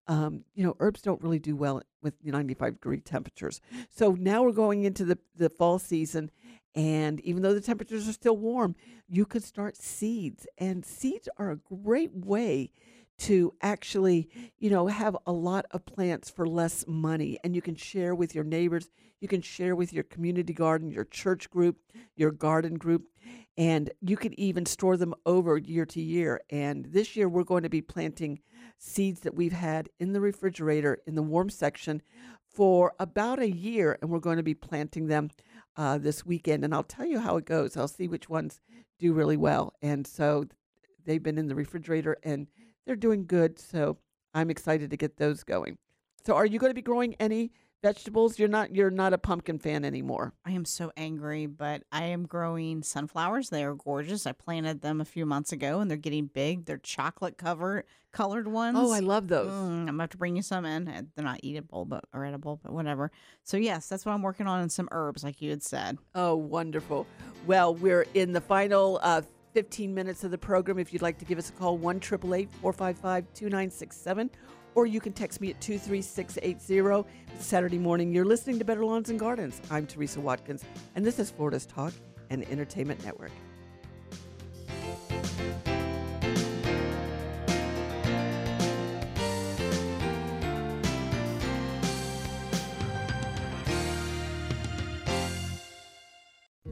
um, 0.07 0.43
you 0.53 0.65
know, 0.65 0.75
herbs 0.79 1.01
don't 1.01 1.21
really 1.23 1.39
do 1.39 1.55
well 1.55 1.81
with 2.03 2.13
95 2.23 2.73
degree 2.73 2.99
temperatures. 2.99 3.61
So 3.89 4.11
now 4.11 4.43
we're 4.43 4.51
going 4.51 4.83
into 4.83 5.05
the, 5.05 5.17
the 5.35 5.49
fall 5.49 5.79
season. 5.79 6.29
And 6.75 7.21
even 7.21 7.41
though 7.41 7.53
the 7.53 7.61
temperatures 7.61 8.07
are 8.07 8.13
still 8.13 8.37
warm, 8.37 8.75
you 9.07 9.25
could 9.25 9.43
start 9.43 9.77
seeds. 9.77 10.45
And 10.57 10.85
seeds 10.85 11.29
are 11.37 11.51
a 11.51 11.55
great 11.55 12.13
way 12.13 12.71
to 13.19 13.53
actually, 13.61 14.29
you 14.57 14.69
know, 14.69 14.87
have 14.87 15.15
a 15.25 15.31
lot 15.31 15.65
of 15.71 15.85
plants 15.85 16.29
for 16.29 16.47
less 16.47 16.85
money. 16.87 17.37
And 17.43 17.55
you 17.55 17.61
can 17.61 17.75
share 17.75 18.13
with 18.13 18.35
your 18.35 18.43
neighbors, 18.43 18.89
you 19.19 19.27
can 19.27 19.41
share 19.41 19.75
with 19.75 19.91
your 19.93 20.03
community 20.03 20.53
garden, 20.53 20.91
your 20.91 21.03
church 21.03 21.49
group, 21.49 21.77
your 22.15 22.31
garden 22.31 22.75
group, 22.75 23.07
and 23.59 23.91
you 23.99 24.15
can 24.15 24.39
even 24.39 24.65
store 24.65 24.95
them 24.95 25.13
over 25.25 25.57
year 25.57 25.85
to 25.85 26.01
year. 26.01 26.39
And 26.49 26.85
this 26.85 27.17
year, 27.17 27.27
we're 27.27 27.43
going 27.43 27.63
to 27.63 27.69
be 27.69 27.81
planting 27.81 28.39
seeds 28.77 29.19
that 29.19 29.35
we've 29.35 29.51
had 29.51 29.89
in 29.99 30.13
the 30.13 30.21
refrigerator 30.21 30.99
in 31.05 31.15
the 31.15 31.21
warm 31.21 31.49
section 31.49 32.01
for 32.41 32.93
about 32.99 33.39
a 33.39 33.51
year, 33.51 33.99
and 34.01 34.09
we're 34.09 34.19
going 34.19 34.37
to 34.37 34.43
be 34.43 34.53
planting 34.53 35.07
them 35.07 35.29
uh, 35.75 35.97
this 35.97 36.25
weekend. 36.25 36.63
And 36.63 36.73
I'll 36.73 36.83
tell 36.83 37.05
you 37.05 37.19
how 37.19 37.35
it 37.35 37.43
goes. 37.43 37.75
I'll 37.75 37.89
see 37.89 38.07
which 38.07 38.29
ones 38.29 38.61
do 38.97 39.11
really 39.11 39.37
well. 39.37 39.73
And 39.81 40.07
so 40.07 40.45
they've 41.05 41.21
been 41.21 41.37
in 41.37 41.49
the 41.49 41.55
refrigerator 41.55 42.17
and 42.23 42.47
they're 42.85 42.95
doing 42.95 43.25
good. 43.25 43.59
So 43.59 43.97
I'm 44.33 44.49
excited 44.49 44.89
to 44.89 44.97
get 44.97 45.17
those 45.17 45.43
going. 45.43 45.77
So, 46.25 46.35
are 46.35 46.45
you 46.45 46.59
going 46.59 46.71
to 46.71 46.75
be 46.75 46.81
growing 46.81 47.15
any 47.15 47.51
vegetables? 47.81 48.39
You're 48.39 48.49
not. 48.49 48.75
You're 48.75 48.91
not 48.91 49.13
a 49.13 49.17
pumpkin 49.17 49.59
fan 49.59 49.85
anymore. 49.85 50.33
I 50.45 50.51
am 50.51 50.65
so 50.65 50.91
angry, 50.97 51.45
but 51.45 51.83
I 51.91 52.05
am 52.05 52.25
growing 52.25 52.83
sunflowers. 52.83 53.49
They 53.49 53.63
are 53.63 53.75
gorgeous. 53.75 54.25
I 54.25 54.31
planted 54.31 54.81
them 54.81 55.01
a 55.01 55.05
few 55.05 55.25
months 55.25 55.51
ago, 55.51 55.79
and 55.79 55.89
they're 55.89 55.97
getting 55.97 56.27
big. 56.27 56.65
They're 56.65 56.77
chocolate 56.77 57.37
covered 57.37 57.85
colored 58.11 58.47
ones. 58.47 58.77
Oh, 58.79 58.91
I 58.91 58.99
love 58.99 59.27
those. 59.27 59.51
Mm, 59.51 59.67
I'm 59.81 59.85
gonna 59.87 60.03
have 60.03 60.09
to 60.11 60.17
bring 60.17 60.35
you 60.35 60.41
some 60.41 60.65
in. 60.65 60.87
Uh, 60.87 61.03
They're 61.15 61.25
not 61.25 61.39
eatable, 61.43 61.85
but 61.85 62.05
or 62.13 62.25
edible, 62.25 62.59
but 62.63 62.73
whatever. 62.73 63.11
So 63.43 63.57
yes, 63.57 63.87
that's 63.87 64.05
what 64.05 64.13
I'm 64.13 64.21
working 64.21 64.47
on, 64.47 64.61
and 64.61 64.71
some 64.71 64.87
herbs, 64.91 65.23
like 65.23 65.41
you 65.41 65.49
had 65.49 65.63
said. 65.63 65.97
Oh, 66.15 66.35
wonderful. 66.35 67.05
Well, 67.45 67.75
we're 67.75 68.05
in 68.13 68.33
the 68.33 68.41
final 68.41 68.99
uh, 69.03 69.21
15 69.53 69.93
minutes 69.93 70.23
of 70.23 70.31
the 70.31 70.37
program. 70.37 70.79
If 70.79 70.93
you'd 70.93 71.01
like 71.01 71.17
to 71.19 71.25
give 71.25 71.37
us 71.37 71.49
a 71.49 71.53
call, 71.53 71.77
1 71.77 71.99
455 71.99 73.25
2967, 73.33 74.29
or 74.79 74.85
you 74.85 75.01
can 75.01 75.11
text 75.11 75.41
me 75.41 75.49
at 75.49 75.59
23680. 75.59 77.05
It's 77.35 77.45
Saturday 77.45 77.77
morning. 77.77 78.13
You're 78.13 78.23
listening 78.23 78.59
to 78.59 78.65
Better 78.65 78.85
Lawns 78.85 79.09
and 79.09 79.19
Gardens. 79.19 79.61
I'm 79.69 79.85
Teresa 79.85 80.21
Watkins, 80.21 80.63
and 80.95 81.05
this 81.05 81.19
is 81.19 81.29
Florida's 81.29 81.65
Talk 81.65 81.91
and 82.29 82.47
Entertainment 82.49 83.03
Network. 83.03 83.31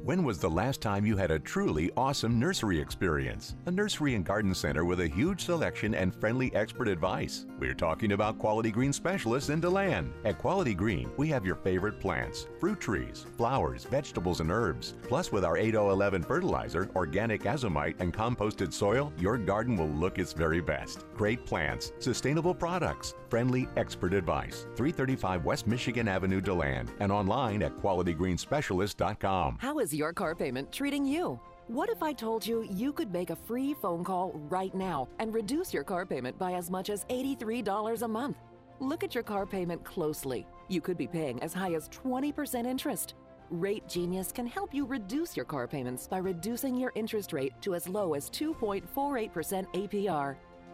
When 0.08 0.24
was 0.24 0.40
the 0.40 0.50
last 0.50 0.80
time 0.80 1.06
you 1.06 1.18
had 1.18 1.32
a 1.32 1.40
truly 1.40 1.92
awesome 1.98 2.40
nursery 2.40 2.80
experience? 2.80 3.56
A 3.66 3.72
nursery 3.72 4.16
and 4.16 4.24
garden 4.24 4.56
center 4.56 4.86
with 4.86 5.02
a 5.02 5.08
huge 5.10 5.44
selection 5.44 5.94
and 5.94 6.16
friendly 6.16 6.50
expert 6.56 6.88
advice. 6.88 7.46
We're 7.60 7.74
talking 7.74 8.14
about 8.14 8.40
Quality 8.40 8.72
Green 8.72 8.94
specialists 8.94 9.50
in 9.50 9.60
DeLand. 9.60 10.14
At 10.24 10.38
Quality 10.38 10.76
Green, 10.76 11.12
we 11.18 11.28
have 11.28 11.46
your 11.46 11.58
favorite 11.58 12.00
plants, 12.00 12.48
fruit 12.58 12.80
trees, 12.80 13.26
flowers, 13.36 13.84
vegetables, 13.84 14.40
and 14.40 14.50
herbs. 14.50 14.94
Plus, 15.04 15.34
with 15.34 15.44
our 15.44 15.58
8011 15.58 16.24
fertilizer, 16.24 16.90
organic 16.96 17.44
azomite, 17.44 18.00
and 18.00 18.14
composted 18.14 18.72
soil, 18.72 19.12
your 19.20 19.38
garden 19.38 19.76
will 19.76 19.90
look 19.90 20.20
its 20.20 20.32
very 20.32 20.62
best. 20.62 21.04
Great 21.16 21.46
plants, 21.46 21.92
sustainable 22.00 22.56
products, 22.56 23.14
friendly 23.30 23.68
expert 23.78 24.14
advice. 24.14 24.66
335 24.76 25.46
West 25.46 25.68
Michigan 25.68 26.08
Avenue, 26.08 26.42
DeLand, 26.42 26.92
and 27.00 27.12
online 27.12 27.64
at 27.64 27.76
qualitygreenspecialist.com. 27.76 29.58
How 29.60 29.80
is 29.80 29.94
your 29.94 30.14
car 30.14 30.36
payment 30.36 30.72
treating 30.72 31.06
you? 31.06 31.40
What 31.68 31.90
if 31.90 32.02
I 32.02 32.14
told 32.14 32.48
you 32.48 32.66
you 32.72 32.94
could 32.94 33.12
make 33.12 33.30
a 33.30 33.36
free 33.36 33.74
phone 33.74 34.04
call 34.04 34.32
right 34.50 34.74
now 34.74 35.10
and 35.20 35.34
reduce 35.34 35.74
your 35.74 35.84
car 35.84 36.06
payment 36.06 36.40
by 36.40 36.54
as 36.54 36.72
much 36.72 36.90
as 36.90 37.04
$83 37.06 38.04
a 38.04 38.08
month? 38.08 38.38
Look 38.80 39.04
at 39.04 39.14
your 39.14 39.24
car 39.24 39.46
payment 39.46 39.84
closely. 39.84 40.48
You 40.70 40.80
could 40.80 40.98
be 40.98 41.08
paying 41.08 41.44
as 41.44 41.54
high 41.54 41.74
as 41.74 41.90
20% 41.90 42.66
interest. 42.66 43.16
Rate 43.50 43.88
Genius 43.88 44.32
can 44.32 44.46
help 44.46 44.74
you 44.74 44.86
reduce 44.86 45.36
your 45.36 45.46
car 45.46 45.68
payments 45.68 46.08
by 46.08 46.20
reducing 46.20 46.76
your 46.76 46.92
interest 46.96 47.34
rate 47.34 47.54
to 47.62 47.76
as 47.76 47.88
low 47.88 48.14
as 48.14 48.30
2.48% 48.30 48.84
APR. 49.74 50.36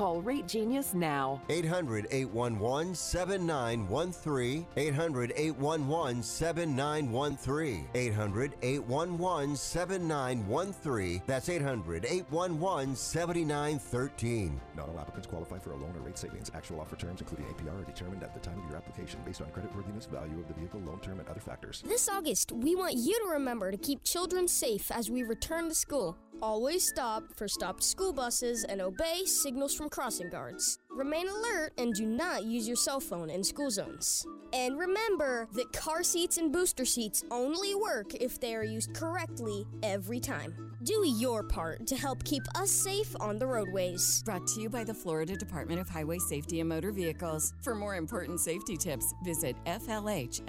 Call 0.00 0.22
Rate 0.22 0.48
Genius 0.48 0.94
now. 0.94 1.42
800 1.50 2.06
811 2.10 2.94
7913. 2.94 4.66
800 4.74 5.32
811 5.36 6.22
7913. 6.22 7.86
800 7.94 8.54
811 8.62 9.56
7913. 9.56 11.22
That's 11.26 11.50
800 11.50 12.06
811 12.06 12.96
7913. 12.96 14.60
Not 14.74 14.88
all 14.88 14.98
applicants 14.98 15.26
qualify 15.26 15.58
for 15.58 15.72
a 15.72 15.76
loan 15.76 15.94
or 15.94 16.00
rate 16.00 16.16
savings. 16.16 16.50
Actual 16.54 16.80
offer 16.80 16.96
terms, 16.96 17.20
including 17.20 17.44
APR, 17.48 17.82
are 17.82 17.84
determined 17.84 18.22
at 18.22 18.32
the 18.32 18.40
time 18.40 18.58
of 18.58 18.64
your 18.70 18.78
application 18.78 19.20
based 19.26 19.42
on 19.42 19.48
creditworthiness, 19.48 20.08
value 20.08 20.40
of 20.40 20.48
the 20.48 20.54
vehicle, 20.54 20.80
loan 20.80 21.00
term, 21.00 21.20
and 21.20 21.28
other 21.28 21.40
factors. 21.40 21.84
This 21.86 22.08
August, 22.08 22.52
we 22.52 22.74
want 22.74 22.94
you 22.94 23.18
to 23.18 23.32
remember 23.32 23.70
to 23.70 23.76
keep 23.76 24.02
children 24.04 24.48
safe 24.48 24.90
as 24.90 25.10
we 25.10 25.24
return 25.24 25.68
to 25.68 25.74
school. 25.74 26.16
Always 26.42 26.88
stop 26.88 27.24
for 27.36 27.46
stopped 27.46 27.82
school 27.82 28.14
buses 28.14 28.64
and 28.64 28.80
obey 28.80 29.24
signals 29.26 29.74
from 29.74 29.90
crossing 29.90 30.30
guards. 30.30 30.78
Remain 30.90 31.28
alert 31.28 31.74
and 31.76 31.92
do 31.92 32.06
not 32.06 32.44
use 32.44 32.66
your 32.66 32.78
cell 32.78 32.98
phone 32.98 33.28
in 33.28 33.44
school 33.44 33.70
zones. 33.70 34.26
And 34.54 34.78
remember 34.78 35.48
that 35.52 35.70
car 35.72 36.02
seats 36.02 36.38
and 36.38 36.50
booster 36.50 36.86
seats 36.86 37.24
only 37.30 37.74
work 37.74 38.14
if 38.14 38.40
they 38.40 38.54
are 38.54 38.64
used 38.64 38.94
correctly 38.94 39.66
every 39.82 40.18
time. 40.18 40.72
Do 40.82 41.04
your 41.06 41.42
part 41.42 41.86
to 41.88 41.94
help 41.94 42.24
keep 42.24 42.42
us 42.54 42.70
safe 42.70 43.14
on 43.20 43.38
the 43.38 43.46
roadways. 43.46 44.22
Brought 44.24 44.46
to 44.48 44.62
you 44.62 44.70
by 44.70 44.82
the 44.84 44.94
Florida 44.94 45.36
Department 45.36 45.78
of 45.78 45.90
Highway 45.90 46.18
Safety 46.18 46.60
and 46.60 46.70
Motor 46.70 46.90
Vehicles. 46.90 47.52
For 47.62 47.74
more 47.74 47.96
important 47.96 48.40
safety 48.40 48.78
tips, 48.78 49.12
visit 49.22 49.56
flhsmv.gov. 49.66 50.40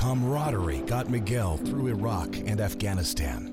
Camaraderie 0.00 0.80
got 0.86 1.10
Miguel 1.10 1.58
through 1.58 1.88
Iraq 1.88 2.34
and 2.46 2.58
Afghanistan. 2.58 3.52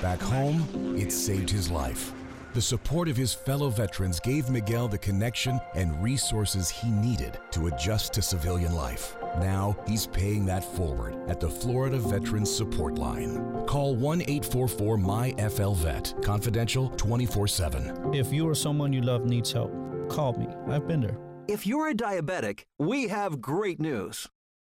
Back 0.00 0.20
home, 0.20 0.94
it 0.96 1.10
saved 1.10 1.50
his 1.50 1.68
life. 1.68 2.12
The 2.54 2.62
support 2.62 3.08
of 3.08 3.16
his 3.16 3.34
fellow 3.34 3.70
veterans 3.70 4.20
gave 4.20 4.48
Miguel 4.50 4.86
the 4.86 4.96
connection 4.96 5.58
and 5.74 6.00
resources 6.00 6.70
he 6.70 6.92
needed 6.92 7.40
to 7.50 7.66
adjust 7.66 8.12
to 8.12 8.22
civilian 8.22 8.72
life. 8.72 9.16
Now 9.40 9.76
he's 9.88 10.06
paying 10.06 10.46
that 10.46 10.62
forward 10.62 11.28
at 11.28 11.40
the 11.40 11.50
Florida 11.50 11.98
Veterans 11.98 12.54
Support 12.54 12.98
Line. 12.98 13.64
Call 13.66 13.96
1 13.96 14.22
844 14.22 14.96
MyFLVET, 14.96 16.22
confidential 16.22 16.90
24 16.90 17.48
7. 17.48 18.14
If 18.14 18.32
you 18.32 18.48
or 18.48 18.54
someone 18.54 18.92
you 18.92 19.00
love 19.00 19.24
needs 19.24 19.50
help, 19.50 19.72
call 20.08 20.34
me. 20.34 20.46
I've 20.72 20.86
been 20.86 21.00
there. 21.00 21.18
If 21.48 21.66
you're 21.66 21.88
a 21.88 21.94
diabetic, 21.94 22.60
we 22.78 23.08
have 23.08 23.40
great 23.40 23.80
news. 23.80 24.28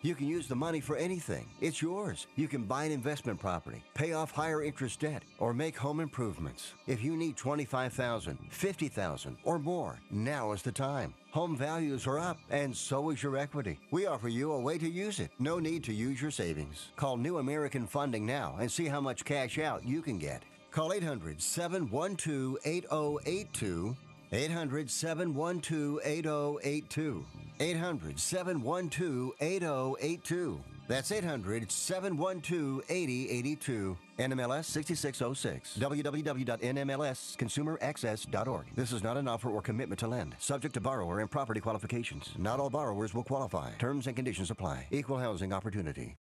You 0.00 0.14
can 0.14 0.28
use 0.28 0.46
the 0.46 0.54
money 0.54 0.80
for 0.80 0.96
anything. 0.96 1.46
It's 1.60 1.82
yours. 1.82 2.28
You 2.36 2.46
can 2.46 2.62
buy 2.62 2.84
an 2.84 2.92
investment 2.92 3.40
property, 3.40 3.82
pay 3.94 4.12
off 4.12 4.30
higher 4.30 4.62
interest 4.62 5.00
debt, 5.00 5.24
or 5.40 5.52
make 5.52 5.76
home 5.76 5.98
improvements. 5.98 6.72
If 6.86 7.02
you 7.02 7.16
need 7.16 7.36
25,000, 7.36 8.38
50,000 8.48 9.36
or 9.42 9.58
more, 9.58 9.98
now 10.10 10.52
is 10.52 10.62
the 10.62 10.70
time. 10.70 11.14
Home 11.32 11.56
values 11.56 12.06
are 12.06 12.18
up 12.18 12.38
and 12.50 12.76
so 12.76 13.10
is 13.10 13.22
your 13.22 13.36
equity. 13.36 13.80
We 13.90 14.06
offer 14.06 14.28
you 14.28 14.52
a 14.52 14.60
way 14.60 14.78
to 14.78 14.88
use 14.88 15.18
it. 15.18 15.32
No 15.40 15.58
need 15.58 15.82
to 15.84 15.92
use 15.92 16.22
your 16.22 16.30
savings. 16.30 16.90
Call 16.96 17.16
New 17.16 17.38
American 17.38 17.86
Funding 17.86 18.24
now 18.24 18.56
and 18.60 18.70
see 18.70 18.86
how 18.86 19.00
much 19.00 19.24
cash 19.24 19.58
out 19.58 19.84
you 19.84 20.00
can 20.00 20.18
get. 20.18 20.44
Call 20.70 20.92
800 20.92 21.42
712 21.42 22.56
8082 22.64 23.96
800 24.32 24.90
712 24.90 26.00
8082. 26.04 27.24
800 27.60 28.18
712 28.20 29.32
8082. 29.40 30.60
That's 30.86 31.10
800 31.12 31.70
712 31.70 32.82
8082. 32.88 33.96
NMLS 34.18 34.64
6606. 34.64 35.76
www.nmlsconsumeraccess.org. 35.78 38.66
This 38.74 38.92
is 38.92 39.02
not 39.02 39.16
an 39.18 39.28
offer 39.28 39.50
or 39.50 39.60
commitment 39.60 39.98
to 40.00 40.08
lend. 40.08 40.34
Subject 40.38 40.72
to 40.74 40.80
borrower 40.80 41.20
and 41.20 41.30
property 41.30 41.60
qualifications. 41.60 42.30
Not 42.38 42.58
all 42.58 42.70
borrowers 42.70 43.12
will 43.14 43.24
qualify. 43.24 43.72
Terms 43.78 44.06
and 44.06 44.16
conditions 44.16 44.50
apply. 44.50 44.86
Equal 44.90 45.18
housing 45.18 45.52
opportunity. 45.52 46.16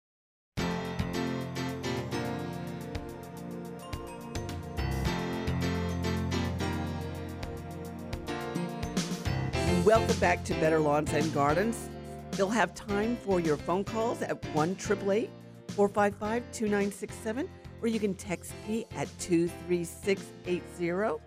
Welcome 9.85 10.17
back 10.21 10.45
to 10.45 10.53
Better 10.53 10.79
Lawns 10.79 11.11
and 11.11 11.33
Gardens. 11.33 11.89
You'll 12.37 12.47
have 12.51 12.73
time 12.73 13.17
for 13.17 13.41
your 13.41 13.57
phone 13.57 13.83
calls 13.83 14.21
at 14.21 14.41
1 14.55 14.75
455 14.75 16.43
2967, 16.53 17.49
or 17.81 17.89
you 17.89 17.99
can 17.99 18.13
text 18.13 18.53
me 18.65 18.85
at 18.95 19.09
23680. 19.19 21.21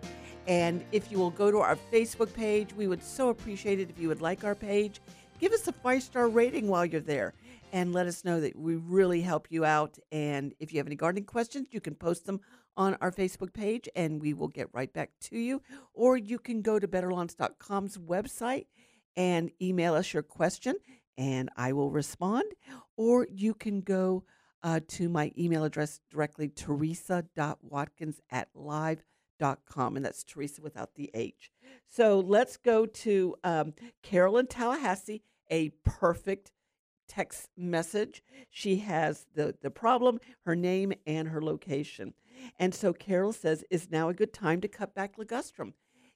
And 0.47 0.83
if 0.91 1.11
you 1.11 1.19
will 1.19 1.29
go 1.29 1.51
to 1.51 1.59
our 1.59 1.77
Facebook 1.93 2.33
page, 2.33 2.73
we 2.73 2.87
would 2.87 3.03
so 3.03 3.29
appreciate 3.29 3.79
it 3.79 3.91
if 3.91 3.99
you 3.99 4.07
would 4.07 4.21
like 4.21 4.43
our 4.43 4.55
page. 4.55 5.01
Give 5.39 5.51
us 5.51 5.67
a 5.67 5.71
five 5.71 6.01
star 6.01 6.27
rating 6.27 6.67
while 6.67 6.83
you're 6.83 6.99
there 6.99 7.35
and 7.73 7.93
let 7.93 8.07
us 8.07 8.25
know 8.25 8.41
that 8.41 8.55
we 8.55 8.77
really 8.77 9.21
help 9.21 9.51
you 9.51 9.65
out. 9.65 9.99
And 10.11 10.55
if 10.59 10.73
you 10.73 10.79
have 10.79 10.87
any 10.87 10.95
gardening 10.95 11.25
questions, 11.25 11.67
you 11.69 11.79
can 11.79 11.93
post 11.93 12.25
them 12.25 12.41
on 12.77 12.95
our 13.01 13.11
Facebook 13.11 13.53
page 13.53 13.89
and 13.95 14.21
we 14.21 14.33
will 14.33 14.47
get 14.47 14.69
right 14.71 14.93
back 14.93 15.09
to 15.21 15.37
you. 15.37 15.61
Or 15.93 16.15
you 16.15 16.39
can 16.39 16.61
go 16.61 16.79
to 16.79 16.87
betterlawns.com's 16.87 17.97
website 17.97 18.67
and 19.17 19.51
email 19.61 19.95
us 19.95 20.13
your 20.13 20.23
question 20.23 20.75
and 21.17 21.49
I 21.57 21.73
will 21.73 21.91
respond. 21.91 22.45
Or 22.95 23.27
you 23.29 23.53
can 23.53 23.81
go 23.81 24.23
uh, 24.63 24.79
to 24.87 25.09
my 25.09 25.31
email 25.37 25.63
address 25.63 25.99
directly, 26.11 26.49
teresa.watkins 26.49 28.21
at 28.29 28.49
live.com. 28.53 29.95
And 29.95 30.05
that's 30.05 30.23
Teresa 30.23 30.61
without 30.61 30.95
the 30.95 31.09
H. 31.13 31.51
So 31.89 32.19
let's 32.19 32.57
go 32.57 32.85
to 32.85 33.35
um, 33.43 33.73
Carol 34.03 34.37
in 34.37 34.47
Tallahassee, 34.47 35.23
a 35.49 35.69
perfect 35.83 36.51
text 37.07 37.49
message. 37.57 38.23
She 38.49 38.77
has 38.77 39.25
the, 39.33 39.55
the 39.61 39.71
problem, 39.71 40.19
her 40.45 40.55
name, 40.55 40.93
and 41.05 41.29
her 41.29 41.41
location. 41.41 42.13
And 42.59 42.73
so 42.73 42.93
Carol 42.93 43.33
says, 43.33 43.63
Is 43.69 43.89
now 43.91 44.09
a 44.09 44.13
good 44.13 44.33
time 44.33 44.61
to 44.61 44.67
cut 44.67 44.93
back 44.93 45.17
ligustrum? 45.17 45.73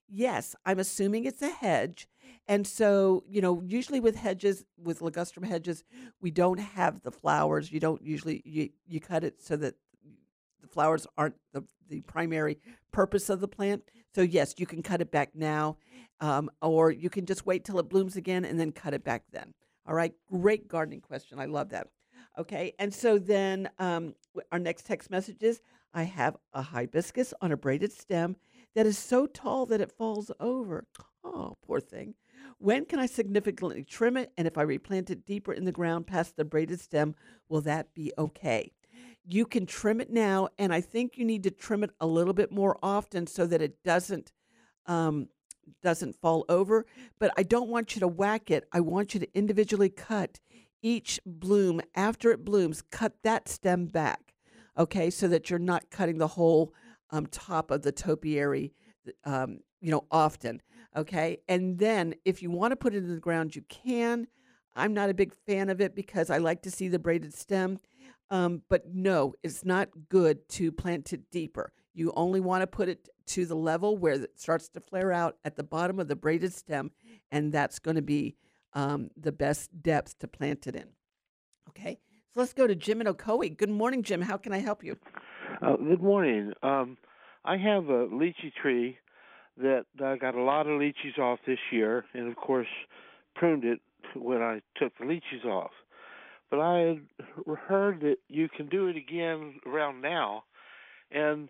Yes, 0.08 0.56
I'm 0.66 0.80
assuming 0.80 1.26
it's 1.26 1.42
a 1.42 1.50
hedge. 1.50 2.08
And 2.48 2.68
so, 2.68 3.24
you 3.30 3.42
know, 3.42 3.62
usually 3.66 4.00
with 4.00 4.16
hedges, 4.16 4.66
with 4.78 5.00
ligustrum 5.00 5.46
hedges, 5.46 5.84
we 6.20 6.32
don't 6.32 6.60
have 6.60 7.02
the 7.02 7.12
flowers. 7.12 7.72
You 7.72 7.80
don't 7.80 8.02
usually, 8.02 8.42
you, 8.44 8.70
you 8.86 9.00
cut 9.00 9.24
it 9.24 9.42
so 9.42 9.56
that 9.58 9.76
the 10.62 10.68
flowers 10.68 11.08
aren't 11.18 11.36
the, 11.54 11.64
the 11.88 12.02
primary 12.02 12.60
purpose 12.92 13.30
of 13.30 13.39
the 13.39 13.48
plant. 13.48 13.84
So, 14.14 14.22
yes, 14.22 14.56
you 14.58 14.66
can 14.66 14.84
cut 14.84 15.02
it 15.02 15.12
back 15.12 15.30
now, 15.34 15.78
um, 16.20 16.50
or 16.62 16.92
you 16.92 17.10
can 17.10 17.26
just 17.26 17.46
wait 17.46 17.64
till 17.64 17.80
it 17.80 17.89
blooms 17.89 18.18
again 18.18 18.44
and 18.44 18.60
then 18.60 18.74
cut 18.74 18.94
it 18.94 19.06
back 19.06 19.24
then. 19.32 19.54
All 19.88 19.95
right, 19.95 20.13
great 20.29 20.67
gardening 20.67 21.01
question. 21.01 21.39
I 21.39 21.45
love 21.45 21.69
that. 21.69 21.88
Okay, 22.38 22.73
and 22.79 22.93
so 22.93 23.17
then 23.17 23.69
um, 23.79 24.15
our 24.51 24.59
next 24.59 24.86
text 24.86 25.09
message 25.09 25.41
is 25.41 25.59
I 25.93 26.03
have 26.03 26.38
a 26.53 26.61
hibiscus 26.61 27.34
on 27.41 27.51
a 27.51 27.57
braided 27.57 27.91
stem 27.91 28.38
that 28.75 28.86
is 28.86 28.97
so 28.97 29.25
tall 29.25 29.65
that 29.65 29.82
it 29.82 29.91
falls 29.91 30.32
over. 30.39 30.86
Oh, 31.23 31.57
poor 31.65 31.79
thing. 31.79 32.15
When 32.57 32.86
can 32.86 32.99
I 32.99 33.05
significantly 33.05 33.84
trim 33.84 34.17
it? 34.17 34.32
And 34.38 34.47
if 34.47 34.57
I 34.57 34.61
replant 34.61 35.09
it 35.09 35.25
deeper 35.25 35.51
in 35.51 35.65
the 35.65 35.71
ground 35.71 36.07
past 36.07 36.38
the 36.38 36.45
braided 36.45 36.79
stem, 36.79 37.15
will 37.49 37.61
that 37.61 37.93
be 37.93 38.13
okay? 38.17 38.71
You 39.23 39.45
can 39.45 39.65
trim 39.65 40.01
it 40.01 40.09
now, 40.09 40.49
and 40.57 40.73
I 40.73 40.82
think 40.82 41.17
you 41.17 41.25
need 41.25 41.43
to 41.43 41.51
trim 41.51 41.84
it 41.84 41.91
a 41.99 42.07
little 42.07 42.34
bit 42.34 42.51
more 42.51 42.77
often 42.82 43.27
so 43.27 43.45
that 43.45 43.61
it 43.61 43.84
doesn't 43.84 44.32
um, 44.88 45.27
doesn't 45.82 46.16
fall 46.22 46.45
over. 46.49 46.86
But 47.20 47.32
I 47.38 47.43
don't 47.43 47.70
want 47.70 47.95
you 47.95 47.99
to 48.01 48.07
whack 48.07 48.51
it. 48.51 48.66
I 48.72 48.80
want 48.80 49.14
you 49.14 49.20
to 49.20 49.38
individually 49.38 49.89
cut 49.89 50.39
each 50.82 51.20
bloom 51.26 51.82
after 51.95 52.32
it 52.32 52.43
blooms. 52.43 52.82
Cut 52.82 53.14
that 53.24 53.47
stem 53.47 53.86
back, 53.86 54.34
okay, 54.78 55.09
so 55.09 55.28
that 55.28 55.49
you're 55.49 55.59
not 55.59 55.89
cutting 55.89 56.18
the 56.18 56.28
whole 56.28 56.74
um, 57.12 57.26
top 57.28 57.72
of 57.72 57.84
the 57.84 57.91
topiary, 57.91 58.74
um, 59.26 59.59
you 59.80 59.91
know, 59.91 60.05
often. 60.12 60.62
Okay. 60.95 61.38
And 61.47 61.80
then 61.80 62.16
if 62.26 62.41
you 62.41 62.51
want 62.51 62.72
to 62.72 62.76
put 62.76 62.93
it 62.93 62.97
in 62.97 63.14
the 63.14 63.20
ground, 63.20 63.55
you 63.55 63.64
can. 63.70 64.28
I'm 64.76 64.93
not 64.93 65.09
a 65.09 65.14
big 65.14 65.34
fan 65.45 65.70
of 65.70 65.82
it 65.82 65.95
because 65.95 66.30
I 66.30 66.38
like 66.38 66.62
to 66.64 66.72
see 66.72 66.88
the 66.88 66.99
braided 66.99 67.34
stem. 67.34 67.80
Um, 68.30 68.62
but 68.70 68.84
no, 68.93 69.34
it's 69.43 69.66
not 69.66 69.89
good 70.09 70.47
to 70.49 70.72
plant 70.72 71.12
it 71.12 71.30
deeper. 71.32 71.74
You 71.93 72.14
only 72.16 72.39
want 72.39 72.62
to 72.62 72.68
put 72.68 72.88
it 72.88 73.09
to 73.32 73.45
the 73.45 73.55
level 73.55 73.97
where 73.97 74.13
it 74.13 74.39
starts 74.39 74.67
to 74.69 74.82
flare 74.82 75.11
out 75.11 75.38
at 75.45 75.55
the 75.55 75.63
bottom 75.63 75.99
of 75.99 76.07
the 76.07 76.15
braided 76.15 76.53
stem, 76.53 76.91
and 77.32 77.51
that's 77.51 77.79
going 77.79 77.95
to 77.95 78.01
be 78.01 78.36
um, 78.73 79.09
the 79.15 79.32
best 79.32 79.82
depth 79.82 80.19
to 80.19 80.27
plant 80.27 80.67
it 80.67 80.75
in. 80.75 80.88
Okay, 81.69 81.99
so 82.34 82.41
let's 82.41 82.53
go 82.53 82.67
to 82.67 82.75
Jim 82.75 82.99
and 82.99 83.09
Ocoee. 83.09 83.55
Good 83.55 83.69
morning, 83.69 84.03
Jim. 84.03 84.21
How 84.21 84.36
can 84.36 84.51
I 84.51 84.59
help 84.59 84.84
you? 84.84 84.97
Uh, 85.61 85.77
good 85.77 86.01
morning. 86.01 86.51
Um, 86.61 86.97
I 87.45 87.55
have 87.55 87.86
a 87.86 88.07
lychee 88.07 88.53
tree 88.61 88.97
that 89.57 89.86
I 90.03 90.17
got 90.17 90.36
a 90.36 90.43
lot 90.43 90.67
of 90.67 90.79
lychees 90.79 91.17
off 91.17 91.39
this 91.47 91.59
year, 91.71 92.03
and 92.13 92.27
of 92.27 92.36
course 92.36 92.67
pruned 93.36 93.63
it 93.63 93.79
when 94.15 94.41
I 94.41 94.61
took 94.75 94.97
the 94.97 95.05
lychees 95.05 95.45
off. 95.45 95.71
But 96.49 96.59
I 96.59 96.79
had 96.79 97.57
heard 97.67 98.01
that 98.01 98.17
you 98.27 98.49
can 98.49 98.67
do 98.67 98.88
it 98.88 98.97
again 98.97 99.61
around 99.65 100.01
now, 100.01 100.43
and 101.11 101.47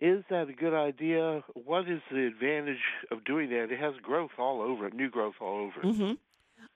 is 0.00 0.24
that 0.30 0.48
a 0.48 0.52
good 0.52 0.74
idea? 0.74 1.42
What 1.54 1.88
is 1.88 2.00
the 2.10 2.26
advantage 2.26 2.82
of 3.10 3.24
doing 3.24 3.50
that? 3.50 3.72
It 3.72 3.80
has 3.80 3.94
growth 4.02 4.30
all 4.38 4.60
over 4.60 4.86
it, 4.86 4.94
new 4.94 5.10
growth 5.10 5.34
all 5.40 5.58
over 5.58 5.80
it. 5.80 5.86
Mm-hmm. 5.86 6.12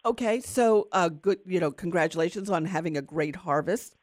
Okay, 0.05 0.41
so 0.41 0.89
uh, 0.93 1.09
good. 1.09 1.39
You 1.47 1.61
know, 1.61 1.71
congratulations 1.71 2.51
on 2.51 2.65
having 2.65 2.97
a 2.97 3.03
great 3.03 3.37
harvest. 3.37 3.97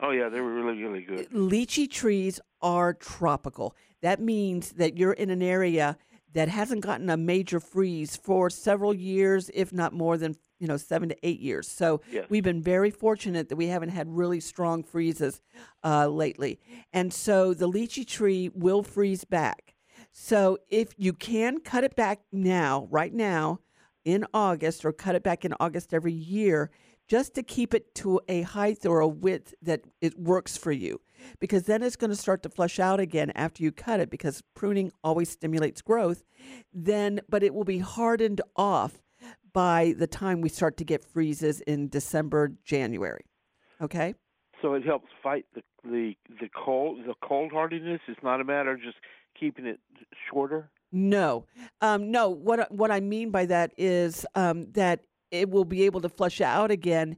Oh 0.00 0.10
yeah, 0.10 0.28
they 0.28 0.40
were 0.40 0.52
really 0.52 0.82
really 0.82 1.02
good. 1.02 1.30
Lychee 1.30 1.90
trees 1.90 2.40
are 2.62 2.94
tropical. 2.94 3.76
That 4.00 4.20
means 4.20 4.72
that 4.72 4.96
you're 4.96 5.12
in 5.12 5.30
an 5.30 5.42
area 5.42 5.98
that 6.34 6.48
hasn't 6.48 6.82
gotten 6.82 7.08
a 7.08 7.16
major 7.16 7.60
freeze 7.60 8.16
for 8.16 8.50
several 8.50 8.92
years, 8.92 9.50
if 9.54 9.72
not 9.72 9.92
more 9.92 10.18
than 10.18 10.36
you 10.60 10.66
know 10.68 10.76
seven 10.76 11.08
to 11.08 11.16
eight 11.26 11.40
years. 11.40 11.66
So 11.68 12.00
Yes. 12.10 12.26
we've 12.28 12.44
been 12.44 12.62
very 12.62 12.90
fortunate 12.90 13.48
that 13.48 13.56
we 13.56 13.68
haven't 13.68 13.90
had 13.90 14.08
really 14.08 14.40
strong 14.40 14.82
freezes 14.82 15.40
uh, 15.82 16.08
lately, 16.08 16.60
and 16.92 17.12
so 17.12 17.54
the 17.54 17.68
lychee 17.68 18.06
tree 18.06 18.50
will 18.54 18.82
freeze 18.82 19.24
back. 19.24 19.74
So 20.12 20.58
if 20.68 20.92
you 20.96 21.12
can 21.12 21.60
cut 21.60 21.82
it 21.84 21.96
back 21.96 22.20
now, 22.30 22.86
right 22.90 23.12
now, 23.12 23.60
in 24.04 24.26
August, 24.34 24.84
or 24.84 24.92
cut 24.92 25.14
it 25.14 25.22
back 25.22 25.44
in 25.44 25.54
August 25.58 25.94
every 25.94 26.12
year, 26.12 26.70
just 27.08 27.34
to 27.34 27.42
keep 27.42 27.74
it 27.74 27.94
to 27.96 28.20
a 28.28 28.42
height 28.42 28.84
or 28.86 29.00
a 29.00 29.08
width 29.08 29.54
that 29.62 29.82
it 30.00 30.18
works 30.18 30.56
for 30.56 30.72
you 30.72 31.00
because 31.40 31.64
then 31.64 31.82
it's 31.82 31.96
going 31.96 32.10
to 32.10 32.16
start 32.16 32.42
to 32.42 32.48
flush 32.48 32.78
out 32.78 33.00
again 33.00 33.30
after 33.34 33.62
you 33.62 33.72
cut 33.72 34.00
it 34.00 34.10
because 34.10 34.42
pruning 34.54 34.92
always 35.02 35.30
stimulates 35.30 35.82
growth 35.82 36.24
then 36.72 37.20
but 37.28 37.42
it 37.42 37.54
will 37.54 37.64
be 37.64 37.78
hardened 37.78 38.40
off 38.56 39.02
by 39.52 39.94
the 39.98 40.06
time 40.06 40.40
we 40.40 40.48
start 40.48 40.76
to 40.76 40.84
get 40.84 41.02
freezes 41.04 41.60
in 41.62 41.88
December 41.88 42.52
January 42.64 43.24
okay 43.80 44.14
So 44.62 44.74
it 44.74 44.84
helps 44.84 45.08
fight 45.22 45.46
the 45.54 45.62
the 45.84 46.14
the 46.40 46.48
cold 46.64 47.04
the 47.06 47.14
cold 47.22 47.52
hardiness. 47.52 48.00
It's 48.08 48.22
not 48.22 48.40
a 48.40 48.44
matter 48.44 48.72
of 48.72 48.80
just 48.80 48.96
keeping 49.38 49.66
it 49.66 49.78
shorter. 50.30 50.70
No, 50.90 51.44
um, 51.82 52.10
no. 52.10 52.30
What 52.30 52.60
I- 52.60 52.66
what 52.70 52.90
I 52.90 53.00
mean 53.00 53.30
by 53.30 53.44
that 53.46 53.72
is 53.76 54.24
um, 54.34 54.70
that 54.72 55.00
it 55.30 55.50
will 55.50 55.66
be 55.66 55.82
able 55.82 56.00
to 56.00 56.08
flush 56.08 56.40
out 56.40 56.70
again, 56.70 57.16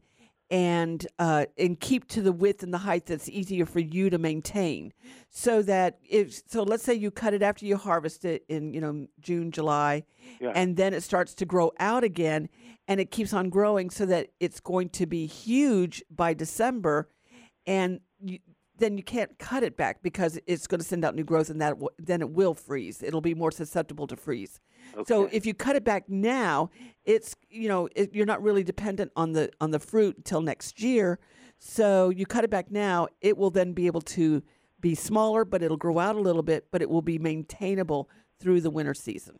and 0.50 1.06
uh, 1.18 1.46
and 1.58 1.78
keep 1.80 2.06
to 2.08 2.22
the 2.22 2.32
width 2.32 2.62
and 2.62 2.72
the 2.72 2.78
height 2.78 3.06
that's 3.06 3.28
easier 3.28 3.66
for 3.66 3.80
you 3.80 4.10
to 4.10 4.18
maintain. 4.18 4.92
So 5.30 5.62
that 5.62 5.98
if 6.08 6.40
so, 6.46 6.62
let's 6.62 6.84
say 6.84 6.94
you 6.94 7.10
cut 7.10 7.34
it 7.34 7.42
after 7.42 7.66
you 7.66 7.76
harvest 7.76 8.24
it 8.24 8.44
in 8.48 8.72
you 8.72 8.80
know 8.80 9.06
June, 9.20 9.50
July, 9.50 10.04
Yeah. 10.40 10.52
and 10.54 10.76
then 10.76 10.94
it 10.94 11.02
starts 11.02 11.34
to 11.36 11.44
grow 11.44 11.72
out 11.78 12.04
again, 12.04 12.48
and 12.86 13.00
it 13.00 13.10
keeps 13.10 13.32
on 13.32 13.50
growing 13.50 13.90
so 13.90 14.06
that 14.06 14.28
it's 14.40 14.60
going 14.60 14.90
to 14.90 15.06
be 15.06 15.26
huge 15.26 16.02
by 16.10 16.32
December, 16.34 17.08
and 17.66 18.00
you, 18.20 18.38
then 18.78 18.96
you 18.96 19.02
can't 19.02 19.38
cut 19.38 19.62
it 19.62 19.76
back 19.76 20.02
because 20.02 20.38
it's 20.46 20.66
going 20.66 20.80
to 20.80 20.86
send 20.86 21.04
out 21.04 21.14
new 21.14 21.24
growth, 21.24 21.50
and 21.50 21.60
that 21.60 21.70
w- 21.70 21.88
then 21.98 22.20
it 22.20 22.30
will 22.30 22.54
freeze. 22.54 23.02
It'll 23.02 23.20
be 23.20 23.34
more 23.34 23.50
susceptible 23.50 24.06
to 24.06 24.16
freeze. 24.16 24.60
So 25.06 25.28
if 25.32 25.46
you 25.46 25.54
cut 25.54 25.76
it 25.76 25.84
back 25.84 26.08
now, 26.08 26.70
it's 27.04 27.34
you 27.50 27.68
know 27.68 27.88
it, 27.96 28.14
you're 28.14 28.26
not 28.26 28.42
really 28.42 28.62
dependent 28.62 29.12
on 29.16 29.32
the 29.32 29.50
on 29.60 29.70
the 29.70 29.78
fruit 29.78 30.16
until 30.18 30.40
next 30.40 30.80
year. 30.82 31.18
So 31.58 32.10
you 32.10 32.26
cut 32.26 32.44
it 32.44 32.50
back 32.50 32.70
now, 32.70 33.08
it 33.20 33.36
will 33.36 33.50
then 33.50 33.72
be 33.72 33.86
able 33.86 34.02
to 34.02 34.42
be 34.80 34.94
smaller, 34.94 35.44
but 35.44 35.62
it'll 35.62 35.78
grow 35.78 35.98
out 35.98 36.14
a 36.14 36.20
little 36.20 36.42
bit, 36.42 36.66
but 36.70 36.82
it 36.82 36.90
will 36.90 37.02
be 37.02 37.18
maintainable 37.18 38.10
through 38.38 38.60
the 38.60 38.70
winter 38.70 38.94
season. 38.94 39.38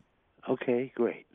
Okay, 0.49 0.91
great. 0.95 1.26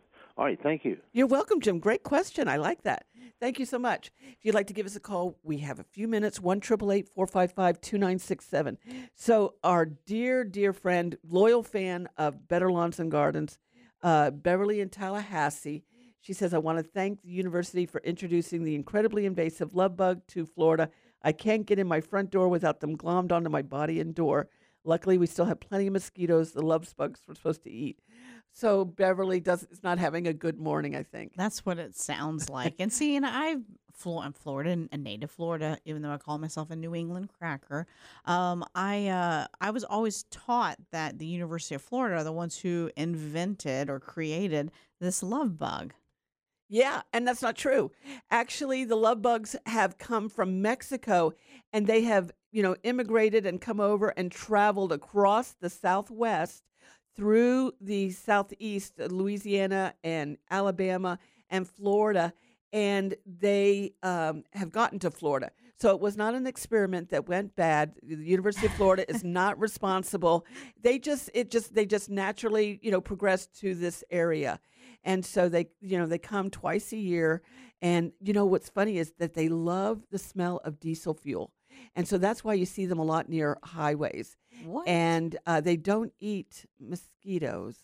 All 0.43 0.49
right, 0.49 0.61
thank 0.61 0.85
you. 0.85 0.97
You're 1.13 1.29
welcome, 1.29 1.61
Jim. 1.61 1.79
Great 1.79 2.03
question. 2.03 2.49
I 2.49 2.57
like 2.57 2.83
that. 2.83 3.07
Thank 3.39 3.61
you 3.61 3.65
so 3.65 3.79
much. 3.79 4.11
If 4.21 4.39
you'd 4.45 4.57
like 4.57 4.67
to 4.67 4.73
give 4.73 4.87
us 4.87 4.97
a 4.97 5.01
call, 5.01 5.39
we 5.45 5.59
have 5.59 5.79
a 5.79 5.85
few 5.85 6.09
minutes. 6.09 6.41
One 6.41 6.59
triple 6.59 6.91
eight 6.91 7.09
four 7.09 7.29
five 7.29 7.53
five 7.53 7.81
two 7.81 7.97
nine 7.97 8.19
six 8.19 8.45
seven. 8.45 8.77
So 9.15 9.55
our 9.63 9.87
dear, 9.87 10.43
dear 10.43 10.73
friend, 10.73 11.17
loyal 11.23 11.63
fan 11.63 12.09
of 12.19 12.49
Better 12.49 12.73
Lawns 12.73 12.99
and 12.99 13.09
Gardens, 13.09 13.61
uh, 14.03 14.33
Beverly 14.33 14.81
in 14.81 14.89
Tallahassee. 14.89 15.85
She 16.21 16.33
says, 16.33 16.53
I 16.53 16.59
want 16.59 16.79
to 16.79 16.83
thank 16.83 17.23
the 17.23 17.31
university 17.31 17.87
for 17.87 18.01
introducing 18.01 18.65
the 18.65 18.75
incredibly 18.75 19.27
invasive 19.27 19.77
love 19.77 19.97
bug 19.97 20.23
to 20.31 20.45
Florida. 20.45 20.91
I 21.23 21.31
can't 21.31 21.67
get 21.67 21.79
in 21.79 21.87
my 21.87 22.01
front 22.01 22.33
door 22.33 22.49
without 22.49 22.81
them 22.81 22.97
glommed 22.97 23.31
onto 23.31 23.49
my 23.49 23.63
body 23.63 24.01
and 24.01 24.13
door. 24.13 24.49
Luckily, 24.85 25.17
we 25.17 25.27
still 25.27 25.45
have 25.45 25.61
plenty 25.61 25.87
of 25.87 25.93
mosquitoes 25.93 26.51
the 26.51 26.63
love 26.63 26.93
bugs 26.97 27.21
were 27.29 27.37
supposed 27.37 27.63
to 27.63 27.71
eat. 27.71 28.01
So 28.53 28.85
Beverly 28.85 29.41
does 29.41 29.63
is 29.65 29.83
not 29.83 29.99
having 29.99 30.27
a 30.27 30.33
good 30.33 30.59
morning, 30.59 30.95
I 30.95 31.03
think. 31.03 31.33
That's 31.37 31.65
what 31.65 31.79
it 31.79 31.97
sounds 31.97 32.51
like. 32.51 32.75
and 32.79 32.93
see, 32.93 33.17
and 33.17 33.25
I'm 33.27 33.65
Florida, 33.93 34.89
a 34.91 34.97
native 34.97 35.31
Florida, 35.31 35.79
even 35.85 36.03
though 36.03 36.11
I 36.11 36.19
call 36.19 36.39
myself 36.39 36.71
a 36.71 36.77
New 36.77 36.95
England 36.95 37.31
cracker. 37.39 37.87
Um, 38.25 38.65
I 38.75 39.09
uh, 39.09 39.47
I 39.61 39.71
was 39.71 39.85
always 39.85 40.25
taught 40.25 40.79
that 40.91 41.19
the 41.19 41.27
University 41.27 41.75
of 41.75 41.83
Florida 41.83 42.17
are 42.17 42.25
the 42.25 42.33
ones 42.33 42.59
who 42.59 42.91
invented 42.97 43.89
or 43.89 44.01
created 44.01 44.71
this 45.01 45.23
love 45.23 45.59
bug. 45.59 45.95
Yeah, 46.69 47.03
and 47.13 47.29
that's 47.29 47.43
not 47.43 47.57
true. 47.57 47.91
Actually, 48.31 48.85
the 48.85 48.97
love 48.97 49.21
bugs 49.21 49.55
have 49.67 49.99
come 49.99 50.31
from 50.31 50.63
Mexico 50.63 51.35
and 51.71 51.87
they 51.87 52.03
have, 52.05 52.33
you 52.51 52.63
know, 52.63 52.77
immigrated 52.83 53.45
and 53.45 53.61
come 53.61 53.79
over 53.79 54.09
and 54.17 54.33
traveled 54.33 54.91
across 54.91 55.53
the 55.53 55.69
Southwest 55.69 56.63
through 57.17 57.73
the 57.81 58.11
Southeast, 58.11 58.95
Louisiana 58.99 59.95
and 60.03 60.39
Alabama 60.51 61.19
and 61.51 61.69
Florida, 61.69 62.33
and 62.73 63.15
they 63.27 63.93
um, 64.03 64.45
have 64.53 64.71
gotten 64.71 64.99
to 65.01 65.11
Florida. 65.11 65.51
So 65.79 65.91
it 65.91 66.01
was 66.01 66.17
not 66.17 66.35
an 66.35 66.47
experiment 66.47 67.11
that 67.11 67.29
went 67.29 67.57
bad. 67.57 67.95
The 68.03 68.15
University 68.17 68.67
of 68.67 68.73
Florida 68.75 69.05
is 69.11 69.25
not 69.41 69.59
responsible. 69.59 70.47
They 70.81 70.99
just 70.99 71.29
it 71.35 71.51
just 71.51 71.75
they 71.75 71.87
just 71.87 72.09
naturally, 72.09 72.79
you 72.83 72.91
know, 72.91 73.01
progressed 73.01 73.59
to 73.61 73.75
this 73.75 74.05
area. 74.11 74.61
And 75.05 75.25
so 75.25 75.49
they, 75.49 75.67
you 75.81 75.99
know, 75.99 76.07
they 76.07 76.19
come 76.19 76.51
twice 76.51 76.93
a 76.93 76.97
year. 76.97 77.43
And 77.83 78.13
you 78.21 78.33
know 78.33 78.47
what's 78.47 78.69
funny 78.69 78.99
is 78.99 79.13
that 79.19 79.35
they 79.35 79.49
love 79.49 80.03
the 80.13 80.19
smell 80.19 80.61
of 80.65 80.79
diesel 80.79 81.15
fuel, 81.15 81.53
and 81.97 82.07
so 82.07 82.17
that's 82.17 82.45
why 82.45 82.55
you 82.55 82.65
see 82.65 82.87
them 82.87 83.01
a 83.01 83.05
lot 83.05 83.29
near 83.29 83.59
highways. 83.65 84.37
What? 84.65 84.87
And 84.89 85.37
uh, 85.47 85.61
they 85.61 85.77
don't 85.77 86.13
eat 86.21 86.67
mosquitoes. 86.81 87.77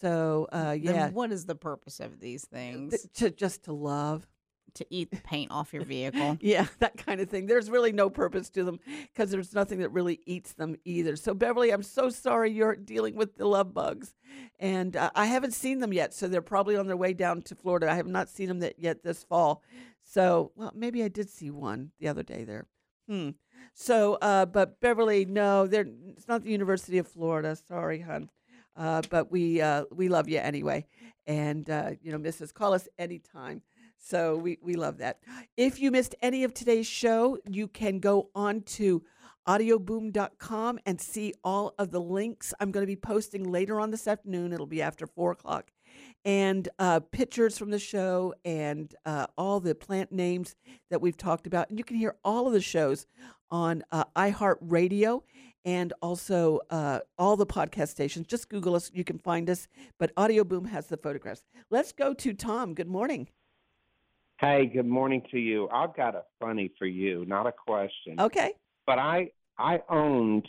So 0.00 0.48
uh, 0.52 0.70
Then 0.72 0.80
yeah, 0.82 1.10
what 1.10 1.30
is 1.32 1.46
the 1.46 1.54
purpose 1.54 2.00
of 2.00 2.20
these 2.20 2.44
things? 2.46 2.90
th- 2.92 3.12
to 3.14 3.30
just 3.30 3.64
to 3.64 3.72
love. 3.72 4.26
to 4.74 4.86
eat 4.88 5.10
the 5.10 5.16
paint 5.18 5.50
off 5.50 5.72
your 5.74 5.84
vehicle. 5.96 6.38
Yeah, 6.40 6.66
that 6.78 6.96
kind 6.96 7.20
of 7.20 7.28
thing. 7.28 7.46
There's 7.46 7.68
really 7.68 7.92
no 7.92 8.08
purpose 8.08 8.48
to 8.50 8.64
them 8.64 8.78
because 9.12 9.30
there's 9.30 9.52
nothing 9.54 9.80
that 9.80 9.90
really 9.90 10.20
eats 10.26 10.52
them 10.52 10.76
either. 10.84 11.16
So, 11.16 11.34
Beverly, 11.34 11.70
I'm 11.70 11.82
so 11.82 12.08
sorry 12.08 12.52
you're 12.52 12.76
dealing 12.76 13.14
with 13.16 13.36
the 13.36 13.46
love 13.46 13.74
bugs. 13.74 14.14
And 14.58 14.96
uh, 14.96 15.10
I 15.14 15.26
haven't 15.26 15.54
seen 15.54 15.80
them 15.80 15.92
yet. 15.92 16.14
So, 16.14 16.28
they're 16.28 16.40
probably 16.40 16.76
on 16.76 16.86
their 16.86 16.96
way 16.96 17.12
down 17.12 17.42
to 17.42 17.54
Florida. 17.54 17.90
I 17.90 17.96
have 17.96 18.06
not 18.06 18.28
seen 18.28 18.46
them 18.48 18.60
that 18.60 18.78
yet 18.78 19.02
this 19.02 19.24
fall. 19.24 19.62
So, 20.02 20.52
well, 20.54 20.72
maybe 20.74 21.02
I 21.02 21.08
did 21.08 21.28
see 21.28 21.50
one 21.50 21.90
the 22.00 22.08
other 22.08 22.22
day 22.22 22.44
there. 22.44 22.66
Hmm. 23.08 23.30
So, 23.74 24.14
uh, 24.14 24.46
but 24.46 24.80
Beverly, 24.80 25.24
no, 25.24 25.66
they're, 25.66 25.86
it's 26.08 26.28
not 26.28 26.42
the 26.42 26.50
University 26.50 26.98
of 26.98 27.08
Florida. 27.08 27.56
Sorry, 27.56 28.00
hon. 28.00 28.30
Uh, 28.76 29.02
but 29.10 29.30
we 29.30 29.60
uh, 29.60 29.84
we 29.90 30.08
love 30.08 30.28
you 30.28 30.38
anyway. 30.38 30.86
And, 31.26 31.68
uh, 31.68 31.92
you 32.02 32.12
know, 32.12 32.18
Mrs. 32.18 32.52
Call 32.52 32.72
us 32.72 32.88
anytime. 32.98 33.62
So 33.98 34.36
we, 34.36 34.58
we 34.62 34.74
love 34.74 34.98
that. 34.98 35.18
If 35.56 35.80
you 35.80 35.90
missed 35.90 36.14
any 36.22 36.44
of 36.44 36.54
today's 36.54 36.86
show, 36.86 37.38
you 37.48 37.68
can 37.68 37.98
go 37.98 38.30
on 38.34 38.62
to 38.62 39.02
audioboom.com 39.46 40.78
and 40.86 41.00
see 41.00 41.34
all 41.44 41.74
of 41.78 41.90
the 41.90 42.00
links 42.00 42.54
I'm 42.60 42.70
going 42.70 42.82
to 42.82 42.86
be 42.86 42.96
posting 42.96 43.44
later 43.44 43.80
on 43.80 43.90
this 43.90 44.08
afternoon. 44.08 44.52
It'll 44.52 44.66
be 44.66 44.82
after 44.82 45.06
four 45.06 45.32
o'clock. 45.32 45.70
And 46.24 46.68
uh, 46.78 47.00
pictures 47.00 47.56
from 47.56 47.70
the 47.70 47.78
show 47.78 48.34
and 48.44 48.94
uh, 49.06 49.26
all 49.38 49.58
the 49.58 49.74
plant 49.74 50.12
names 50.12 50.54
that 50.90 51.00
we've 51.00 51.16
talked 51.16 51.46
about. 51.46 51.70
And 51.70 51.78
you 51.78 51.84
can 51.84 51.96
hear 51.96 52.16
all 52.22 52.46
of 52.46 52.52
the 52.52 52.60
shows 52.60 53.06
on 53.50 53.82
uh, 53.90 54.04
iHeartRadio 54.16 55.22
and 55.64 55.92
also 56.02 56.60
uh, 56.70 57.00
all 57.18 57.36
the 57.36 57.46
podcast 57.46 57.88
stations. 57.88 58.26
Just 58.26 58.48
Google 58.48 58.74
us, 58.74 58.90
you 58.92 59.04
can 59.04 59.18
find 59.18 59.48
us. 59.48 59.68
But 59.98 60.12
Audio 60.16 60.44
Boom 60.44 60.66
has 60.66 60.86
the 60.86 60.96
photographs. 60.96 61.44
Let's 61.70 61.92
go 61.92 62.14
to 62.14 62.32
Tom. 62.32 62.74
Good 62.74 62.88
morning. 62.88 63.28
Hey, 64.40 64.66
good 64.66 64.86
morning 64.86 65.22
to 65.30 65.38
you. 65.38 65.68
I've 65.68 65.94
got 65.94 66.14
a 66.14 66.22
funny 66.40 66.70
for 66.78 66.86
you, 66.86 67.26
not 67.26 67.46
a 67.46 67.52
question. 67.52 68.18
Okay. 68.18 68.52
But 68.86 68.98
I 68.98 69.30
I 69.58 69.80
owned 69.90 70.48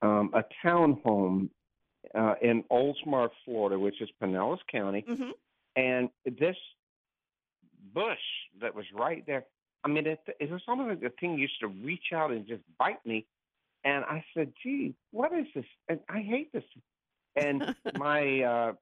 um, 0.00 0.30
a 0.32 0.42
townhome 0.64 1.50
uh, 2.14 2.34
in 2.42 2.64
Oldsmar, 2.70 3.30
Florida, 3.44 3.78
which 3.78 4.00
is 4.00 4.08
Pinellas 4.22 4.58
County, 4.70 5.04
Mm-hmm. 5.08 5.30
and 5.76 6.08
this 6.24 6.56
bush 7.94 8.18
that 8.60 8.74
was 8.74 8.84
right 8.94 9.24
there. 9.26 9.44
I 9.84 9.88
mean, 9.88 10.06
it, 10.06 10.20
it 10.38 10.50
was 10.50 10.62
almost 10.68 10.88
like 10.90 11.00
the 11.00 11.12
thing 11.20 11.38
used 11.38 11.58
to 11.60 11.68
reach 11.68 12.12
out 12.14 12.30
and 12.30 12.46
just 12.46 12.62
bite 12.78 13.04
me. 13.06 13.26
And 13.84 14.04
I 14.04 14.22
said, 14.34 14.52
"Gee, 14.62 14.94
what 15.10 15.32
is 15.32 15.46
this?" 15.54 15.64
And 15.88 16.00
I 16.08 16.20
hate 16.20 16.52
this. 16.52 16.64
And 17.36 17.74
my 17.96 18.42
uh, 18.42 18.72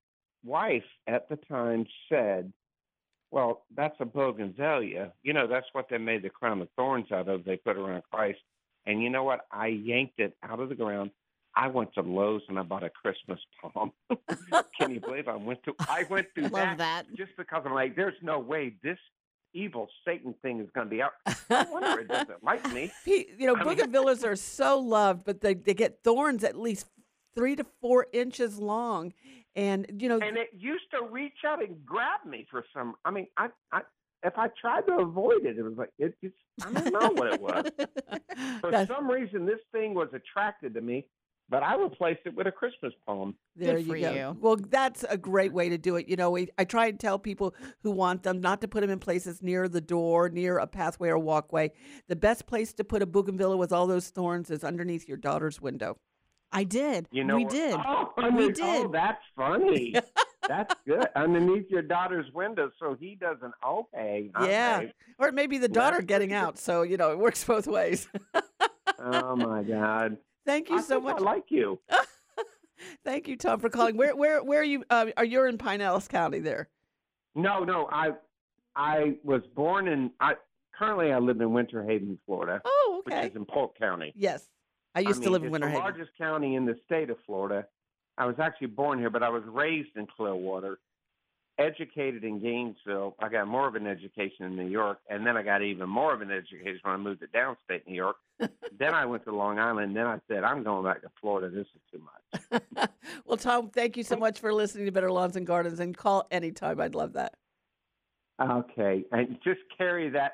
wife 0.45 0.83
at 1.07 1.29
the 1.29 1.37
time 1.37 1.87
said, 2.09 2.53
well, 3.31 3.65
that's 3.77 3.95
a 4.01 4.07
bougainvillea. 4.07 5.13
You 5.23 5.33
know, 5.35 5.47
that's 5.47 5.67
what 5.73 5.89
they 5.91 5.99
made 5.99 6.23
the 6.23 6.31
crown 6.31 6.63
of 6.63 6.69
thorns 6.77 7.13
out 7.13 7.29
of. 7.29 7.45
They 7.45 7.59
put 7.59 7.77
around 7.77 8.03
Christ. 8.11 8.39
And 8.87 9.03
you 9.03 9.11
know 9.11 9.23
what? 9.23 9.41
I 9.53 9.67
yanked 9.67 10.19
it 10.19 10.35
out 10.43 10.61
of 10.61 10.71
the 10.71 10.75
ground. 10.75 11.11
I 11.57 11.69
went 11.69 11.93
to 11.95 12.03
Lowe's 12.03 12.43
and 12.49 12.59
I 12.59 12.63
bought 12.63 12.85
a 12.85 12.91
Christmas 12.91 13.41
palm. 13.61 13.93
Can 14.81 14.93
you 14.93 15.01
believe 15.01 15.29
I 15.29 15.37
went 15.37 15.63
to 15.65 15.75
I 15.81 16.05
went 16.09 16.27
through 16.35 16.49
Love 16.53 16.79
that. 16.79 17.05
just 17.17 17.33
because 17.37 17.63
I'm 17.67 17.75
like, 17.75 17.97
there's 17.97 18.15
no 18.23 18.39
way 18.39 18.75
this 18.83 18.99
evil 19.55 19.89
Satan 20.07 20.35
thing 20.43 20.61
is 20.61 20.69
going 20.75 20.87
to 20.87 20.91
be 20.91 21.03
out. 21.03 21.13
I 21.51 21.65
wonder 21.71 22.01
it 22.01 22.09
doesn't 22.09 22.45
like 22.45 22.71
me. 22.73 22.93
He, 23.05 23.29
you 23.39 23.47
know, 23.47 23.57
I 23.57 23.65
mean- 23.65 23.77
bougainvilleas 23.77 24.25
are 24.25 24.37
so 24.37 24.79
loved, 24.79 25.25
but 25.25 25.41
they, 25.41 25.55
they 25.55 25.75
get 25.75 26.01
thorns 26.05 26.45
at 26.45 26.57
least 26.57 26.87
three 27.35 27.57
to 27.57 27.65
four 27.81 28.07
inches 28.13 28.59
long. 28.59 29.13
And 29.57 29.87
you 30.01 30.09
know, 30.09 30.21
and 30.21 30.37
it 30.37 30.51
used 30.57 30.85
to 30.93 31.05
reach 31.11 31.39
out 31.45 31.61
and 31.63 31.85
grab 31.85 32.21
me 32.25 32.47
for 32.49 32.65
some. 32.73 32.95
I 33.05 33.11
mean, 33.11 33.27
I, 33.37 33.49
I 33.73 33.81
if 34.23 34.35
I 34.37 34.49
tried 34.61 34.83
to 34.87 34.99
avoid 34.99 35.45
it, 35.45 35.59
it 35.59 35.63
was 35.63 35.75
like 35.77 35.91
it 35.99 36.15
just. 36.23 36.35
I 36.65 36.71
don't 36.73 36.93
know 36.93 37.09
what 37.11 37.33
it 37.33 37.41
was. 37.41 37.65
For 38.61 38.71
That's- 38.71 38.87
some 38.89 39.11
reason, 39.11 39.47
this 39.47 39.59
thing 39.73 39.95
was 39.95 40.09
attracted 40.13 40.75
to 40.75 40.81
me, 40.81 41.07
but 41.49 41.63
I 41.63 41.77
replaced 41.77 42.21
it 42.27 42.35
with 42.35 42.47
a 42.47 42.53
Christmas 42.53 42.93
palm. 43.07 43.35
There 43.57 43.79
you 43.79 44.01
go. 44.01 44.37
Well, 44.41 44.57
that's 44.57 45.05
a 45.09 45.17
great 45.17 45.53
way 45.53 45.69
to 45.69 45.79
do 45.79 45.97
it. 45.97 46.09
You 46.09 46.17
know, 46.17 46.31
we, 46.31 46.49
I 46.59 46.65
try 46.65 46.87
and 46.87 47.01
tell 47.01 47.19
people 47.19 47.55
who 47.83 47.91
want 47.91 48.23
them 48.23 48.41
not 48.41 48.61
to 48.61 48.69
put 48.69 48.83
them 48.83 48.91
in 48.91 48.99
places 48.99 49.43
near 49.43 49.69
the 49.69 49.81
door, 49.81 50.29
near 50.29 50.59
a 50.59 50.67
pathway 50.67 51.09
or 51.09 51.19
walkway. 51.19 51.73
The 52.09 52.17
best 52.17 52.47
place 52.47 52.73
to 52.75 52.85
put 52.85 53.03
a 53.03 53.07
bougainvillea 53.07 53.57
with 53.57 53.73
all 53.73 53.87
those 53.87 54.11
thorns 54.11 54.51
is 54.51 54.63
underneath 54.63 55.09
your 55.09 55.17
daughter's 55.17 55.61
window. 55.61 55.99
I 56.53 56.65
did. 56.65 57.09
You 57.11 57.25
know, 57.25 57.37
we 57.37 57.45
did. 57.45 57.75
Oh, 57.75 58.13
we 58.17 58.45
oh, 58.47 58.51
did. 58.51 58.87
Oh, 58.87 58.89
that's 58.91 59.23
funny. 59.37 59.95
that's 60.49 60.75
good. 60.87 61.07
Underneath 61.15 61.67
your 61.69 61.83
daughter's 61.83 62.33
window, 62.33 62.71
so 62.79 62.97
he 62.99 63.17
doesn't. 63.17 63.53
Okay. 63.67 64.31
Yeah. 64.41 64.81
okay. 64.83 64.93
Or 65.19 65.33
maybe 65.33 65.59
the 65.59 65.69
daughter 65.69 66.01
getting 66.01 66.33
out. 66.33 66.59
So, 66.59 66.83
you 66.83 66.97
know, 66.97 67.11
it 67.11 67.19
works 67.19 67.45
both 67.45 67.67
ways. 67.67 68.09
Oh 69.01 69.37
my 69.37 69.63
God. 69.63 70.17
Thank 70.49 70.71
you 70.71 70.79
I 70.79 70.81
so 70.81 70.99
much. 70.99 71.17
I 71.21 71.21
like 71.21 71.45
you. 71.51 71.79
Thank 73.05 73.29
you, 73.29 73.37
Tom, 73.37 73.61
for 73.61 73.69
calling. 73.69 73.99
Where 73.99 74.17
where 74.17 74.43
where 74.43 74.61
are 74.61 74.65
you? 74.65 74.83
Uh, 74.89 75.07
are 75.19 75.25
you 75.27 75.45
in 75.45 75.59
Pinellas 75.59 76.09
County 76.09 76.39
there? 76.39 76.71
No, 77.35 77.65
no. 77.65 77.87
I 77.93 78.13
I 78.75 79.17
was 79.23 79.43
born 79.55 79.89
in. 79.89 80.11
I 80.21 80.37
currently 80.75 81.13
I 81.13 81.19
live 81.19 81.43
in 81.43 81.53
Winter 81.53 81.85
Haven, 81.85 82.19
Florida. 82.25 82.63
Oh, 82.65 83.03
okay. 83.07 83.25
Which 83.25 83.31
is 83.33 83.37
in 83.37 83.45
Polk 83.45 83.79
County. 83.79 84.15
Yes. 84.17 84.47
I 84.95 85.01
used 85.01 85.23
to 85.23 85.27
mean, 85.27 85.33
live 85.33 85.43
in 85.43 85.49
it's 85.49 85.53
Winter 85.53 85.67
the 85.67 85.73
Haven. 85.73 85.85
largest 85.85 86.11
county 86.17 86.55
in 86.55 86.65
the 86.65 86.77
state 86.87 87.11
of 87.11 87.19
Florida. 87.27 87.67
I 88.17 88.25
was 88.25 88.37
actually 88.41 88.69
born 88.69 88.99
here, 88.99 89.11
but 89.11 89.23
I 89.23 89.29
was 89.29 89.43
raised 89.47 89.91
in 89.97 90.07
Clearwater, 90.07 90.79
educated 91.59 92.25
in 92.25 92.41
Gainesville. 92.41 93.17
I 93.19 93.29
got 93.29 93.49
more 93.49 93.67
of 93.67 93.75
an 93.75 93.87
education 93.87 94.47
in 94.47 94.57
New 94.57 94.69
York, 94.69 94.99
and 95.11 95.27
then 95.27 95.37
I 95.37 95.43
got 95.43 95.63
even 95.63 95.89
more 95.89 96.15
of 96.15 96.21
an 96.21 96.31
education 96.31 96.81
when 96.83 96.95
I 96.95 96.97
moved 96.97 97.21
to 97.21 97.27
downstate 97.27 97.87
New 97.87 97.95
York. 97.95 98.17
then 98.39 98.95
I 98.95 99.05
went 99.07 99.25
to 99.25 99.35
Long 99.35 99.59
Island. 99.59 99.97
Then 99.97 100.07
I 100.07 100.21
said, 100.29 100.45
I'm 100.45 100.63
going 100.63 100.85
back 100.85 101.03
to 101.03 101.11
Florida. 101.21 101.49
This 101.55 101.67
is 101.67 101.83
too 101.93 102.01
much. 102.01 102.63
Well, 103.25 103.37
Tom, 103.37 103.69
thank 103.69 103.99
you 103.99 104.03
so 104.03 104.17
much 104.17 104.41
for 104.41 104.55
listening 104.55 104.87
to 104.87 104.93
Better 104.93 105.11
Lawns 105.11 105.37
and 105.37 105.47
Gardens 105.47 105.81
and 105.81 105.95
call 105.95 106.27
anytime. 106.31 106.81
I'd 106.81 106.95
love 106.95 107.13
that. 107.13 107.35
Okay, 108.41 109.05
and 109.13 109.37
just 109.45 109.61
carry 109.77 110.09
that 110.11 110.33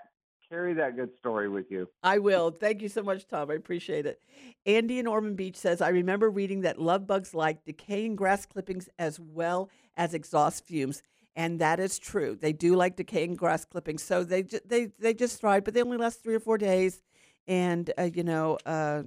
carry 0.48 0.74
that 0.74 0.94
good 0.94 1.10
story 1.18 1.48
with 1.48 1.70
you. 1.70 1.88
I 2.02 2.18
will. 2.18 2.50
Thank 2.50 2.82
you 2.82 2.88
so 2.88 3.02
much, 3.02 3.26
Tom. 3.26 3.50
I 3.50 3.54
appreciate 3.54 4.06
it. 4.06 4.20
Andy 4.66 5.00
in 5.00 5.06
Ormond 5.06 5.36
Beach 5.36 5.56
says, 5.56 5.80
I 5.80 5.88
remember 5.88 6.30
reading 6.30 6.60
that 6.60 6.80
love 6.80 7.06
bugs 7.06 7.34
like 7.34 7.64
decaying 7.64 8.14
grass 8.14 8.46
clippings 8.46 8.88
as 8.98 9.18
well 9.18 9.70
as 9.96 10.14
exhaust 10.14 10.64
fumes. 10.64 11.02
And 11.36 11.60
that 11.60 11.80
is 11.80 11.98
true. 11.98 12.36
They 12.40 12.52
do 12.52 12.76
like 12.76 12.96
decaying 12.96 13.34
grass 13.36 13.64
clippings. 13.64 14.02
So 14.04 14.22
they 14.24 14.42
they 14.42 14.90
they 14.98 15.14
just 15.14 15.40
thrive, 15.40 15.64
but 15.64 15.74
they 15.74 15.82
only 15.82 15.96
last 15.96 16.22
three 16.22 16.34
or 16.34 16.40
four 16.40 16.58
days. 16.58 17.02
And 17.48 17.92
uh, 17.98 18.10
you 18.14 18.22
know, 18.22 18.58
uh, 18.64 19.02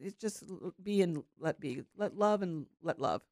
it's 0.00 0.16
just 0.16 0.44
be 0.82 1.02
and 1.02 1.22
let 1.38 1.60
be, 1.60 1.82
let 1.96 2.16
love 2.16 2.42
and 2.42 2.66
let 2.82 3.00
love, 3.00 3.22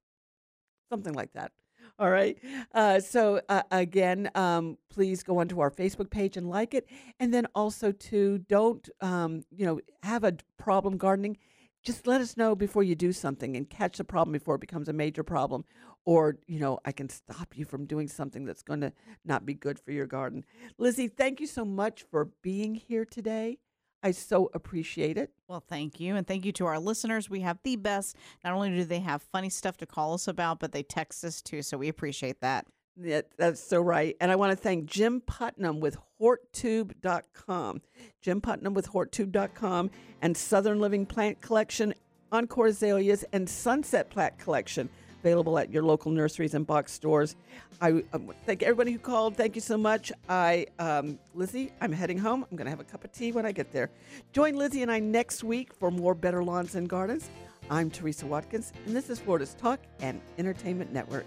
something 0.90 1.14
like 1.14 1.32
that. 1.34 1.52
All 1.98 2.10
right. 2.10 2.36
Uh, 2.74 3.00
so 3.00 3.40
uh, 3.48 3.62
again, 3.70 4.30
um, 4.34 4.76
please 4.90 5.22
go 5.22 5.38
onto 5.38 5.60
our 5.60 5.70
Facebook 5.70 6.10
page 6.10 6.36
and 6.36 6.48
like 6.48 6.74
it, 6.74 6.86
and 7.20 7.32
then 7.32 7.46
also 7.54 7.92
to 7.92 8.38
don't 8.38 8.88
um, 9.00 9.44
you 9.56 9.64
know 9.64 9.80
have 10.02 10.24
a 10.24 10.34
problem 10.58 10.96
gardening. 10.96 11.38
Just 11.86 12.06
let 12.08 12.20
us 12.20 12.36
know 12.36 12.56
before 12.56 12.82
you 12.82 12.96
do 12.96 13.12
something 13.12 13.56
and 13.56 13.70
catch 13.70 13.98
the 13.98 14.04
problem 14.04 14.32
before 14.32 14.56
it 14.56 14.60
becomes 14.60 14.88
a 14.88 14.92
major 14.92 15.22
problem, 15.22 15.64
or 16.04 16.36
you 16.48 16.58
know 16.58 16.80
I 16.84 16.90
can 16.90 17.08
stop 17.08 17.56
you 17.56 17.64
from 17.64 17.86
doing 17.86 18.08
something 18.08 18.44
that's 18.44 18.62
going 18.62 18.80
to 18.80 18.92
not 19.24 19.46
be 19.46 19.54
good 19.54 19.78
for 19.78 19.92
your 19.92 20.06
garden. 20.06 20.44
Lizzie, 20.78 21.06
thank 21.06 21.40
you 21.40 21.46
so 21.46 21.64
much 21.64 22.04
for 22.10 22.30
being 22.42 22.74
here 22.74 23.04
today. 23.04 23.58
I 24.02 24.10
so 24.10 24.50
appreciate 24.52 25.16
it. 25.16 25.30
Well, 25.48 25.64
thank 25.66 26.00
you. 26.00 26.16
And 26.16 26.26
thank 26.26 26.44
you 26.44 26.52
to 26.52 26.66
our 26.66 26.78
listeners. 26.80 27.30
We 27.30 27.40
have 27.40 27.58
the 27.62 27.76
best. 27.76 28.16
Not 28.44 28.52
only 28.52 28.70
do 28.70 28.84
they 28.84 29.00
have 29.00 29.22
funny 29.22 29.48
stuff 29.48 29.76
to 29.78 29.86
call 29.86 30.14
us 30.14 30.28
about, 30.28 30.58
but 30.58 30.72
they 30.72 30.82
text 30.82 31.24
us 31.24 31.40
too. 31.40 31.62
So 31.62 31.78
we 31.78 31.88
appreciate 31.88 32.40
that. 32.40 32.66
Yeah, 33.00 33.22
that's 33.36 33.62
so 33.62 33.80
right. 33.80 34.16
And 34.20 34.30
I 34.30 34.36
want 34.36 34.52
to 34.52 34.56
thank 34.56 34.86
Jim 34.86 35.20
Putnam 35.20 35.80
with 35.80 35.98
HortTube.com. 36.20 37.82
Jim 38.22 38.40
Putnam 38.40 38.74
with 38.74 38.90
HortTube.com 38.90 39.90
and 40.22 40.36
Southern 40.36 40.80
Living 40.80 41.04
Plant 41.04 41.40
Collection, 41.42 41.92
Encore 42.32 42.68
Azaleas, 42.68 43.24
and 43.32 43.48
Sunset 43.48 44.08
Plant 44.08 44.38
Collection 44.38 44.88
available 45.26 45.58
at 45.58 45.72
your 45.72 45.82
local 45.82 46.12
nurseries 46.12 46.54
and 46.54 46.64
box 46.64 46.92
stores. 46.92 47.34
I 47.80 48.04
um, 48.12 48.32
thank 48.44 48.62
everybody 48.62 48.92
who 48.92 48.98
called. 48.98 49.36
Thank 49.36 49.56
you 49.56 49.60
so 49.60 49.76
much. 49.76 50.12
I, 50.28 50.66
um, 50.78 51.18
Lizzie, 51.34 51.72
I'm 51.80 51.90
heading 51.90 52.16
home. 52.16 52.46
I'm 52.48 52.56
going 52.56 52.66
to 52.66 52.70
have 52.70 52.78
a 52.78 52.84
cup 52.84 53.02
of 53.02 53.10
tea 53.10 53.32
when 53.32 53.44
I 53.44 53.50
get 53.50 53.72
there. 53.72 53.90
Join 54.32 54.54
Lizzie 54.54 54.82
and 54.82 54.90
I 54.90 55.00
next 55.00 55.42
week 55.42 55.74
for 55.74 55.90
more 55.90 56.14
Better 56.14 56.44
Lawns 56.44 56.76
and 56.76 56.88
Gardens. 56.88 57.28
I'm 57.68 57.90
Teresa 57.90 58.24
Watkins, 58.24 58.72
and 58.86 58.94
this 58.94 59.10
is 59.10 59.18
Florida's 59.18 59.54
Talk 59.54 59.80
and 59.98 60.20
Entertainment 60.38 60.92
Network. 60.92 61.26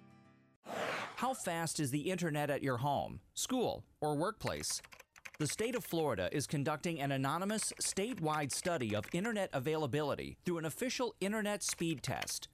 How 1.21 1.35
fast 1.35 1.79
is 1.79 1.91
the 1.91 2.09
internet 2.09 2.49
at 2.49 2.63
your 2.63 2.77
home, 2.77 3.19
school, 3.35 3.83
or 4.01 4.15
workplace? 4.15 4.81
The 5.37 5.45
state 5.45 5.75
of 5.75 5.83
Florida 5.83 6.27
is 6.31 6.47
conducting 6.47 6.99
an 6.99 7.11
anonymous 7.11 7.71
statewide 7.79 8.51
study 8.51 8.95
of 8.95 9.05
internet 9.13 9.51
availability 9.53 10.39
through 10.43 10.57
an 10.57 10.65
official 10.65 11.13
internet 11.21 11.61
speed 11.61 12.01
test. 12.01 12.47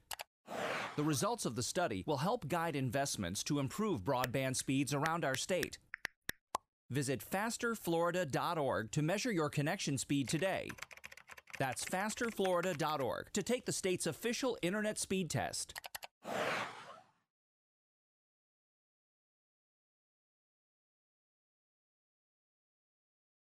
The 0.96 1.02
results 1.02 1.46
of 1.46 1.56
the 1.56 1.62
study 1.62 2.04
will 2.06 2.18
help 2.18 2.46
guide 2.46 2.76
investments 2.76 3.42
to 3.44 3.58
improve 3.58 4.04
broadband 4.04 4.54
speeds 4.54 4.92
around 4.92 5.24
our 5.24 5.34
state. 5.34 5.78
Visit 6.90 7.24
fasterflorida.org 7.24 8.90
to 8.90 9.00
measure 9.00 9.32
your 9.32 9.48
connection 9.48 9.96
speed 9.96 10.28
today. 10.28 10.68
That's 11.58 11.86
fasterflorida.org 11.86 13.32
to 13.32 13.42
take 13.42 13.64
the 13.64 13.72
state's 13.72 14.06
official 14.06 14.58
internet 14.60 14.98
speed 14.98 15.30
test. 15.30 15.72